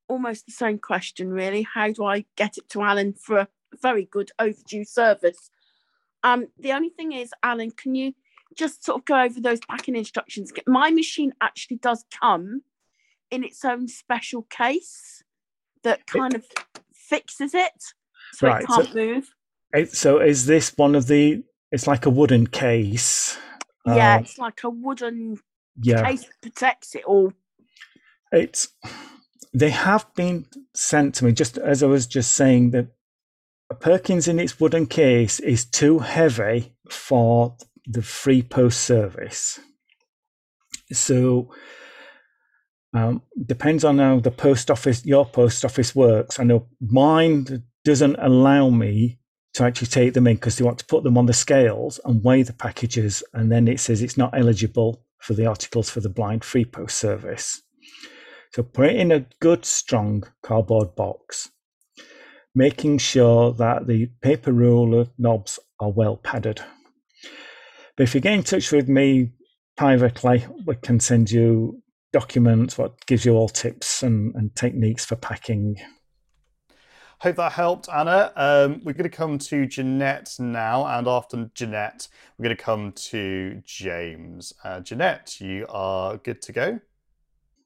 almost 0.08 0.46
the 0.46 0.52
same 0.52 0.80
question, 0.80 1.30
really. 1.30 1.64
How 1.74 1.92
do 1.92 2.04
I 2.06 2.26
get 2.36 2.58
it 2.58 2.68
to 2.70 2.82
Alan 2.82 3.14
for 3.14 3.38
a 3.40 3.48
very 3.82 4.06
good 4.06 4.32
overdue 4.40 4.84
service? 4.86 5.50
Um, 6.24 6.48
the 6.60 6.74
only 6.74 6.90
thing 6.90 7.12
is, 7.14 7.32
Alan, 7.44 7.72
can 7.72 7.96
you 7.96 8.14
just 8.56 8.84
sort 8.84 9.00
of 9.00 9.06
go 9.06 9.22
over 9.22 9.40
those 9.40 9.60
packing 9.70 9.96
instructions? 9.96 10.52
My 10.68 10.90
machine 10.92 11.34
actually 11.42 11.78
does 11.78 12.04
come 12.20 12.64
in 13.32 13.44
its 13.44 13.64
own 13.64 13.88
special 13.88 14.44
case 14.44 15.24
that 15.84 16.06
kind 16.08 16.34
of 16.34 16.46
fixes 16.94 17.54
it 17.54 17.72
so 18.34 18.48
Right, 18.48 18.64
it 18.64 18.68
can't 18.68 18.96
move. 18.96 19.34
It- 19.74 19.92
So 19.92 20.20
is 20.20 20.46
this 20.46 20.76
one 20.78 20.96
of 20.96 21.08
the? 21.08 21.44
It's 21.72 21.88
like 21.88 22.06
a 22.06 22.10
wooden 22.10 22.48
case. 22.48 23.38
Yeah, 23.86 24.16
Uh, 24.16 24.20
it's 24.20 24.38
like 24.38 24.64
a 24.64 24.70
wooden 24.70 25.40
yeah. 25.82 26.04
case 26.04 26.24
that 26.26 26.42
protects 26.42 26.96
it 26.96 27.04
all. 27.06 27.34
It's 28.32 28.70
they 29.54 29.70
have 29.70 30.14
been 30.16 30.46
sent 30.74 31.16
to 31.16 31.26
me 31.26 31.32
just 31.32 31.58
as 31.58 31.82
I 31.82 31.88
was 31.88 32.08
just 32.08 32.34
saying 32.34 32.72
that 32.72 32.88
a 33.70 33.76
Perkins 33.76 34.28
in 34.28 34.40
its 34.40 34.60
wooden 34.60 34.86
case 34.86 35.40
is 35.40 35.66
too 35.66 36.00
heavy 36.00 36.74
for 36.90 37.56
the 37.86 38.02
free 38.02 38.42
post 38.42 38.82
service. 38.82 39.60
So 40.92 41.52
um, 42.94 43.22
depends 43.46 43.84
on 43.84 44.00
how 44.00 44.20
the 44.20 44.32
post 44.32 44.70
office 44.70 45.06
your 45.06 45.26
post 45.26 45.66
office 45.66 45.96
works. 45.96 46.40
I 46.40 46.44
know 46.44 46.68
mine 46.82 47.64
doesn't 47.84 48.18
allow 48.20 48.70
me 48.70 49.20
to 49.56 49.64
actually 49.64 49.88
take 49.88 50.14
them 50.14 50.28
in 50.28 50.36
because 50.36 50.58
they 50.58 50.66
want 50.66 50.78
to 50.80 50.86
put 50.86 51.04
them 51.04 51.18
on 51.18 51.26
the 51.26 51.34
scales 51.34 52.00
and 52.04 52.24
weigh 52.24 52.44
the 52.44 52.54
packages, 52.54 53.24
and 53.34 53.52
then 53.52 53.68
it 53.68 53.80
says 53.80 54.02
it's 54.02 54.18
not 54.18 54.38
eligible 54.38 55.02
for 55.20 55.34
the 55.34 55.46
articles 55.46 55.90
for 55.90 56.02
the 56.02 56.10
blind 56.10 56.44
free 56.44 56.66
post 56.66 56.98
service. 56.98 57.62
So 58.54 58.64
put 58.64 58.88
it 58.88 58.98
in 58.98 59.12
a 59.12 59.26
good, 59.40 59.66
strong 59.66 60.24
cardboard 60.44 60.96
box, 60.96 61.50
making 62.54 62.98
sure 62.98 63.54
that 63.54 63.88
the 63.88 64.08
paper 64.22 64.52
roller 64.52 65.08
knobs 65.18 65.58
are 65.80 65.92
well 65.92 66.18
padded. 66.18 66.62
But 67.96 68.04
if 68.04 68.14
you 68.14 68.20
get 68.20 68.34
in 68.34 68.44
touch 68.44 68.74
with 68.74 68.90
me 68.90 69.32
privately, 69.78 70.46
we 70.66 70.76
can 70.76 71.00
send 71.00 71.32
you 71.32 71.82
documents 72.12 72.78
what 72.78 73.06
gives 73.06 73.26
you 73.26 73.34
all 73.34 73.50
tips 73.50 74.04
and, 74.04 74.36
and 74.36 74.54
techniques 74.56 75.06
for 75.06 75.16
packing. 75.16 75.78
Hope 77.20 77.38
that 77.38 77.54
helped, 77.54 77.88
Anna. 77.90 78.32
Um, 78.36 78.82
we're 78.84 78.94
going 78.94 79.10
to 79.10 79.10
come 79.10 79.38
to 79.40 79.66
Jeanette 79.66 80.36
now, 80.38 80.86
and 80.86 81.08
after 81.08 81.50
Jeanette, 81.54 82.08
we're 82.38 82.44
going 82.44 82.58
to 82.58 82.64
come 82.64 82.92
to 82.92 83.62
James. 83.66 84.54
Uh, 84.64 84.82
Jeanette, 84.82 85.40
you 85.40 85.66
are 85.70 86.18
good 86.18 86.42
to 86.44 86.52
go. 86.52 86.80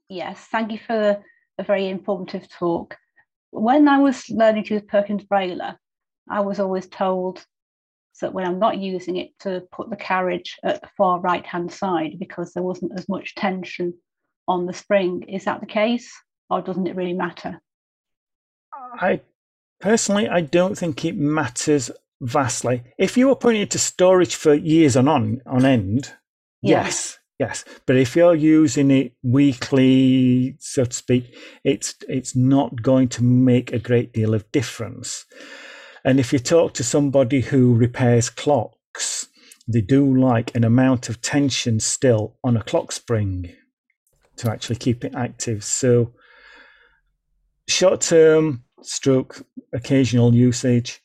Yes, 0.07 0.39
thank 0.51 0.71
you 0.71 0.79
for 0.79 1.23
a 1.57 1.63
very 1.63 1.87
informative 1.87 2.47
talk. 2.49 2.95
When 3.51 3.87
I 3.87 3.99
was 3.99 4.29
learning 4.29 4.65
to 4.65 4.75
use 4.75 4.83
Perkins 4.87 5.23
Brailler, 5.23 5.75
I 6.29 6.41
was 6.41 6.59
always 6.59 6.87
told 6.87 7.43
that 8.21 8.33
when 8.33 8.45
I'm 8.45 8.59
not 8.59 8.77
using 8.77 9.17
it 9.17 9.31
to 9.39 9.63
put 9.71 9.89
the 9.89 9.95
carriage 9.95 10.57
at 10.63 10.81
the 10.81 10.89
far 10.97 11.19
right 11.19 11.45
hand 11.45 11.71
side 11.71 12.17
because 12.19 12.53
there 12.53 12.63
wasn't 12.63 12.97
as 12.97 13.09
much 13.09 13.35
tension 13.35 13.93
on 14.47 14.65
the 14.65 14.73
spring. 14.73 15.23
Is 15.23 15.45
that 15.45 15.59
the 15.59 15.65
case, 15.65 16.11
or 16.49 16.61
doesn't 16.61 16.87
it 16.87 16.95
really 16.95 17.13
matter? 17.13 17.59
I 18.73 19.21
personally, 19.79 20.27
I 20.27 20.41
don't 20.41 20.77
think 20.77 21.05
it 21.05 21.15
matters 21.17 21.91
vastly. 22.21 22.83
If 22.97 23.17
you 23.17 23.27
were 23.27 23.35
putting 23.35 23.61
it 23.61 23.71
to 23.71 23.79
storage 23.79 24.35
for 24.35 24.53
years 24.53 24.95
on 24.97 25.07
on, 25.07 25.41
on 25.45 25.65
end, 25.65 26.13
Yeah. 26.61 26.83
yes, 26.85 27.17
yes. 27.39 27.63
But 27.85 27.95
if 27.95 28.15
you're 28.15 28.35
using 28.35 28.91
it 28.91 29.13
weekly, 29.23 30.55
so 30.59 30.85
to 30.85 30.93
speak, 30.93 31.33
it's 31.63 31.95
it's 32.07 32.35
not 32.35 32.81
going 32.81 33.07
to 33.09 33.23
make 33.23 33.71
a 33.71 33.79
great 33.79 34.13
deal 34.13 34.33
of 34.33 34.51
difference. 34.51 35.25
And 36.05 36.19
if 36.19 36.31
you 36.33 36.39
talk 36.39 36.73
to 36.75 36.83
somebody 36.83 37.41
who 37.41 37.75
repairs 37.75 38.29
clocks, 38.29 39.27
they 39.67 39.81
do 39.81 40.15
like 40.17 40.55
an 40.55 40.63
amount 40.63 41.09
of 41.09 41.21
tension 41.21 41.79
still 41.79 42.37
on 42.43 42.57
a 42.57 42.63
clock 42.63 42.91
spring 42.91 43.53
to 44.37 44.49
actually 44.49 44.77
keep 44.77 45.03
it 45.03 45.13
active. 45.15 45.63
So 45.63 46.13
short 47.67 48.01
term 48.01 48.63
stroke 48.81 49.45
occasional 49.73 50.33
usage, 50.33 51.01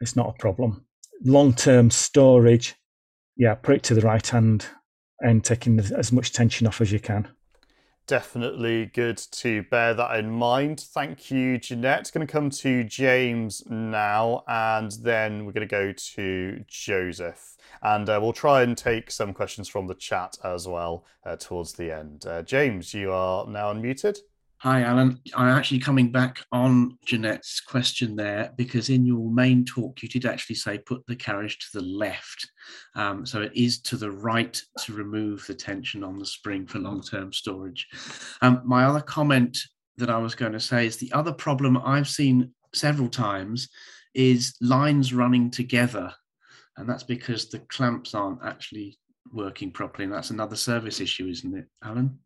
it's 0.00 0.16
not 0.16 0.30
a 0.30 0.38
problem. 0.38 0.84
Long 1.24 1.54
term 1.54 1.90
storage, 1.90 2.74
yeah, 3.36 3.54
put 3.54 3.76
it 3.76 3.82
to 3.84 3.94
the 3.94 4.00
right 4.00 4.26
hand 4.26 4.66
and 5.20 5.44
taking 5.44 5.78
as 5.78 6.12
much 6.12 6.32
tension 6.32 6.66
off 6.66 6.80
as 6.80 6.92
you 6.92 6.98
can. 6.98 7.28
Definitely 8.08 8.86
good 8.86 9.16
to 9.16 9.62
bear 9.62 9.94
that 9.94 10.18
in 10.18 10.28
mind. 10.28 10.80
Thank 10.80 11.30
you, 11.30 11.56
Jeanette. 11.58 12.10
Going 12.12 12.26
to 12.26 12.30
come 12.30 12.50
to 12.50 12.82
James 12.82 13.62
now, 13.70 14.42
and 14.48 14.90
then 15.02 15.44
we're 15.44 15.52
going 15.52 15.66
to 15.66 15.70
go 15.70 15.92
to 15.92 16.64
Joseph. 16.66 17.56
And 17.80 18.08
uh, 18.08 18.18
we'll 18.20 18.32
try 18.32 18.62
and 18.62 18.76
take 18.76 19.12
some 19.12 19.32
questions 19.32 19.68
from 19.68 19.86
the 19.86 19.94
chat 19.94 20.36
as 20.42 20.66
well 20.66 21.04
uh, 21.24 21.36
towards 21.36 21.74
the 21.74 21.92
end. 21.92 22.26
Uh, 22.26 22.42
James, 22.42 22.92
you 22.92 23.12
are 23.12 23.46
now 23.46 23.72
unmuted. 23.72 24.18
Hi, 24.62 24.82
Alan. 24.82 25.18
I'm 25.34 25.48
actually 25.48 25.80
coming 25.80 26.12
back 26.12 26.44
on 26.52 26.96
Jeanette's 27.04 27.60
question 27.60 28.14
there 28.14 28.52
because 28.56 28.90
in 28.90 29.04
your 29.04 29.28
main 29.28 29.64
talk, 29.64 30.00
you 30.04 30.08
did 30.08 30.24
actually 30.24 30.54
say 30.54 30.78
put 30.78 31.04
the 31.08 31.16
carriage 31.16 31.58
to 31.58 31.80
the 31.80 31.84
left. 31.84 32.48
Um, 32.94 33.26
so 33.26 33.42
it 33.42 33.50
is 33.56 33.80
to 33.80 33.96
the 33.96 34.12
right 34.12 34.56
to 34.84 34.92
remove 34.92 35.44
the 35.48 35.54
tension 35.54 36.04
on 36.04 36.16
the 36.16 36.24
spring 36.24 36.68
for 36.68 36.78
long 36.78 37.02
term 37.02 37.32
storage. 37.32 37.88
Um, 38.40 38.62
my 38.64 38.84
other 38.84 39.00
comment 39.00 39.58
that 39.96 40.10
I 40.10 40.18
was 40.18 40.36
going 40.36 40.52
to 40.52 40.60
say 40.60 40.86
is 40.86 40.96
the 40.96 41.10
other 41.10 41.32
problem 41.32 41.76
I've 41.76 42.08
seen 42.08 42.52
several 42.72 43.08
times 43.08 43.68
is 44.14 44.54
lines 44.60 45.12
running 45.12 45.50
together. 45.50 46.14
And 46.76 46.88
that's 46.88 47.02
because 47.02 47.48
the 47.48 47.58
clamps 47.58 48.14
aren't 48.14 48.44
actually 48.44 48.96
working 49.32 49.72
properly. 49.72 50.04
And 50.04 50.14
that's 50.14 50.30
another 50.30 50.54
service 50.54 51.00
issue, 51.00 51.26
isn't 51.26 51.58
it, 51.58 51.66
Alan? 51.82 52.16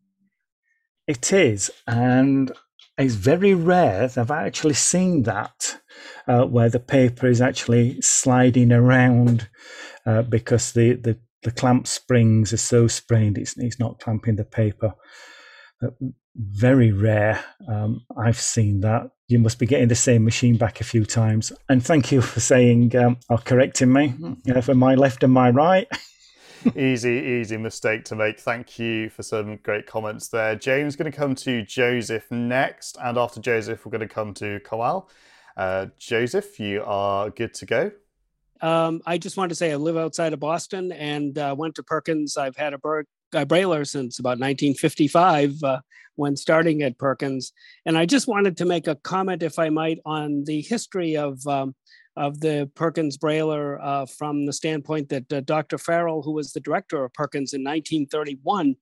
It 1.07 1.33
is, 1.33 1.71
and 1.87 2.53
it's 2.99 3.15
very 3.15 3.55
rare 3.55 4.09
that 4.09 4.19
I've 4.19 4.31
actually 4.31 4.75
seen 4.75 5.25
that 5.25 5.79
uh, 6.27 6.45
where 6.45 6.71
the 6.71 6.81
paper 6.81 7.27
is 7.27 7.41
actually 7.41 8.01
sliding 8.01 8.73
around 8.73 9.49
uh, 10.07 10.23
because 10.23 10.73
the, 10.73 10.95
the, 10.95 11.19
the 11.43 11.51
clamp 11.51 11.87
springs 11.87 12.53
are 12.53 12.59
so 12.59 12.89
sprained 12.89 13.39
it's, 13.39 13.57
it's 13.59 13.79
not 13.79 14.01
clamping 14.01 14.37
the 14.37 14.45
paper. 14.45 14.95
Uh, 15.83 15.89
very 16.37 16.93
rare. 16.93 17.43
Um, 17.69 18.05
I've 18.17 18.41
seen 18.41 18.81
that. 18.81 19.11
You 19.29 19.39
must 19.39 19.59
be 19.59 19.67
getting 19.67 19.89
the 19.89 19.95
same 19.95 20.25
machine 20.25 20.57
back 20.57 20.81
a 20.81 20.85
few 20.85 21.05
times. 21.05 21.53
And 21.69 21.85
thank 21.85 22.13
you 22.13 22.21
for 22.21 22.41
saying 22.41 22.95
um, 22.97 23.19
or 23.29 23.39
correcting 23.39 23.93
me 23.93 24.15
uh, 24.55 24.61
for 24.61 24.75
my 24.75 24.95
left 24.95 25.23
and 25.23 25.33
my 25.33 25.51
right. 25.51 25.89
easy, 26.75 27.13
easy 27.41 27.57
mistake 27.57 28.05
to 28.07 28.17
make. 28.17 28.41
Thank 28.41 28.79
you 28.79 29.11
for 29.11 29.23
some 29.23 29.57
great 29.59 29.87
comments 29.87 30.29
there. 30.29 30.57
James 30.57 30.97
going 30.97 31.11
to 31.11 31.17
come 31.17 31.35
to 31.37 31.63
Joseph 31.63 32.31
next, 32.31 32.97
and 33.03 33.19
after 33.19 33.41
Joseph, 33.41 33.85
we're 33.85 33.93
going 33.93 34.07
to 34.07 34.13
come 34.13 34.35
to 34.35 34.61
Kawal. 34.61 35.09
Uh, 35.57 35.87
Joseph, 35.99 36.59
you 36.59 36.83
are 36.85 37.31
good 37.31 37.55
to 37.55 37.67
go. 37.67 37.91
Um, 38.61 39.03
I 39.07 39.19
just 39.19 39.37
wanted 39.37 39.51
to 39.51 39.55
say 39.55 39.73
I 39.73 39.77
live 39.77 39.97
outside 39.97 40.33
of 40.33 40.41
Boston 40.41 40.93
and 40.93 41.37
uh, 41.39 41.55
went 41.57 41.75
to 41.77 41.83
Perkins. 41.83 42.37
I've 42.37 42.57
had 42.57 42.73
a, 42.73 42.77
a 42.77 43.47
Brailler 43.47 43.87
since 43.87 44.19
about 44.19 44.39
1955 44.39 45.63
uh, 45.63 45.81
when 46.15 46.37
starting 46.37 46.83
at 46.83 46.99
Perkins. 46.99 47.53
And 47.85 47.97
I 47.97 48.07
just 48.07 48.27
wanted 48.27 48.57
to 48.59 48.65
make 48.65 48.87
a 48.87 48.95
comment, 48.97 49.43
if 49.43 49.59
I 49.59 49.69
might, 49.69 49.99
on 50.05 50.45
the 50.45 50.63
history 50.63 51.17
of 51.17 51.47
um, 51.47 51.75
of 52.17 52.41
the 52.41 52.71
Perkins 52.75 53.19
Brailler 53.19 53.79
uh, 53.83 54.07
from 54.07 54.47
the 54.47 54.53
standpoint 54.53 55.09
that 55.11 55.33
uh, 55.33 55.41
Dr. 55.41 55.79
Farrell, 55.79 56.23
who 56.23 56.33
was 56.33 56.53
the 56.53 56.61
director 56.61 57.05
of 57.05 57.13
Perkins 57.13 57.53
in 57.53 57.63
1931, 57.63 58.77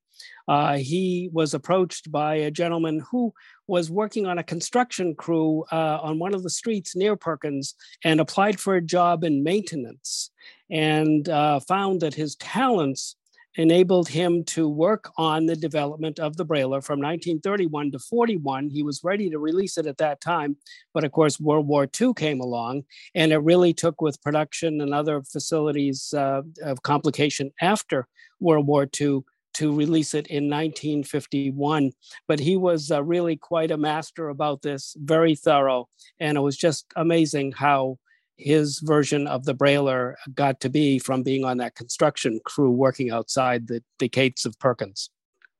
uh, 0.47 0.77
he 0.77 1.29
was 1.33 1.53
approached 1.53 2.11
by 2.11 2.35
a 2.35 2.51
gentleman 2.51 3.03
who 3.11 3.33
was 3.67 3.91
working 3.91 4.25
on 4.25 4.37
a 4.37 4.43
construction 4.43 5.15
crew 5.15 5.65
uh, 5.71 5.99
on 6.01 6.19
one 6.19 6.33
of 6.33 6.43
the 6.43 6.49
streets 6.49 6.95
near 6.95 7.15
Perkins 7.15 7.75
and 8.03 8.19
applied 8.19 8.59
for 8.59 8.75
a 8.75 8.81
job 8.81 9.23
in 9.23 9.43
maintenance 9.43 10.31
and 10.69 11.27
uh, 11.29 11.59
found 11.59 12.01
that 12.01 12.13
his 12.13 12.35
talents 12.35 13.15
enabled 13.57 14.07
him 14.09 14.43
to 14.43 14.67
work 14.67 15.11
on 15.17 15.45
the 15.45 15.55
development 15.55 16.19
of 16.19 16.37
the 16.37 16.45
Brailler 16.45 16.83
from 16.83 16.99
1931 16.99 17.91
to 17.91 17.99
41. 17.99 18.69
He 18.69 18.83
was 18.83 19.03
ready 19.03 19.29
to 19.29 19.39
release 19.39 19.77
it 19.77 19.85
at 19.85 19.97
that 19.97 20.21
time, 20.21 20.57
but 20.93 21.03
of 21.03 21.11
course, 21.11 21.39
World 21.39 21.67
War 21.67 21.87
II 21.99 22.13
came 22.13 22.39
along, 22.39 22.83
and 23.13 23.31
it 23.31 23.37
really 23.37 23.73
took 23.73 24.01
with 24.01 24.21
production 24.21 24.81
and 24.81 24.93
other 24.93 25.21
facilities 25.23 26.13
uh, 26.13 26.41
of 26.63 26.83
complication 26.83 27.51
after 27.61 28.07
World 28.39 28.67
War 28.67 28.87
II 28.99 29.21
to 29.55 29.73
release 29.73 30.13
it 30.13 30.27
in 30.27 30.49
1951. 30.49 31.91
But 32.27 32.39
he 32.39 32.57
was 32.57 32.91
uh, 32.91 33.01
really 33.03 33.37
quite 33.37 33.71
a 33.71 33.77
master 33.77 34.29
about 34.29 34.61
this, 34.61 34.95
very 34.99 35.35
thorough, 35.35 35.87
and 36.19 36.37
it 36.37 36.41
was 36.41 36.57
just 36.57 36.85
amazing 36.95 37.53
how 37.53 37.97
his 38.37 38.79
version 38.79 39.27
of 39.27 39.45
the 39.45 39.55
brailler 39.55 40.15
got 40.33 40.59
to 40.61 40.69
be 40.69 40.99
from 40.99 41.23
being 41.23 41.45
on 41.45 41.57
that 41.57 41.75
construction 41.75 42.39
crew 42.45 42.71
working 42.71 43.11
outside 43.11 43.67
the, 43.67 43.83
the 43.99 44.09
gates 44.09 44.45
of 44.45 44.57
Perkins. 44.59 45.09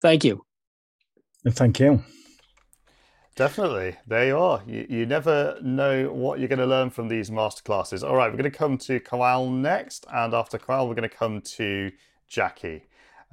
Thank 0.01 0.23
you. 0.23 0.45
Thank 1.49 1.79
you. 1.79 2.03
Definitely. 3.35 3.97
There 4.07 4.27
you 4.27 4.37
are. 4.37 4.61
You, 4.65 4.85
you 4.89 5.05
never 5.05 5.57
know 5.61 6.11
what 6.11 6.39
you're 6.39 6.47
going 6.47 6.59
to 6.59 6.65
learn 6.65 6.89
from 6.89 7.09
these 7.09 7.29
masterclasses. 7.29 8.07
All 8.07 8.15
right, 8.15 8.31
we're 8.31 8.37
going 8.37 8.49
to 8.49 8.57
come 8.57 8.77
to 8.79 8.99
Kawal 8.99 9.51
next. 9.51 10.05
And 10.11 10.33
after 10.33 10.57
Kawal, 10.57 10.87
we're 10.87 10.95
going 10.95 11.09
to 11.09 11.15
come 11.15 11.41
to 11.41 11.91
Jackie. 12.27 12.85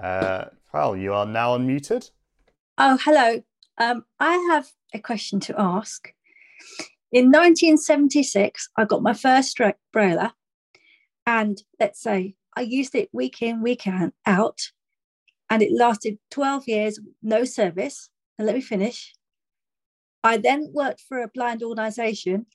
Uh, 0.03 0.47
Kawal, 0.75 1.01
you 1.01 1.13
are 1.13 1.25
now 1.25 1.57
unmuted. 1.57 2.11
Oh, 2.79 2.99
hello. 3.01 3.43
Um, 3.79 4.05
I 4.19 4.35
have 4.51 4.71
a 4.93 4.99
question 4.99 5.39
to 5.41 5.55
ask. 5.57 6.13
In 7.13 7.27
1976, 7.27 8.71
I 8.75 8.87
got 8.87 9.03
my 9.03 9.13
first 9.13 9.59
brailler, 9.95 10.33
and 11.27 11.63
let's 11.79 12.01
say 12.01 12.37
I 12.57 12.63
used 12.63 12.95
it 12.95 13.11
week 13.13 13.43
in, 13.43 13.61
week 13.61 13.87
out, 14.25 14.61
and 15.51 15.61
it 15.61 15.73
lasted 15.73 16.19
12 16.31 16.69
years, 16.69 17.01
no 17.23 17.45
service. 17.45 18.09
And 18.39 18.47
let 18.47 18.57
me 18.57 18.63
finish. 18.63 19.13
I 20.25 20.39
then 20.39 20.71
worked 20.73 21.03
for 21.03 21.19
a 21.19 21.29
blind 21.29 21.63
organization, 21.63 22.47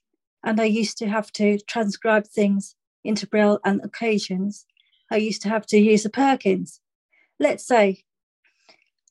and 0.44 0.60
I 0.60 0.64
used 0.66 0.98
to 0.98 1.08
have 1.08 1.32
to 1.34 1.60
transcribe 1.68 2.26
things 2.26 2.74
into 3.04 3.28
Braille 3.28 3.60
and 3.64 3.80
occasions. 3.84 4.66
I 5.12 5.18
used 5.18 5.44
to 5.44 5.50
have 5.50 5.68
to 5.68 5.78
use 5.78 6.04
a 6.04 6.10
Perkins. 6.10 6.82
Let's 7.40 7.68
say 7.68 8.06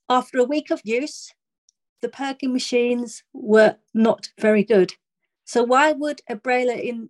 after 0.08 0.38
a 0.38 0.44
week 0.44 0.72
of 0.72 0.80
use, 0.82 1.32
the 2.02 2.08
Perkins 2.08 2.52
machines 2.52 3.22
were 3.32 3.76
not 3.94 4.30
very 4.40 4.64
good. 4.64 4.94
So 5.46 5.62
why 5.62 5.92
would 5.92 6.20
a 6.28 6.34
brailler 6.34 6.78
in 6.78 7.08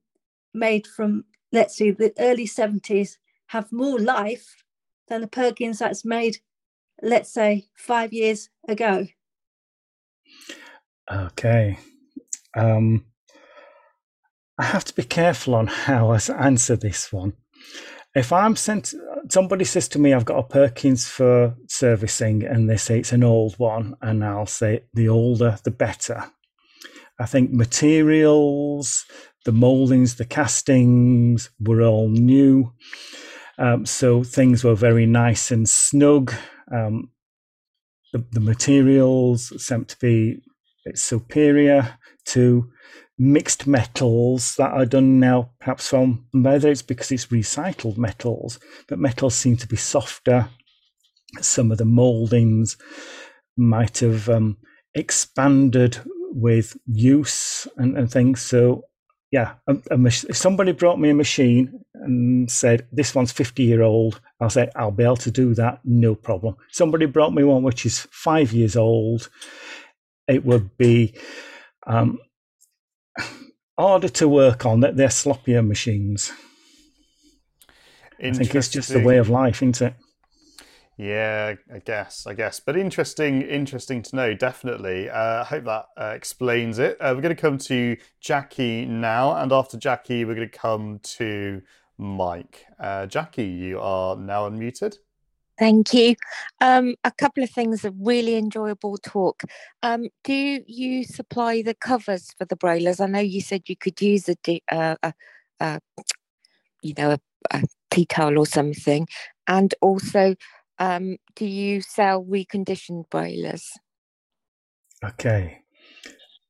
made 0.53 0.87
from 0.87 1.24
let's 1.53 1.76
see 1.76 1.91
the 1.91 2.12
early 2.18 2.47
70s 2.47 3.16
have 3.49 3.72
more 3.72 3.99
life 3.99 4.62
than 5.09 5.22
the 5.22 5.26
Perkins 5.26 5.78
that's 5.78 6.05
made, 6.05 6.39
let's 7.03 7.32
say, 7.32 7.66
five 7.74 8.12
years 8.12 8.51
ago? 8.68 9.07
Okay. 11.11 11.78
Um, 12.55 13.07
I 14.59 14.64
have 14.64 14.84
to 14.84 14.95
be 14.95 15.05
careful 15.05 15.55
on 15.55 15.66
how 15.66 16.11
I 16.11 16.20
answer 16.39 16.76
this 16.76 17.12
one. 17.12 17.34
If 18.14 18.32
I'm 18.32 18.57
sent, 18.57 18.95
somebody 19.28 19.64
says 19.64 19.89
to 19.89 19.99
me, 19.99 20.12
I've 20.12 20.24
got 20.24 20.39
a 20.39 20.43
Perkins 20.43 21.07
for 21.07 21.55
servicing, 21.68 22.45
and 22.45 22.68
they 22.68 22.78
say 22.78 22.99
it's 22.99 23.12
an 23.12 23.22
old 23.22 23.59
one, 23.59 23.95
and 24.01 24.24
I'll 24.24 24.47
say 24.47 24.84
the 24.95 25.09
older, 25.09 25.59
the 25.64 25.70
better. 25.70 26.24
I 27.18 27.26
think 27.26 27.52
materials, 27.52 29.06
the 29.44 29.52
moldings, 29.52 30.16
the 30.16 30.24
castings 30.24 31.50
were 31.60 31.82
all 31.82 32.08
new. 32.08 32.72
Um, 33.58 33.86
so 33.86 34.22
things 34.22 34.64
were 34.64 34.74
very 34.74 35.06
nice 35.06 35.50
and 35.50 35.68
snug. 35.68 36.34
Um, 36.70 37.10
the, 38.12 38.24
the, 38.32 38.40
materials 38.40 39.52
seem 39.64 39.86
to 39.86 39.96
be 39.98 40.42
superior 40.94 41.98
to 42.26 42.70
mixed 43.18 43.66
metals 43.66 44.56
that 44.56 44.72
are 44.72 44.84
done 44.84 45.18
now, 45.18 45.50
perhaps 45.58 45.88
from 45.88 46.26
whether 46.32 46.70
it's 46.70 46.82
because 46.82 47.10
it's 47.12 47.26
recycled 47.26 47.96
metals, 47.96 48.58
but 48.88 48.98
metals 48.98 49.34
seem 49.34 49.56
to 49.56 49.66
be 49.66 49.76
softer. 49.76 50.48
Some 51.40 51.72
of 51.72 51.78
the 51.78 51.84
moldings 51.84 52.76
might 53.56 53.98
have 53.98 54.28
um, 54.28 54.58
expanded 54.94 55.98
with 56.37 56.76
use 56.87 57.66
and, 57.78 57.97
and 57.97 58.11
things. 58.11 58.43
So 58.43 58.84
yeah, 59.32 59.55
a, 59.66 59.76
a, 59.91 60.07
if 60.07 60.37
somebody 60.37 60.72
brought 60.72 61.01
me 61.01 61.11
a 61.11 61.14
machine 61.14 61.80
and 61.95 62.51
said 62.51 62.87
this 62.93 63.14
one's 63.14 63.32
50 63.32 63.62
year 63.62 63.82
old, 63.82 64.20
I'll 64.41 64.51
say 64.51 64.70
I'll 64.76 64.91
be 64.91 65.05
able 65.05 65.16
to 65.16 65.30
do 65.30 65.55
that, 65.55 65.80
no 65.84 66.14
problem. 66.14 66.57
Somebody 66.70 67.07
brought 67.07 67.32
me 67.32 67.43
one 67.43 67.62
which 67.62 67.87
is 67.87 68.07
five 68.11 68.53
years 68.53 68.76
old, 68.76 69.30
it 70.28 70.45
would 70.45 70.76
be 70.76 71.14
um, 71.87 72.18
harder 73.78 74.09
to 74.11 74.28
work 74.28 74.66
on. 74.66 74.80
That 74.80 74.97
they're 74.97 75.09
sloppier 75.09 75.66
machines. 75.66 76.32
I 78.22 78.32
think 78.32 78.55
it's 78.55 78.68
just 78.68 78.93
the 78.93 79.03
way 79.03 79.18
of 79.18 79.28
life, 79.28 79.57
isn't 79.62 79.82
it? 79.82 79.95
Yeah, 80.99 81.57
I 81.72 81.78
guess, 81.80 82.26
I 82.26 82.32
guess. 82.32 82.59
But 82.59 82.76
interesting, 82.76 83.42
interesting 83.42 84.01
to 84.03 84.16
know, 84.16 84.34
definitely. 84.34 85.11
Uh, 85.11 85.42
I 85.42 85.44
hope 85.44 85.64
that 85.64 85.86
uh, 85.99 86.12
explains 86.14 86.78
it. 86.78 86.97
Uh, 87.01 87.12
we're 87.14 87.20
going 87.20 87.36
to 87.36 87.40
come 87.40 87.59
to 87.59 87.99
Jackie 88.20 88.86
now, 88.86 89.36
and 89.36 89.53
after 89.53 89.76
Jackie, 89.76 90.24
we're 90.24 90.34
going 90.34 90.49
to 90.49 90.59
come 90.59 91.01
to 91.03 91.61
Mike. 91.99 92.64
Uh, 92.80 93.05
Jackie, 93.05 93.44
you 93.44 93.78
are 93.78 94.16
now 94.16 94.49
unmuted. 94.49 94.97
Thank 95.59 95.92
you. 95.92 96.16
Um, 96.61 96.94
a 97.05 97.11
couple 97.11 97.42
of 97.42 97.51
things, 97.51 97.84
a 97.84 97.90
really 97.90 98.36
enjoyable 98.36 98.97
talk. 98.99 99.42
Um, 99.82 100.09
do 100.24 100.62
you 100.66 101.05
supply 101.05 101.62
the 101.62 101.74
covers 101.74 102.32
for 102.38 102.47
the 102.47 102.57
braillers? 102.57 103.01
I 103.01 103.07
know 103.07 103.20
you 103.20 103.40
said 103.40 103.62
you 103.66 103.76
could 103.76 104.01
use 104.01 104.28
a, 104.28 104.62
uh, 104.70 104.97
a, 105.03 105.14
a 105.61 105.80
you 106.82 106.94
know, 106.97 107.12
a, 107.12 107.20
a 107.51 107.62
tea 107.90 108.07
towel 108.07 108.38
or 108.38 108.47
something, 108.47 109.07
and 109.47 109.74
also 109.80 110.34
um, 110.78 111.16
do 111.34 111.46
you 111.46 111.80
sell 111.80 112.24
reconditioned 112.24 113.08
braillers? 113.08 113.62
Okay. 115.04 115.62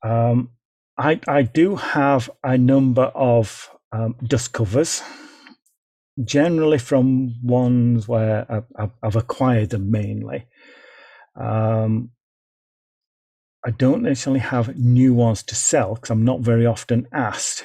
Um, 0.03 0.51
I, 0.99 1.21
I 1.29 1.43
do 1.43 1.77
have 1.77 2.31
a 2.43 2.57
number 2.57 3.05
of 3.05 3.71
um, 3.93 4.17
dust 4.25 4.53
covers, 4.53 5.03
generally 6.25 6.79
from 6.79 7.35
ones 7.43 8.09
where 8.09 8.47
I've, 8.79 8.91
I've 9.03 9.17
acquired 9.17 9.71
them 9.71 9.91
mainly. 9.91 10.47
Um, 11.39 12.11
I 13.65 13.71
don't 13.71 14.03
necessarily 14.03 14.41
have 14.41 14.77
new 14.77 15.13
ones 15.13 15.43
to 15.45 15.55
sell 15.55 15.95
because 15.95 16.11
I'm 16.11 16.25
not 16.25 16.41
very 16.41 16.67
often 16.67 17.09
asked. 17.13 17.65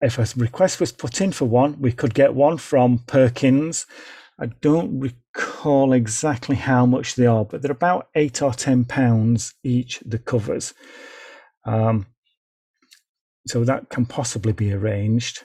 If 0.00 0.18
a 0.18 0.40
request 0.40 0.78
was 0.78 0.92
put 0.92 1.20
in 1.20 1.32
for 1.32 1.46
one, 1.46 1.80
we 1.80 1.90
could 1.90 2.14
get 2.14 2.34
one 2.34 2.56
from 2.56 3.00
Perkins 3.00 3.84
I 4.40 4.46
don't 4.46 5.00
recall 5.00 5.92
exactly 5.92 6.54
how 6.54 6.86
much 6.86 7.16
they 7.16 7.26
are, 7.26 7.44
but 7.44 7.60
they're 7.60 7.72
about 7.72 8.08
eight 8.14 8.40
or 8.40 8.52
ten 8.52 8.84
pounds 8.84 9.54
each. 9.64 10.00
The 10.06 10.18
covers, 10.18 10.74
um, 11.64 12.06
so 13.46 13.64
that 13.64 13.88
can 13.88 14.06
possibly 14.06 14.52
be 14.52 14.72
arranged. 14.72 15.44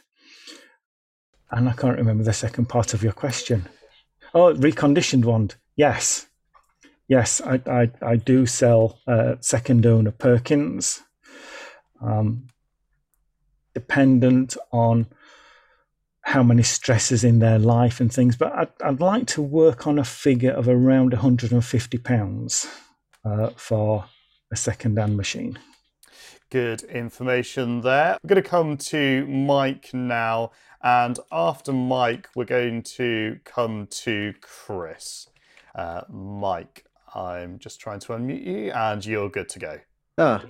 And 1.49 1.67
I 1.67 1.73
can't 1.73 1.97
remember 1.97 2.23
the 2.23 2.33
second 2.33 2.69
part 2.69 2.93
of 2.93 3.01
your 3.01 3.13
question. 3.13 3.67
Oh, 4.33 4.53
reconditioned 4.53 5.25
wand. 5.25 5.55
Yes, 5.75 6.27
yes, 7.07 7.41
I 7.41 7.61
I, 7.65 7.91
I 8.01 8.15
do 8.17 8.45
sell 8.45 8.99
uh, 9.07 9.35
second 9.39 9.85
owner 9.87 10.11
Perkins, 10.11 11.01
um, 11.99 12.47
dependent 13.73 14.55
on 14.71 15.07
how 16.23 16.41
many 16.41 16.63
stresses 16.63 17.23
in 17.23 17.39
their 17.39 17.59
life 17.59 17.99
and 17.99 18.11
things. 18.11 18.35
But 18.35 18.53
I'd, 18.53 18.69
I'd 18.83 18.99
like 18.99 19.27
to 19.27 19.41
work 19.41 19.85
on 19.85 19.99
a 19.99 20.03
figure 20.03 20.51
of 20.51 20.67
around 20.67 21.13
150 21.13 21.97
pounds 21.99 22.67
uh, 23.23 23.49
for 23.55 24.05
a 24.51 24.55
second-hand 24.55 25.17
machine. 25.17 25.59
Good 26.49 26.83
information 26.83 27.81
there. 27.81 28.17
We're 28.23 28.27
going 28.27 28.43
to 28.43 28.49
come 28.49 28.77
to 28.77 29.25
Mike 29.27 29.93
now, 29.93 30.51
and 30.81 31.19
after 31.31 31.73
Mike, 31.73 32.29
we're 32.35 32.45
going 32.45 32.83
to 32.83 33.39
come 33.43 33.87
to 33.87 34.33
Chris. 34.41 35.27
Uh, 35.75 36.01
Mike, 36.09 36.85
I'm 37.15 37.57
just 37.59 37.79
trying 37.79 37.99
to 38.01 38.13
unmute 38.13 38.45
you, 38.45 38.71
and 38.71 39.03
you're 39.03 39.29
good 39.29 39.49
to 39.49 39.59
go. 39.59 39.79
Ah, 40.17 40.43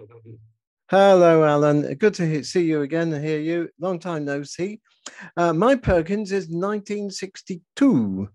hello, 0.94 1.44
Alan. 1.44 1.92
Good 1.96 2.14
to 2.16 2.44
see 2.44 2.66
you 2.66 2.82
again. 2.84 3.12
And 3.14 3.26
hear 3.26 3.40
you. 3.40 3.68
Long 3.80 3.98
time 3.98 4.26
no 4.26 4.44
see. 4.44 4.80
Uh, 5.36 5.52
my 5.52 5.74
Perkins 5.74 6.32
is 6.32 6.50
1962. 6.50 8.30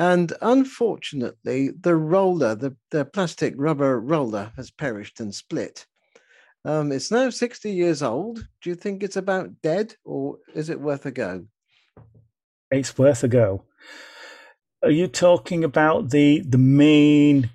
And 0.00 0.32
unfortunately, 0.42 1.70
the 1.80 1.94
roller, 1.94 2.56
the, 2.56 2.76
the 2.90 3.04
plastic 3.04 3.54
rubber 3.56 4.00
roller, 4.00 4.50
has 4.56 4.72
perished 4.72 5.20
and 5.20 5.32
split. 5.32 5.86
Um, 6.64 6.90
it's 6.90 7.12
now 7.12 7.30
60 7.30 7.70
years 7.70 8.02
old. 8.02 8.44
Do 8.60 8.70
you 8.70 8.74
think 8.74 9.04
it's 9.04 9.16
about 9.16 9.62
dead 9.62 9.94
or 10.04 10.38
is 10.52 10.70
it 10.70 10.80
worth 10.80 11.06
a 11.06 11.12
go? 11.12 11.46
It's 12.72 12.98
worth 12.98 13.22
a 13.22 13.28
go. 13.28 13.66
Are 14.82 14.90
you 14.90 15.06
talking 15.06 15.62
about 15.62 16.10
the 16.10 16.40
the 16.40 16.58
main 16.58 17.50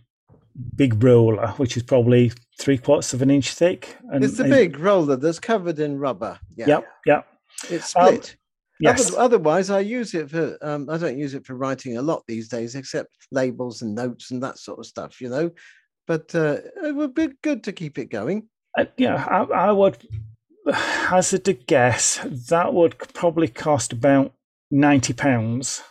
big 0.76 1.04
roller, 1.04 1.50
which 1.58 1.76
is 1.76 1.84
probably 1.84 2.32
three 2.60 2.78
quarters 2.78 3.14
of 3.14 3.22
an 3.22 3.32
inch 3.32 3.54
thick? 3.54 3.98
And, 4.12 4.24
it's 4.24 4.38
the 4.38 4.44
big 4.44 4.78
roller 4.80 5.16
that's 5.16 5.40
covered 5.40 5.80
in 5.80 5.98
rubber. 5.98 6.40
Yeah. 6.56 6.68
Yep. 6.68 6.88
Yep. 7.06 7.28
It's 7.70 7.86
split. 7.88 8.32
Um, 8.32 8.36
Yes. 8.82 9.14
Otherwise, 9.14 9.70
I 9.70 9.82
use 9.82 10.14
it 10.14 10.30
for. 10.30 10.58
Um, 10.62 10.90
I 10.90 10.98
don't 10.98 11.18
use 11.18 11.34
it 11.34 11.46
for 11.46 11.56
writing 11.56 11.98
a 11.98 12.02
lot 12.02 12.24
these 12.28 12.48
days, 12.48 12.76
except 12.76 13.10
labels 13.30 13.82
and 13.82 13.94
notes 13.94 14.32
and 14.32 14.42
that 14.42 14.58
sort 14.58 14.80
of 14.80 14.86
stuff. 14.86 15.20
You 15.20 15.30
know, 15.30 15.52
but 16.08 16.34
uh, 16.34 16.60
it 16.86 16.96
would 16.96 17.14
be 17.14 17.30
good 17.44 17.64
to 17.66 17.74
keep 17.74 17.98
it 17.98 18.06
going. 18.06 18.48
Uh, 18.78 18.86
yeah, 18.98 19.26
I, 19.30 19.68
I 19.68 19.72
would 19.74 19.98
hazard 20.72 21.48
a 21.50 21.54
guess 21.54 22.26
that 22.26 22.74
would 22.74 22.98
probably 23.14 23.50
cost 23.50 23.92
about 23.92 24.34
ninety 24.72 25.12
pounds 25.12 25.82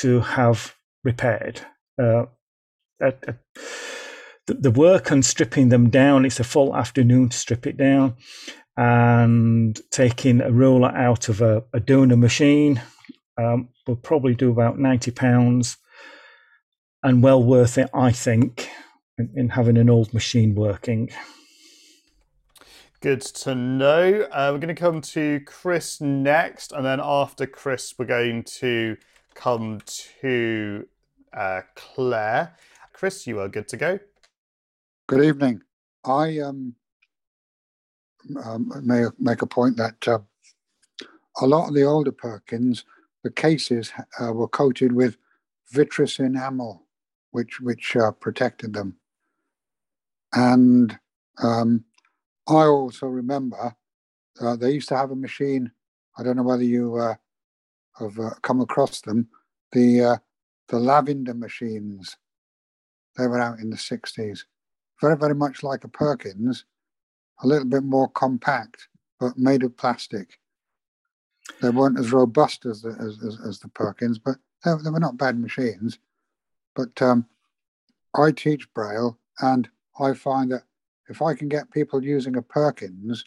to 0.00 0.18
have 0.18 0.74
repaired. 1.04 1.60
Uh, 1.96 2.24
uh, 3.00 3.12
the, 4.46 4.54
the 4.54 4.70
work 4.70 5.12
on 5.12 5.22
stripping 5.22 5.68
them 5.68 5.90
down, 5.90 6.24
it's 6.24 6.40
a 6.40 6.44
full 6.44 6.76
afternoon 6.76 7.28
to 7.28 7.36
strip 7.36 7.66
it 7.66 7.76
down 7.76 8.16
and 8.76 9.80
taking 9.90 10.40
a 10.40 10.50
roller 10.50 10.88
out 10.88 11.28
of 11.28 11.40
a, 11.40 11.62
a 11.72 11.80
donor 11.80 12.16
machine 12.16 12.80
um, 13.38 13.68
will 13.86 13.96
probably 13.96 14.34
do 14.34 14.50
about 14.50 14.78
90 14.78 15.10
pounds 15.10 15.76
and 17.02 17.22
well 17.22 17.42
worth 17.42 17.78
it, 17.78 17.90
I 17.92 18.12
think, 18.12 18.68
in, 19.18 19.30
in 19.34 19.48
having 19.50 19.76
an 19.76 19.90
old 19.90 20.14
machine 20.14 20.54
working. 20.54 21.10
Good 23.00 23.22
to 23.22 23.54
know. 23.54 24.28
Uh, 24.30 24.50
we're 24.52 24.60
going 24.60 24.74
to 24.74 24.80
come 24.80 25.00
to 25.00 25.40
Chris 25.40 26.00
next, 26.00 26.70
and 26.70 26.84
then 26.84 27.00
after 27.02 27.46
Chris, 27.46 27.94
we're 27.98 28.06
going 28.06 28.44
to 28.44 28.96
come 29.34 29.80
to 30.20 30.86
uh, 31.32 31.62
Claire. 31.74 32.54
Chris, 32.92 33.26
you 33.26 33.40
are 33.40 33.48
good 33.48 33.66
to 33.68 33.76
go. 33.76 33.98
Good 35.12 35.26
evening. 35.26 35.60
I 36.06 36.38
um, 36.38 36.74
um, 38.42 38.72
may 38.82 39.04
make 39.18 39.42
a 39.42 39.46
point 39.46 39.76
that 39.76 40.08
uh, 40.08 40.20
a 41.42 41.46
lot 41.46 41.68
of 41.68 41.74
the 41.74 41.82
older 41.82 42.12
Perkins, 42.12 42.86
the 43.22 43.30
cases 43.30 43.92
uh, 44.18 44.32
were 44.32 44.48
coated 44.48 44.94
with 44.94 45.18
vitreous 45.70 46.18
enamel, 46.18 46.86
which 47.32 47.60
which 47.60 47.94
uh, 47.94 48.12
protected 48.12 48.72
them. 48.72 48.96
And 50.32 50.98
um, 51.42 51.84
I 52.48 52.64
also 52.64 53.06
remember 53.06 53.76
uh, 54.40 54.56
they 54.56 54.70
used 54.70 54.88
to 54.88 54.96
have 54.96 55.10
a 55.10 55.14
machine. 55.14 55.72
I 56.16 56.22
don't 56.22 56.36
know 56.38 56.42
whether 56.42 56.64
you 56.64 56.96
uh, 56.96 57.16
have 57.98 58.18
uh, 58.18 58.30
come 58.40 58.62
across 58.62 59.02
them. 59.02 59.28
The 59.72 60.22
the 60.68 60.78
lavender 60.78 61.34
machines. 61.34 62.16
They 63.18 63.26
were 63.26 63.42
out 63.42 63.58
in 63.58 63.68
the 63.68 63.76
sixties. 63.76 64.46
Very 65.02 65.16
very 65.16 65.34
much 65.34 65.64
like 65.64 65.82
a 65.82 65.88
Perkins, 65.88 66.64
a 67.42 67.46
little 67.46 67.66
bit 67.66 67.82
more 67.82 68.08
compact, 68.08 68.86
but 69.18 69.36
made 69.36 69.64
of 69.64 69.76
plastic. 69.76 70.38
They 71.60 71.70
weren't 71.70 71.98
as 71.98 72.12
robust 72.12 72.64
as 72.66 72.82
the, 72.82 72.90
as, 72.90 73.18
as, 73.26 73.38
as 73.44 73.58
the 73.58 73.68
Perkins, 73.68 74.20
but 74.20 74.36
they, 74.64 74.70
they, 74.82 74.90
were 74.90 75.00
not 75.00 75.16
bad 75.16 75.40
machines. 75.40 75.98
But 76.76 77.02
um, 77.02 77.26
I 78.16 78.30
teach 78.30 78.72
Braille, 78.74 79.18
and 79.40 79.68
I 79.98 80.14
find 80.14 80.52
that 80.52 80.62
if 81.08 81.20
I 81.20 81.34
can 81.34 81.48
get 81.48 81.72
people 81.72 82.04
using 82.04 82.36
a 82.36 82.42
Perkins, 82.42 83.24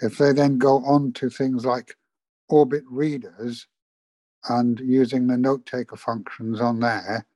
if 0.00 0.18
they 0.18 0.32
then 0.32 0.58
go 0.58 0.84
on 0.84 1.12
to 1.12 1.30
things 1.30 1.64
like 1.64 1.96
orbit 2.48 2.82
readers 2.90 3.68
and 4.48 4.80
using 4.80 5.28
the 5.28 5.36
note 5.36 5.66
taker 5.66 5.96
functions 5.96 6.60
on 6.60 6.80
there, 6.80 7.26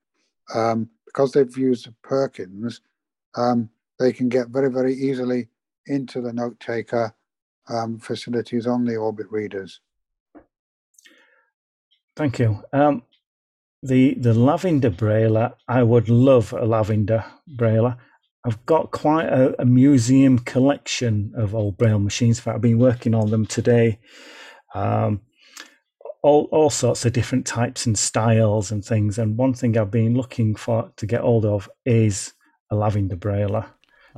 um, 0.52 0.90
because 1.06 1.30
they've 1.30 1.56
used 1.56 1.86
a 1.86 1.94
Perkins, 2.02 2.80
um, 3.36 3.70
they 3.98 4.12
can 4.12 4.28
get 4.28 4.48
very, 4.48 4.70
very 4.70 4.94
easily 4.94 5.48
into 5.86 6.20
the 6.20 6.32
note 6.32 6.58
taker 6.60 7.14
um, 7.68 7.98
facilities 7.98 8.66
on 8.66 8.84
the 8.84 8.96
orbit 8.96 9.26
readers. 9.30 9.80
Thank 12.16 12.38
you. 12.38 12.62
Um, 12.72 13.02
the 13.82 14.14
the 14.14 14.34
lavender 14.34 14.90
brailler, 14.90 15.54
I 15.68 15.82
would 15.82 16.08
love 16.08 16.52
a 16.52 16.64
lavender 16.64 17.24
brailler. 17.48 17.96
I've 18.46 18.64
got 18.66 18.90
quite 18.90 19.26
a, 19.26 19.60
a, 19.60 19.64
museum 19.64 20.38
collection 20.38 21.32
of 21.34 21.54
old 21.54 21.78
braille 21.78 21.98
machines. 21.98 22.38
In 22.38 22.42
fact, 22.42 22.56
I've 22.56 22.60
been 22.60 22.78
working 22.78 23.14
on 23.14 23.30
them 23.30 23.46
today. 23.46 24.00
Um, 24.74 25.22
all, 26.22 26.48
all 26.52 26.68
sorts 26.70 27.06
of 27.06 27.14
different 27.14 27.46
types 27.46 27.86
and 27.86 27.98
styles 27.98 28.70
and 28.70 28.84
things. 28.84 29.18
And 29.18 29.38
one 29.38 29.54
thing 29.54 29.76
I've 29.76 29.90
been 29.90 30.14
looking 30.14 30.54
for 30.54 30.90
to 30.96 31.06
get 31.06 31.22
hold 31.22 31.46
of 31.46 31.70
is 31.86 32.34
a 32.70 32.76
lavender 32.76 33.16
Brailler 33.16 33.66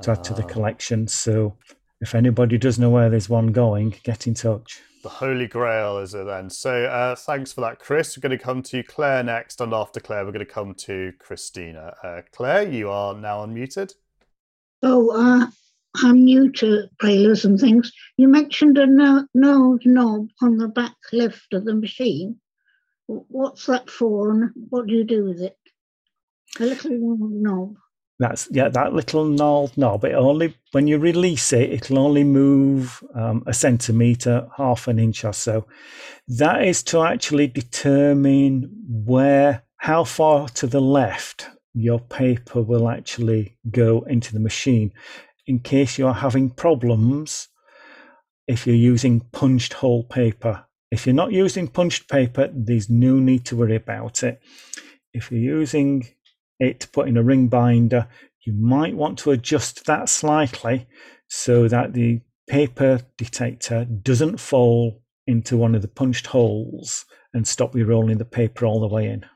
to 0.02 0.10
add 0.12 0.24
to 0.24 0.34
the 0.34 0.44
ah. 0.44 0.48
collection. 0.48 1.08
So 1.08 1.56
if 2.00 2.14
anybody 2.14 2.58
does 2.58 2.78
know 2.78 2.90
where 2.90 3.10
there's 3.10 3.28
one 3.28 3.48
going, 3.48 3.94
get 4.02 4.26
in 4.26 4.34
touch. 4.34 4.80
The 5.02 5.08
Holy 5.08 5.46
Grail 5.46 5.98
is 5.98 6.14
it 6.14 6.26
then? 6.26 6.50
So 6.50 6.84
uh, 6.84 7.14
thanks 7.14 7.52
for 7.52 7.60
that, 7.60 7.78
Chris. 7.78 8.16
We're 8.16 8.28
going 8.28 8.36
to 8.36 8.44
come 8.44 8.62
to 8.64 8.82
Claire 8.82 9.22
next, 9.22 9.60
and 9.60 9.72
after 9.72 10.00
Claire, 10.00 10.24
we're 10.24 10.32
going 10.32 10.44
to 10.44 10.52
come 10.52 10.74
to 10.74 11.12
Christina. 11.20 11.94
Uh, 12.02 12.22
Claire, 12.32 12.68
you 12.68 12.90
are 12.90 13.14
now 13.14 13.46
unmuted. 13.46 13.94
Oh, 14.82 15.10
uh, 15.10 15.46
I'm 16.02 16.24
new 16.24 16.50
to 16.52 16.88
braillers 17.00 17.44
and 17.44 17.58
things. 17.58 17.92
You 18.16 18.28
mentioned 18.28 18.78
a 18.78 18.86
no- 18.86 19.26
node 19.32 19.86
knob 19.86 20.28
on 20.42 20.58
the 20.58 20.68
back 20.68 20.96
left 21.12 21.52
of 21.52 21.64
the 21.64 21.74
machine. 21.74 22.40
What's 23.06 23.66
that 23.66 23.88
for, 23.88 24.32
and 24.32 24.50
what 24.68 24.88
do 24.88 24.94
you 24.94 25.04
do 25.04 25.24
with 25.24 25.40
it? 25.40 25.56
A 26.58 26.64
little 26.64 27.16
knob. 27.20 27.76
That's 28.18 28.48
yeah, 28.50 28.68
that 28.70 28.94
little 28.94 29.26
knob 29.26 29.72
knob. 29.76 30.04
It 30.04 30.14
only 30.14 30.54
when 30.72 30.86
you 30.86 30.98
release 30.98 31.52
it, 31.52 31.70
it'll 31.70 31.98
only 31.98 32.24
move 32.24 33.02
um, 33.14 33.42
a 33.46 33.52
centimeter, 33.52 34.48
half 34.56 34.88
an 34.88 34.98
inch 34.98 35.24
or 35.24 35.34
so. 35.34 35.66
That 36.28 36.64
is 36.64 36.82
to 36.84 37.02
actually 37.02 37.48
determine 37.48 38.70
where, 38.88 39.64
how 39.76 40.04
far 40.04 40.48
to 40.48 40.66
the 40.66 40.80
left 40.80 41.48
your 41.74 42.00
paper 42.00 42.62
will 42.62 42.88
actually 42.88 43.58
go 43.70 44.00
into 44.08 44.32
the 44.32 44.40
machine. 44.40 44.92
In 45.46 45.58
case 45.58 45.98
you 45.98 46.06
are 46.06 46.14
having 46.14 46.48
problems, 46.50 47.48
if 48.46 48.66
you're 48.66 48.76
using 48.76 49.20
punched 49.20 49.74
hole 49.74 50.04
paper. 50.04 50.64
If 50.90 51.04
you're 51.04 51.14
not 51.14 51.32
using 51.32 51.68
punched 51.68 52.08
paper, 52.08 52.50
there's 52.54 52.88
no 52.88 53.16
need 53.16 53.44
to 53.46 53.56
worry 53.56 53.76
about 53.76 54.22
it. 54.22 54.40
If 55.12 55.30
you're 55.30 55.58
using 55.58 56.06
it 56.58 56.80
to 56.80 56.88
put 56.88 57.08
in 57.08 57.16
a 57.16 57.22
ring 57.22 57.48
binder, 57.48 58.08
you 58.44 58.52
might 58.52 58.94
want 58.94 59.18
to 59.18 59.30
adjust 59.32 59.86
that 59.86 60.08
slightly 60.08 60.86
so 61.28 61.68
that 61.68 61.92
the 61.92 62.20
paper 62.46 63.00
detector 63.16 63.84
doesn't 63.84 64.38
fall 64.38 65.02
into 65.26 65.56
one 65.56 65.74
of 65.74 65.82
the 65.82 65.88
punched 65.88 66.28
holes 66.28 67.04
and 67.34 67.46
stop 67.46 67.74
you 67.74 67.84
rolling 67.84 68.18
the 68.18 68.24
paper 68.24 68.64
all 68.64 68.80
the 68.80 68.86
way 68.86 69.06
in. 69.06 69.26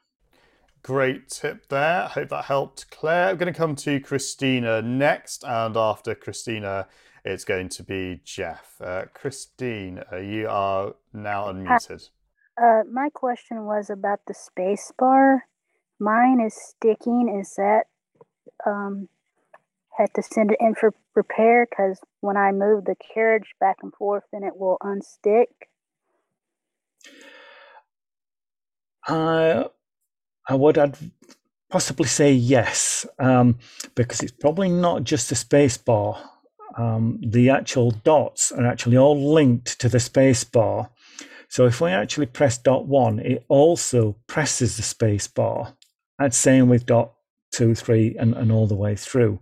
Great 0.83 1.29
tip 1.29 1.69
there. 1.69 2.07
Hope 2.09 2.31
that 2.31 2.47
helped, 2.47 2.91
Claire. 2.91 3.31
I'm 3.31 3.37
going 3.37 3.53
to 3.53 3.59
come 3.59 3.77
to 3.77 4.01
Christina 4.01 4.81
next, 4.81 5.45
and 5.47 5.77
after 5.77 6.15
Christina, 6.15 6.89
it's 7.25 7.45
going 7.45 7.69
to 7.71 7.83
be 7.83 8.23
Jeff. 8.25 8.77
Uh, 8.81 9.05
Christine, 9.13 10.03
uh, 10.11 10.17
you 10.17 10.49
are 10.49 10.95
now 11.13 11.53
unmuted. 11.53 12.09
Uh, 12.61 12.83
my 12.91 13.11
question 13.13 13.67
was 13.67 13.91
about 13.91 14.21
the 14.27 14.35
space 14.35 14.91
bar. 14.99 15.45
Mine 16.01 16.41
is 16.41 16.55
sticking. 16.55 17.39
Is 17.41 17.55
that 17.57 17.85
um, 18.67 19.09
had 19.97 20.13
to 20.15 20.23
send 20.23 20.51
it 20.53 20.59
in 20.61 20.75
for 20.75 20.95
repair 21.15 21.67
because 21.69 22.01
when 22.21 22.37
I 22.37 22.53
move 22.53 22.85
the 22.85 22.97
carriage 23.15 23.55
back 23.61 23.77
and 23.83 23.93
forth, 23.95 24.25
then 24.33 24.43
it 24.43 24.57
will 24.57 24.79
unstick. 24.83 25.47
Uh, 29.07 29.65
I 30.49 30.55
would 30.55 30.79
I'd 30.79 30.97
possibly 31.71 32.07
say 32.07 32.33
yes, 32.33 33.07
um, 33.19 33.59
because 33.95 34.21
it's 34.21 34.33
probably 34.33 34.69
not 34.69 35.05
just 35.05 35.29
the 35.29 35.37
space 35.37 35.77
bar. 35.77 36.31
Um, 36.77 37.21
the 37.23 37.51
actual 37.51 37.91
dots 37.91 38.53
are 38.53 38.67
actually 38.67 38.97
all 38.97 39.35
linked 39.35 39.81
to 39.81 39.89
the 39.89 40.01
space 40.01 40.45
bar. 40.45 40.91
So 41.49 41.67
if 41.67 41.81
we 41.81 41.91
actually 41.91 42.27
press 42.27 42.59
dot 42.59 42.87
one, 42.87 43.19
it 43.19 43.45
also 43.49 44.17
presses 44.29 44.77
the 44.77 44.83
space 44.83 45.27
bar. 45.27 45.75
And 46.21 46.33
same 46.33 46.69
with 46.69 46.87
dot 46.87 47.15
two, 47.53 47.75
three, 47.75 48.15
and, 48.17 48.35
and 48.35 48.53
all 48.53 48.69
the 48.69 48.77
way 48.77 48.95
through. 48.95 49.41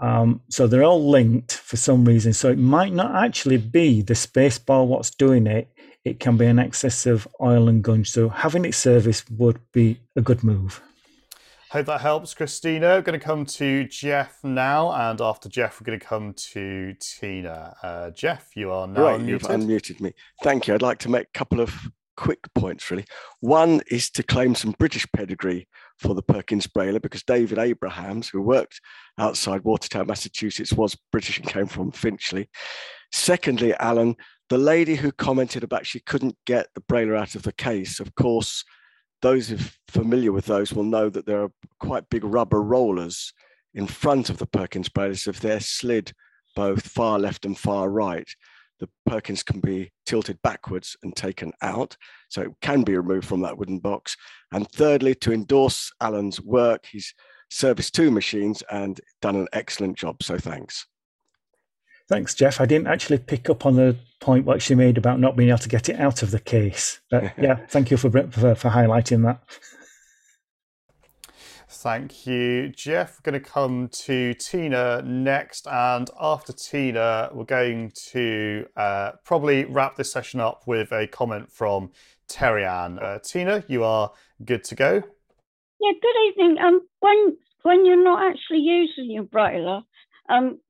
Um, 0.00 0.40
so 0.48 0.66
they're 0.66 0.84
all 0.84 1.10
linked 1.10 1.52
for 1.52 1.76
some 1.76 2.04
reason. 2.04 2.32
So 2.32 2.48
it 2.48 2.58
might 2.58 2.92
not 2.92 3.14
actually 3.24 3.56
be 3.56 4.00
the 4.00 4.14
spacebar 4.14 4.86
what's 4.86 5.10
doing 5.10 5.46
it. 5.46 5.68
it 6.04 6.20
can 6.20 6.36
be 6.36 6.46
an 6.46 6.58
excess 6.58 7.06
of 7.06 7.28
oil 7.40 7.68
and 7.68 7.82
gunge. 7.82 8.10
So 8.10 8.28
having 8.28 8.64
it 8.64 8.74
serviced 8.74 9.30
would 9.32 9.60
be 9.72 10.00
a 10.16 10.20
good 10.20 10.42
move. 10.42 10.82
Hope 11.70 11.86
that 11.86 12.00
helps, 12.00 12.32
Christina. 12.32 12.86
We're 12.94 13.02
going 13.02 13.20
to 13.20 13.24
come 13.24 13.44
to 13.44 13.84
Jeff 13.84 14.38
now, 14.42 14.90
and 14.90 15.20
after 15.20 15.50
Jeff, 15.50 15.78
we're 15.78 15.84
going 15.84 16.00
to 16.00 16.06
come 16.06 16.32
to 16.52 16.94
Tina. 16.98 17.76
Uh, 17.82 18.10
Jeff, 18.10 18.56
you 18.56 18.72
are 18.72 18.86
now 18.86 19.02
right, 19.02 19.20
unmuted. 19.20 19.28
You've 19.28 19.42
unmuted 19.42 20.00
me. 20.00 20.14
Thank 20.42 20.66
you. 20.66 20.72
I'd 20.72 20.80
like 20.80 20.98
to 21.00 21.10
make 21.10 21.24
a 21.24 21.38
couple 21.38 21.60
of 21.60 21.90
quick 22.18 22.40
points, 22.52 22.90
really. 22.90 23.04
One 23.38 23.80
is 23.92 24.10
to 24.10 24.24
claim 24.24 24.56
some 24.56 24.74
British 24.76 25.06
pedigree 25.12 25.68
for 25.98 26.16
the 26.16 26.22
Perkins 26.22 26.66
Brailler 26.66 27.00
because 27.00 27.22
David 27.22 27.58
Abrahams, 27.58 28.28
who 28.28 28.42
worked 28.42 28.80
outside 29.18 29.62
Watertown, 29.62 30.08
Massachusetts, 30.08 30.72
was 30.72 30.98
British 31.12 31.38
and 31.38 31.48
came 31.48 31.66
from 31.66 31.92
Finchley. 31.92 32.50
Secondly, 33.12 33.72
Alan, 33.74 34.16
the 34.48 34.58
lady 34.58 34.96
who 34.96 35.12
commented 35.12 35.62
about 35.62 35.86
she 35.86 36.00
couldn't 36.00 36.36
get 36.44 36.66
the 36.74 36.80
Brailler 36.80 37.16
out 37.16 37.36
of 37.36 37.44
the 37.44 37.52
case, 37.52 38.00
of 38.00 38.12
course, 38.16 38.64
those 39.22 39.48
who 39.48 39.58
familiar 39.86 40.32
with 40.32 40.46
those 40.46 40.72
will 40.72 40.82
know 40.82 41.08
that 41.08 41.24
there 41.24 41.44
are 41.44 41.52
quite 41.78 42.10
big 42.10 42.24
rubber 42.24 42.62
rollers 42.62 43.32
in 43.74 43.86
front 43.86 44.28
of 44.28 44.38
the 44.38 44.46
Perkins 44.46 44.88
Braillers. 44.88 45.28
If 45.28 45.38
they're 45.38 45.60
slid 45.60 46.12
both 46.56 46.82
far 46.82 47.20
left 47.20 47.44
and 47.44 47.56
far 47.56 47.88
right, 47.88 48.28
the 48.78 48.88
Perkins 49.06 49.42
can 49.42 49.60
be 49.60 49.90
tilted 50.06 50.40
backwards 50.42 50.96
and 51.02 51.14
taken 51.14 51.52
out. 51.62 51.96
So 52.28 52.42
it 52.42 52.50
can 52.60 52.82
be 52.82 52.96
removed 52.96 53.26
from 53.26 53.40
that 53.42 53.58
wooden 53.58 53.78
box. 53.78 54.16
And 54.52 54.70
thirdly, 54.70 55.14
to 55.16 55.32
endorse 55.32 55.92
Alan's 56.00 56.40
work, 56.40 56.86
he's 56.86 57.14
serviced 57.50 57.94
two 57.94 58.10
machines 58.10 58.62
and 58.70 59.00
done 59.20 59.36
an 59.36 59.48
excellent 59.52 59.96
job. 59.96 60.22
So 60.22 60.38
thanks. 60.38 60.86
Thanks, 62.08 62.34
Jeff. 62.34 62.60
I 62.60 62.66
didn't 62.66 62.86
actually 62.86 63.18
pick 63.18 63.50
up 63.50 63.66
on 63.66 63.76
the 63.76 63.96
point 64.20 64.46
what 64.46 64.62
she 64.62 64.74
made 64.74 64.96
about 64.96 65.20
not 65.20 65.36
being 65.36 65.50
able 65.50 65.58
to 65.58 65.68
get 65.68 65.88
it 65.90 66.00
out 66.00 66.22
of 66.22 66.30
the 66.30 66.40
case. 66.40 67.00
But 67.10 67.34
yeah, 67.38 67.56
thank 67.68 67.90
you 67.90 67.96
for, 67.96 68.10
for, 68.10 68.54
for 68.54 68.70
highlighting 68.70 69.24
that. 69.24 69.42
Thank 71.70 72.26
you, 72.26 72.70
Jeff. 72.70 73.18
We're 73.18 73.30
going 73.30 73.42
to 73.42 73.50
come 73.50 73.88
to 73.88 74.32
Tina 74.34 75.02
next, 75.02 75.66
and 75.66 76.10
after 76.18 76.54
Tina, 76.54 77.28
we're 77.34 77.44
going 77.44 77.92
to 78.10 78.66
uh, 78.74 79.12
probably 79.22 79.66
wrap 79.66 79.94
this 79.94 80.10
session 80.10 80.40
up 80.40 80.62
with 80.66 80.92
a 80.92 81.06
comment 81.06 81.52
from 81.52 81.90
Terry 82.26 82.64
Ann. 82.64 82.98
Uh, 82.98 83.18
Tina, 83.18 83.64
you 83.68 83.84
are 83.84 84.10
good 84.46 84.64
to 84.64 84.74
go. 84.74 85.02
Yeah, 85.80 85.92
good 86.00 86.16
evening. 86.28 86.56
Um, 86.58 86.80
when 87.00 87.36
when 87.62 87.84
you're 87.84 88.02
not 88.02 88.30
actually 88.30 88.60
using 88.60 89.10
your 89.10 89.24
brailler, 89.24 89.82
um, 90.30 90.60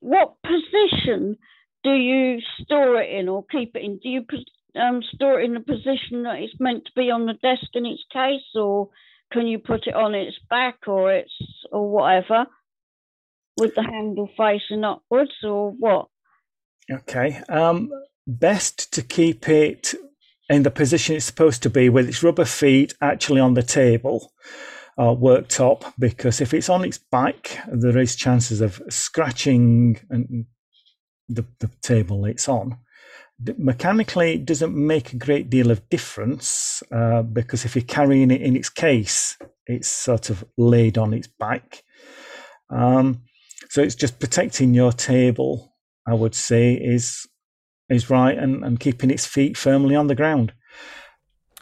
what 0.00 0.34
position 0.42 1.36
do 1.84 1.92
you 1.92 2.40
store 2.58 3.00
it 3.00 3.08
in 3.08 3.28
or 3.28 3.44
keep 3.52 3.76
it 3.76 3.84
in? 3.84 3.98
Do 3.98 4.08
you 4.08 4.26
um, 4.74 5.00
store 5.14 5.40
it 5.40 5.44
in 5.44 5.54
the 5.54 5.60
position 5.60 6.24
that 6.24 6.40
it's 6.40 6.58
meant 6.58 6.86
to 6.86 6.92
be 6.96 7.12
on 7.12 7.26
the 7.26 7.34
desk 7.34 7.68
in 7.74 7.86
its 7.86 8.02
case, 8.12 8.42
or 8.56 8.88
can 9.34 9.46
you 9.48 9.58
put 9.58 9.86
it 9.86 9.94
on 9.94 10.14
its 10.14 10.36
back 10.48 10.76
or 10.86 11.12
its 11.12 11.32
or 11.72 11.90
whatever 11.90 12.46
with 13.58 13.74
the 13.74 13.82
handle 13.82 14.30
facing 14.38 14.84
upwards 14.84 15.32
or 15.42 15.72
what? 15.72 16.06
Okay. 16.90 17.42
Um, 17.48 17.90
best 18.26 18.92
to 18.94 19.02
keep 19.02 19.48
it 19.48 19.94
in 20.48 20.62
the 20.62 20.70
position 20.70 21.16
it's 21.16 21.24
supposed 21.24 21.62
to 21.64 21.70
be 21.70 21.88
with 21.88 22.08
its 22.08 22.22
rubber 22.22 22.44
feet 22.44 22.94
actually 23.00 23.40
on 23.40 23.54
the 23.54 23.62
table 23.62 24.32
or 24.96 25.16
worktop 25.16 25.92
because 25.98 26.40
if 26.40 26.54
it's 26.54 26.68
on 26.68 26.84
its 26.84 26.98
back 26.98 27.58
there 27.66 27.98
is 27.98 28.14
chances 28.14 28.60
of 28.60 28.80
scratching 28.88 29.98
and 30.10 30.46
the, 31.28 31.44
the 31.60 31.70
table 31.82 32.24
it's 32.26 32.48
on 32.48 32.78
mechanically 33.58 34.34
it 34.34 34.44
doesn't 34.44 34.74
make 34.74 35.12
a 35.12 35.16
great 35.16 35.50
deal 35.50 35.70
of 35.70 35.88
difference 35.88 36.82
uh, 36.92 37.22
because 37.22 37.64
if 37.64 37.74
you're 37.74 37.84
carrying 37.84 38.30
it 38.30 38.42
in 38.42 38.56
its 38.56 38.68
case 38.68 39.36
it's 39.66 39.88
sort 39.88 40.28
of 40.30 40.44
laid 40.58 40.98
on 40.98 41.14
its 41.14 41.26
back. 41.26 41.82
Um, 42.68 43.22
so 43.74 43.82
it's 43.82 43.96
just 43.96 44.20
protecting 44.20 44.72
your 44.72 44.92
table 44.92 45.74
i 46.06 46.14
would 46.14 46.34
say 46.34 46.74
is 46.74 47.26
is 47.90 48.08
right 48.08 48.38
and, 48.38 48.64
and 48.64 48.80
keeping 48.80 49.10
its 49.10 49.26
feet 49.26 49.56
firmly 49.56 49.96
on 49.96 50.06
the 50.06 50.14
ground 50.14 50.52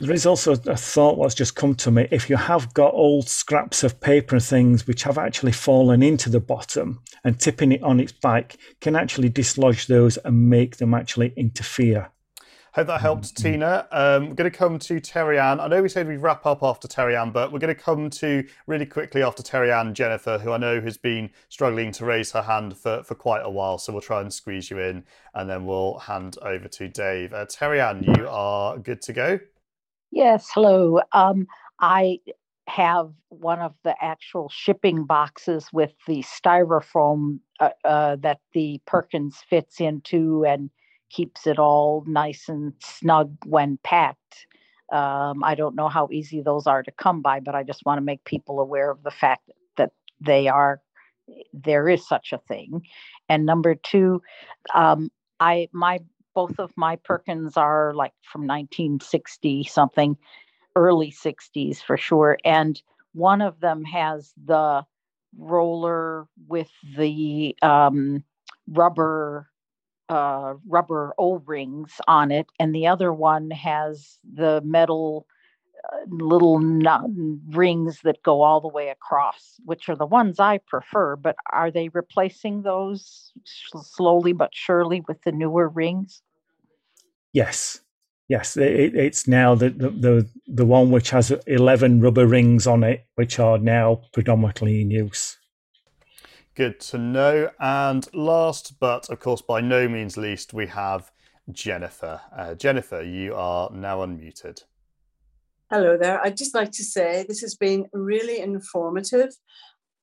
there 0.03 0.12
is 0.12 0.26
also 0.26 0.55
a 0.66 0.76
thought 0.76 1.22
that's 1.22 1.32
just 1.32 1.55
come 1.55 1.76
to 1.76 1.92
me. 1.92 2.09
If 2.11 2.28
you 2.28 2.34
have 2.34 2.74
got 2.74 2.92
old 2.92 3.28
scraps 3.28 3.84
of 3.84 4.00
paper 4.00 4.34
and 4.34 4.44
things 4.44 4.84
which 4.84 5.05
have 5.05 5.16
actually 5.16 5.53
fallen 5.53 6.03
into 6.03 6.28
the 6.28 6.40
bottom 6.40 6.98
and 7.22 7.38
tipping 7.38 7.70
it 7.70 7.84
on 7.84 8.00
its 8.00 8.11
back 8.11 8.57
can 8.80 8.96
actually 8.96 9.28
dislodge 9.28 9.86
those 9.86 10.16
and 10.16 10.50
make 10.50 10.78
them 10.78 10.92
actually 10.92 11.32
interfere. 11.36 12.11
Hope 12.74 12.88
that 12.88 13.00
helped, 13.00 13.36
Tina. 13.36 13.86
Um, 13.92 14.30
we're 14.30 14.34
going 14.34 14.50
to 14.50 14.59
come 14.59 14.80
to 14.80 14.98
Terry 14.98 15.38
Ann. 15.38 15.61
I 15.61 15.68
know 15.68 15.82
we 15.82 15.88
said 15.88 16.09
we'd 16.09 16.16
wrap 16.16 16.46
up 16.46 16.64
after 16.64 16.88
Terry 16.88 17.14
Ann, 17.14 17.30
but 17.30 17.53
we're 17.53 17.61
going 17.61 17.72
to 17.72 17.80
come 17.80 18.11
to 18.11 18.44
really 18.66 18.86
quickly 18.86 19.22
after 19.22 19.42
Terry 19.42 19.70
Ann, 19.70 19.94
Jennifer, 19.94 20.38
who 20.38 20.50
I 20.50 20.57
know 20.57 20.80
has 20.80 20.96
been 20.96 21.30
struggling 21.48 21.92
to 21.92 22.05
raise 22.05 22.32
her 22.32 22.42
hand 22.42 22.76
for, 22.76 23.05
for 23.05 23.14
quite 23.14 23.42
a 23.42 23.50
while. 23.50 23.78
So 23.78 23.92
we'll 23.92 24.03
try 24.03 24.20
and 24.20 24.34
squeeze 24.34 24.68
you 24.68 24.80
in 24.80 25.05
and 25.34 25.48
then 25.48 25.64
we'll 25.64 25.98
hand 25.98 26.38
over 26.42 26.66
to 26.66 26.88
Dave. 26.88 27.32
Uh, 27.32 27.46
Terry 27.46 27.80
Ann, 27.80 28.03
you 28.03 28.26
are 28.26 28.78
good 28.78 29.00
to 29.03 29.12
go. 29.12 29.38
Yes, 30.13 30.51
hello. 30.55 31.01
Um, 31.13 31.47
I 31.81 32.19
have 32.69 33.13
one 33.31 33.61
of 33.61 33.75
the 33.83 33.95
actual 34.03 34.51
shipping 34.51 35.05
boxes 35.05 35.69
with 35.73 35.93
the 36.07 36.23
styrofoam 36.23 37.39
uh, 37.61 37.71
uh, 37.85 38.17
that 38.21 38.41
the 38.53 38.81
Perkins 38.87 39.39
fits 39.49 39.81
into 39.81 40.45
and 40.45 40.71
keeps 41.11 41.47
it 41.47 41.59
all 41.59 42.05
nice 42.07 42.49
and 42.49 42.75
snug 42.81 43.35
when 43.47 43.79
packed. 43.83 44.47
Um, 44.93 45.43
I 45.43 45.55
don't 45.55 45.75
know 45.75 45.89
how 45.89 46.09
easy 46.13 46.43
those 46.43 46.67
are 46.67 46.83
to 46.83 46.93
come 46.93 47.23
by, 47.23 47.41
but 47.41 47.55
I 47.55 47.63
just 47.63 47.85
want 47.87 47.97
to 47.97 48.05
make 48.05 48.23
people 48.25 48.61
aware 48.61 48.91
of 48.91 49.03
the 49.03 49.11
fact 49.11 49.51
that 49.79 49.93
they 50.21 50.47
are 50.47 50.83
there 51.55 51.89
is 51.89 52.07
such 52.07 52.33
a 52.33 52.39
thing. 52.49 52.83
And 53.31 53.47
number 53.47 53.75
two, 53.75 54.21
um, 54.75 55.11
I 55.41 55.69
my 55.73 56.01
both 56.35 56.59
of 56.59 56.72
my 56.76 56.97
Perkins 56.97 57.57
are 57.57 57.93
like 57.95 58.12
from 58.22 58.43
1960 58.43 59.64
something, 59.64 60.16
early 60.76 61.12
60s 61.12 61.83
for 61.83 61.97
sure. 61.97 62.39
And 62.45 62.80
one 63.12 63.41
of 63.41 63.61
them 63.61 63.85
has 63.85 64.33
the 64.45 64.85
roller 65.39 66.26
with 66.49 66.70
the 66.97 67.57
um, 67.62 68.24
rubber 68.68 69.49
uh, 70.09 70.55
rubber 70.68 71.14
O-rings 71.16 71.93
on 72.07 72.30
it, 72.30 72.47
and 72.59 72.74
the 72.74 72.87
other 72.87 73.12
one 73.12 73.51
has 73.51 74.18
the 74.30 74.61
metal 74.62 75.26
little 76.09 76.59
nut 76.59 77.03
rings 77.51 78.01
that 78.05 78.22
go 78.22 78.43
all 78.43 78.61
the 78.61 78.68
way 78.68 78.89
across, 78.89 79.61
which 79.64 79.89
are 79.89 79.97
the 79.97 80.07
ones 80.07 80.39
I 80.41 80.59
prefer. 80.59 81.16
But 81.16 81.37
are 81.53 81.70
they 81.70 81.89
replacing 81.89 82.62
those 82.62 83.33
slowly 83.45 84.33
but 84.33 84.51
surely 84.53 85.03
with 85.09 85.22
the 85.22 85.33
newer 85.33 85.68
rings? 85.68 86.22
Yes, 87.33 87.80
yes. 88.28 88.57
It, 88.57 88.95
it's 88.95 89.26
now 89.26 89.55
the, 89.55 89.70
the, 89.70 89.91
the 89.91 90.28
the 90.47 90.66
one 90.66 90.91
which 90.91 91.11
has 91.11 91.30
eleven 91.47 92.01
rubber 92.01 92.26
rings 92.26 92.66
on 92.66 92.85
it, 92.85 93.07
which 93.14 93.39
are 93.39 93.59
now 93.59 94.03
predominantly 94.12 94.83
in 94.83 94.91
use. 94.91 95.39
Good 96.55 96.80
to 96.80 96.99
know. 96.99 97.51
And 97.59 98.07
last, 98.12 98.78
but 98.78 99.09
of 99.09 99.20
course 99.20 99.41
by 99.41 99.62
no 99.62 99.89
means 99.89 100.16
least, 100.16 100.53
we 100.53 100.66
have 100.66 101.11
Jennifer. 101.51 102.20
Uh, 102.37 102.55
Jennifer, 102.55 103.03
you 103.03 103.35
are 103.35 103.70
now 103.72 103.99
unmuted. 103.99 104.62
Hello 105.73 105.97
there. 105.97 106.20
I'd 106.23 106.37
just 106.37 106.55
like 106.55 106.70
to 106.73 106.85
say 106.85 107.25
this 107.27 107.41
has 107.41 107.55
been 107.55 107.87
really 107.95 108.41
informative. 108.41 109.31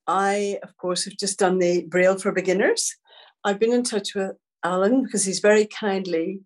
I, 0.07 0.57
of 0.63 0.76
course, 0.78 1.05
have 1.05 1.15
just 1.15 1.38
done 1.38 1.59
the 1.59 1.86
Braille 1.86 2.17
for 2.17 2.32
Beginners. 2.32 2.95
I've 3.43 3.59
been 3.59 3.72
in 3.72 3.84
touch 3.84 4.15
with 4.15 4.32
Alan 4.63 5.03
because 5.03 5.26
he's 5.26 5.41
very 5.41 5.67
kindly 5.67 6.39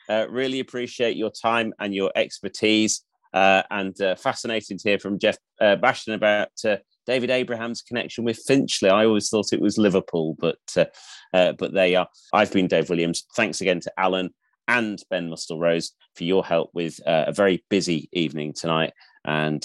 Uh, 0.08 0.26
really 0.30 0.60
appreciate 0.60 1.16
your 1.16 1.30
time 1.30 1.72
and 1.80 1.94
your 1.94 2.12
expertise. 2.14 3.02
Uh, 3.32 3.62
and 3.70 4.00
uh, 4.00 4.14
fascinating 4.14 4.78
to 4.78 4.88
hear 4.88 4.98
from 4.98 5.18
Jeff 5.18 5.36
uh, 5.60 5.76
Bashton 5.76 6.14
about 6.14 6.50
uh, 6.64 6.76
David 7.06 7.30
Abraham's 7.30 7.82
connection 7.82 8.24
with 8.24 8.38
Finchley. 8.46 8.90
I 8.90 9.04
always 9.04 9.28
thought 9.28 9.52
it 9.52 9.60
was 9.60 9.78
Liverpool, 9.78 10.36
but 10.38 10.58
uh, 10.76 10.86
uh, 11.34 11.52
but 11.52 11.72
they 11.72 11.94
are. 11.94 12.08
I've 12.32 12.52
been 12.52 12.68
Dave 12.68 12.90
Williams. 12.90 13.24
Thanks 13.36 13.60
again 13.60 13.80
to 13.80 13.92
Alan 13.98 14.30
and 14.66 15.02
Ben 15.10 15.28
Mustel 15.28 15.58
Rose 15.58 15.92
for 16.14 16.24
your 16.24 16.44
help 16.44 16.70
with 16.74 17.00
a 17.06 17.32
very 17.32 17.64
busy 17.70 18.08
evening 18.12 18.52
tonight. 18.52 18.92
And 19.24 19.62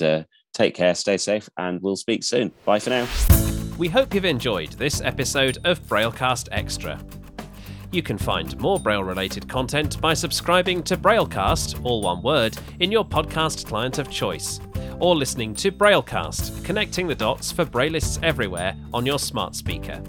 take 0.53 0.76
care, 0.76 0.95
stay 0.95 1.18
safe, 1.18 1.49
and 1.57 1.82
we'll 1.82 1.97
speak 1.97 2.24
soon. 2.24 2.51
Bye 2.64 2.80
for 2.80 2.91
now. 2.91 3.07
We 3.78 3.89
hope 3.89 4.14
you've 4.14 4.24
enjoyed 4.24 4.72
this 4.74 5.01
episode 5.01 5.57
of 5.66 5.82
Braillecast 5.82 6.47
Extra. 6.51 6.99
You 7.94 8.02
can 8.02 8.18
find 8.18 8.60
more 8.60 8.80
Braille 8.80 9.04
related 9.04 9.48
content 9.48 10.02
by 10.02 10.16
subscribing 10.16 10.82
to 10.82 10.98
Braillecast, 10.98 11.86
all 11.86 12.02
one 12.02 12.24
word, 12.24 12.58
in 12.80 12.91
your 12.91 13.06
podcast 13.06 13.68
client 13.68 14.00
of 14.00 14.10
choice, 14.10 14.60
or 15.00 15.16
listening 15.16 15.54
to 15.54 15.72
Braillecast, 15.72 16.66
connecting 16.66 17.06
the 17.06 17.14
dots 17.14 17.52
for 17.52 17.66
Braillists 17.66 18.18
everywhere 18.24 18.76
on 18.96 19.06
your 19.06 19.20
smart 19.20 19.54
speaker. 19.54 20.02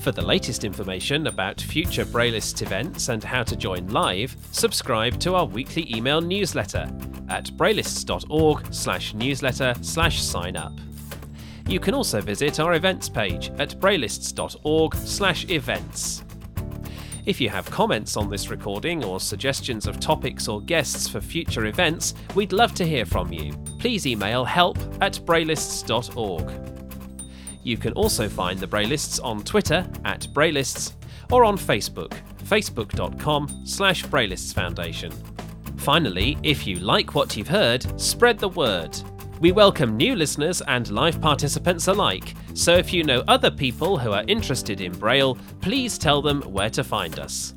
For 0.00 0.12
the 0.12 0.20
latest 0.20 0.62
information 0.62 1.26
about 1.26 1.58
future 1.58 2.04
Braillist 2.04 2.60
events 2.60 3.08
and 3.08 3.24
how 3.24 3.44
to 3.44 3.56
join 3.56 3.88
live, 3.88 4.36
subscribe 4.52 5.18
to 5.20 5.36
our 5.36 5.46
weekly 5.46 5.90
email 5.90 6.20
newsletter 6.20 6.86
at 7.30 7.46
braillists.org 7.56 8.74
slash 8.74 9.14
newsletter 9.14 9.74
slash 9.80 10.22
sign 10.22 10.54
up. 10.54 10.78
You 11.66 11.80
can 11.80 11.94
also 11.94 12.20
visit 12.20 12.60
our 12.60 12.74
events 12.74 13.08
page 13.08 13.50
at 13.56 13.70
braillists.org 13.80 14.94
slash 14.96 15.48
events. 15.48 16.22
If 17.26 17.40
you 17.40 17.48
have 17.48 17.70
comments 17.70 18.18
on 18.18 18.28
this 18.28 18.50
recording 18.50 19.02
or 19.02 19.18
suggestions 19.18 19.86
of 19.86 19.98
topics 19.98 20.46
or 20.46 20.60
guests 20.60 21.08
for 21.08 21.22
future 21.22 21.64
events, 21.66 22.12
we'd 22.34 22.52
love 22.52 22.74
to 22.74 22.84
hear 22.84 23.06
from 23.06 23.32
you. 23.32 23.54
Please 23.78 24.06
email 24.06 24.44
help 24.44 24.76
at 25.00 25.14
braillists.org. 25.24 26.52
You 27.62 27.78
can 27.78 27.94
also 27.94 28.28
find 28.28 28.60
the 28.60 28.66
Braillists 28.66 29.18
on 29.24 29.42
Twitter 29.42 29.88
at 30.04 30.28
Braillists 30.34 30.92
or 31.32 31.44
on 31.44 31.56
Facebook, 31.56 32.12
facebook.com 32.44 33.62
slash 33.64 34.04
Braillists 34.04 34.52
Foundation. 34.52 35.10
Finally, 35.78 36.36
if 36.42 36.66
you 36.66 36.76
like 36.76 37.14
what 37.14 37.38
you've 37.38 37.48
heard, 37.48 37.98
spread 37.98 38.38
the 38.38 38.50
word. 38.50 38.94
We 39.40 39.52
welcome 39.52 39.96
new 39.96 40.14
listeners 40.16 40.62
and 40.62 40.90
live 40.90 41.20
participants 41.20 41.88
alike, 41.88 42.34
so 42.54 42.74
if 42.74 42.92
you 42.92 43.02
know 43.04 43.22
other 43.28 43.50
people 43.50 43.98
who 43.98 44.12
are 44.12 44.24
interested 44.26 44.80
in 44.80 44.92
Braille, 44.92 45.36
please 45.60 45.98
tell 45.98 46.22
them 46.22 46.40
where 46.42 46.70
to 46.70 46.84
find 46.84 47.18
us. 47.18 47.52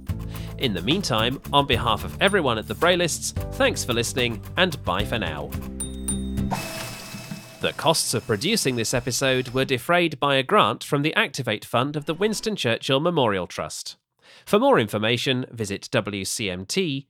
In 0.58 0.74
the 0.74 0.82
meantime, 0.82 1.40
on 1.54 1.68
behalf 1.68 2.04
of 2.04 2.20
everyone 2.22 2.58
at 2.58 2.68
the 2.68 2.76
Braillists, 2.76 3.32
thanks 3.54 3.86
for 3.86 3.94
listening 3.94 4.42
and 4.58 4.84
bye 4.84 5.06
for 5.06 5.20
now. 5.20 5.50
The 7.62 7.74
costs 7.78 8.14
of 8.14 8.26
producing 8.26 8.76
this 8.76 8.94
episode 8.94 9.50
were 9.50 9.66
defrayed 9.66 10.20
by 10.20 10.36
a 10.36 10.44
grant 10.44 10.84
from 10.84 11.04
the 11.04 11.16
Activate 11.16 11.64
Fund 11.64 11.96
of 11.96 12.06
the 12.06 12.14
Winston 12.14 12.56
Churchill 12.56 13.00
Memorial 13.00 13.48
Trust. 13.48 13.98
For 14.46 14.60
more 14.60 14.80
information, 14.80 15.46
visit 15.52 15.90
wcmt.org.uk. 15.92 17.08